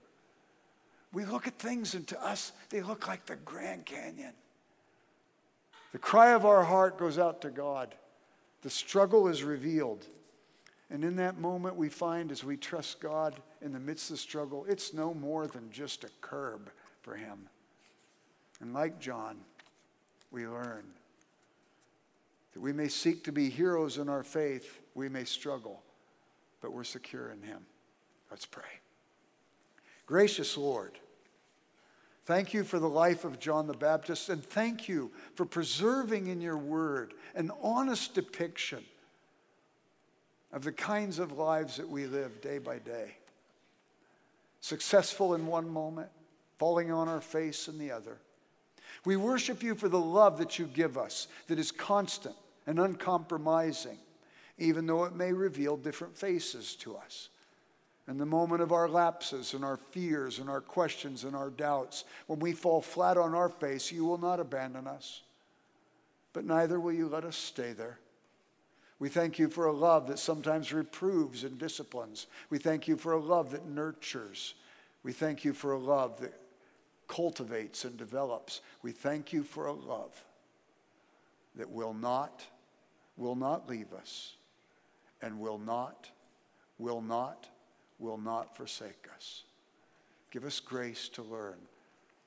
We 1.12 1.24
look 1.24 1.48
at 1.48 1.58
things, 1.58 1.94
and 1.94 2.06
to 2.06 2.24
us, 2.24 2.52
they 2.68 2.82
look 2.82 3.08
like 3.08 3.26
the 3.26 3.34
Grand 3.34 3.84
Canyon. 3.84 4.34
The 5.90 5.98
cry 5.98 6.34
of 6.34 6.46
our 6.46 6.62
heart 6.62 6.98
goes 6.98 7.18
out 7.18 7.40
to 7.40 7.50
God. 7.50 7.96
The 8.62 8.70
struggle 8.70 9.26
is 9.26 9.42
revealed. 9.42 10.06
And 10.88 11.02
in 11.02 11.16
that 11.16 11.38
moment, 11.38 11.74
we 11.74 11.88
find 11.88 12.30
as 12.30 12.44
we 12.44 12.56
trust 12.56 13.00
God 13.00 13.34
in 13.60 13.72
the 13.72 13.80
midst 13.80 14.08
of 14.10 14.14
the 14.14 14.22
struggle, 14.22 14.64
it's 14.68 14.94
no 14.94 15.12
more 15.12 15.48
than 15.48 15.68
just 15.72 16.04
a 16.04 16.10
curb 16.20 16.70
for 17.02 17.16
Him. 17.16 17.48
And 18.60 18.72
like 18.72 19.00
John, 19.00 19.38
we 20.30 20.46
learn 20.46 20.84
that 22.52 22.60
we 22.60 22.72
may 22.72 22.88
seek 22.88 23.24
to 23.24 23.32
be 23.32 23.48
heroes 23.48 23.98
in 23.98 24.08
our 24.08 24.22
faith, 24.22 24.80
we 24.94 25.08
may 25.08 25.24
struggle, 25.24 25.82
but 26.60 26.72
we're 26.72 26.84
secure 26.84 27.30
in 27.30 27.42
Him. 27.42 27.60
Let's 28.30 28.46
pray. 28.46 28.64
Gracious 30.06 30.56
Lord, 30.56 30.98
Thank 32.30 32.54
you 32.54 32.62
for 32.62 32.78
the 32.78 32.88
life 32.88 33.24
of 33.24 33.40
John 33.40 33.66
the 33.66 33.74
Baptist, 33.74 34.28
and 34.28 34.40
thank 34.40 34.88
you 34.88 35.10
for 35.34 35.44
preserving 35.44 36.28
in 36.28 36.40
your 36.40 36.56
word 36.56 37.14
an 37.34 37.50
honest 37.60 38.14
depiction 38.14 38.84
of 40.52 40.62
the 40.62 40.70
kinds 40.70 41.18
of 41.18 41.32
lives 41.32 41.76
that 41.76 41.88
we 41.88 42.06
live 42.06 42.40
day 42.40 42.58
by 42.58 42.78
day. 42.78 43.16
Successful 44.60 45.34
in 45.34 45.46
one 45.46 45.68
moment, 45.68 46.08
falling 46.56 46.92
on 46.92 47.08
our 47.08 47.20
face 47.20 47.66
in 47.66 47.78
the 47.78 47.90
other. 47.90 48.18
We 49.04 49.16
worship 49.16 49.62
you 49.62 49.74
for 49.74 49.88
the 49.88 50.00
love 50.00 50.38
that 50.38 50.58
you 50.58 50.66
give 50.66 50.98
us, 50.98 51.28
that 51.46 51.58
is 51.58 51.72
constant 51.72 52.36
and 52.66 52.78
uncompromising, 52.78 53.98
even 54.58 54.86
though 54.86 55.04
it 55.04 55.14
may 55.14 55.32
reveal 55.32 55.76
different 55.76 56.16
faces 56.16 56.74
to 56.76 56.96
us. 56.96 57.30
In 58.08 58.18
the 58.18 58.26
moment 58.26 58.60
of 58.60 58.72
our 58.72 58.88
lapses 58.88 59.54
and 59.54 59.64
our 59.64 59.76
fears 59.76 60.38
and 60.38 60.50
our 60.50 60.60
questions 60.60 61.24
and 61.24 61.36
our 61.36 61.50
doubts, 61.50 62.04
when 62.26 62.40
we 62.40 62.52
fall 62.52 62.80
flat 62.80 63.16
on 63.16 63.34
our 63.34 63.48
face, 63.48 63.92
you 63.92 64.04
will 64.04 64.18
not 64.18 64.40
abandon 64.40 64.86
us, 64.86 65.22
but 66.32 66.44
neither 66.44 66.80
will 66.80 66.92
you 66.92 67.08
let 67.08 67.24
us 67.24 67.36
stay 67.36 67.72
there. 67.72 67.98
We 68.98 69.08
thank 69.08 69.38
you 69.38 69.48
for 69.48 69.66
a 69.66 69.72
love 69.72 70.08
that 70.08 70.18
sometimes 70.18 70.72
reproves 70.72 71.44
and 71.44 71.56
disciplines. 71.56 72.26
We 72.50 72.58
thank 72.58 72.86
you 72.86 72.96
for 72.96 73.12
a 73.12 73.20
love 73.20 73.52
that 73.52 73.66
nurtures. 73.66 74.54
We 75.02 75.12
thank 75.12 75.44
you 75.44 75.54
for 75.54 75.72
a 75.72 75.78
love 75.78 76.20
that 76.20 76.34
cultivates 77.10 77.84
and 77.84 77.96
develops. 77.96 78.60
We 78.82 78.92
thank 78.92 79.32
you 79.32 79.42
for 79.42 79.66
a 79.66 79.72
love 79.72 80.24
that 81.56 81.68
will 81.68 81.92
not, 81.92 82.44
will 83.16 83.34
not 83.34 83.68
leave 83.68 83.92
us 83.92 84.36
and 85.20 85.40
will 85.40 85.58
not, 85.58 86.08
will 86.78 87.02
not, 87.02 87.48
will 87.98 88.16
not 88.16 88.56
forsake 88.56 89.08
us. 89.16 89.42
Give 90.30 90.44
us 90.44 90.60
grace 90.60 91.08
to 91.10 91.22
learn 91.22 91.58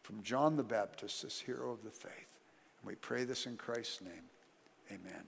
from 0.01 0.21
John 0.21 0.57
the 0.57 0.63
Baptist, 0.63 1.23
this 1.23 1.39
hero 1.39 1.71
of 1.71 1.83
the 1.85 1.89
faith. 1.89 2.11
And 2.81 2.85
we 2.85 2.95
pray 2.95 3.23
this 3.23 3.45
in 3.45 3.55
Christ's 3.55 4.01
name. 4.01 4.25
Amen. 4.91 5.23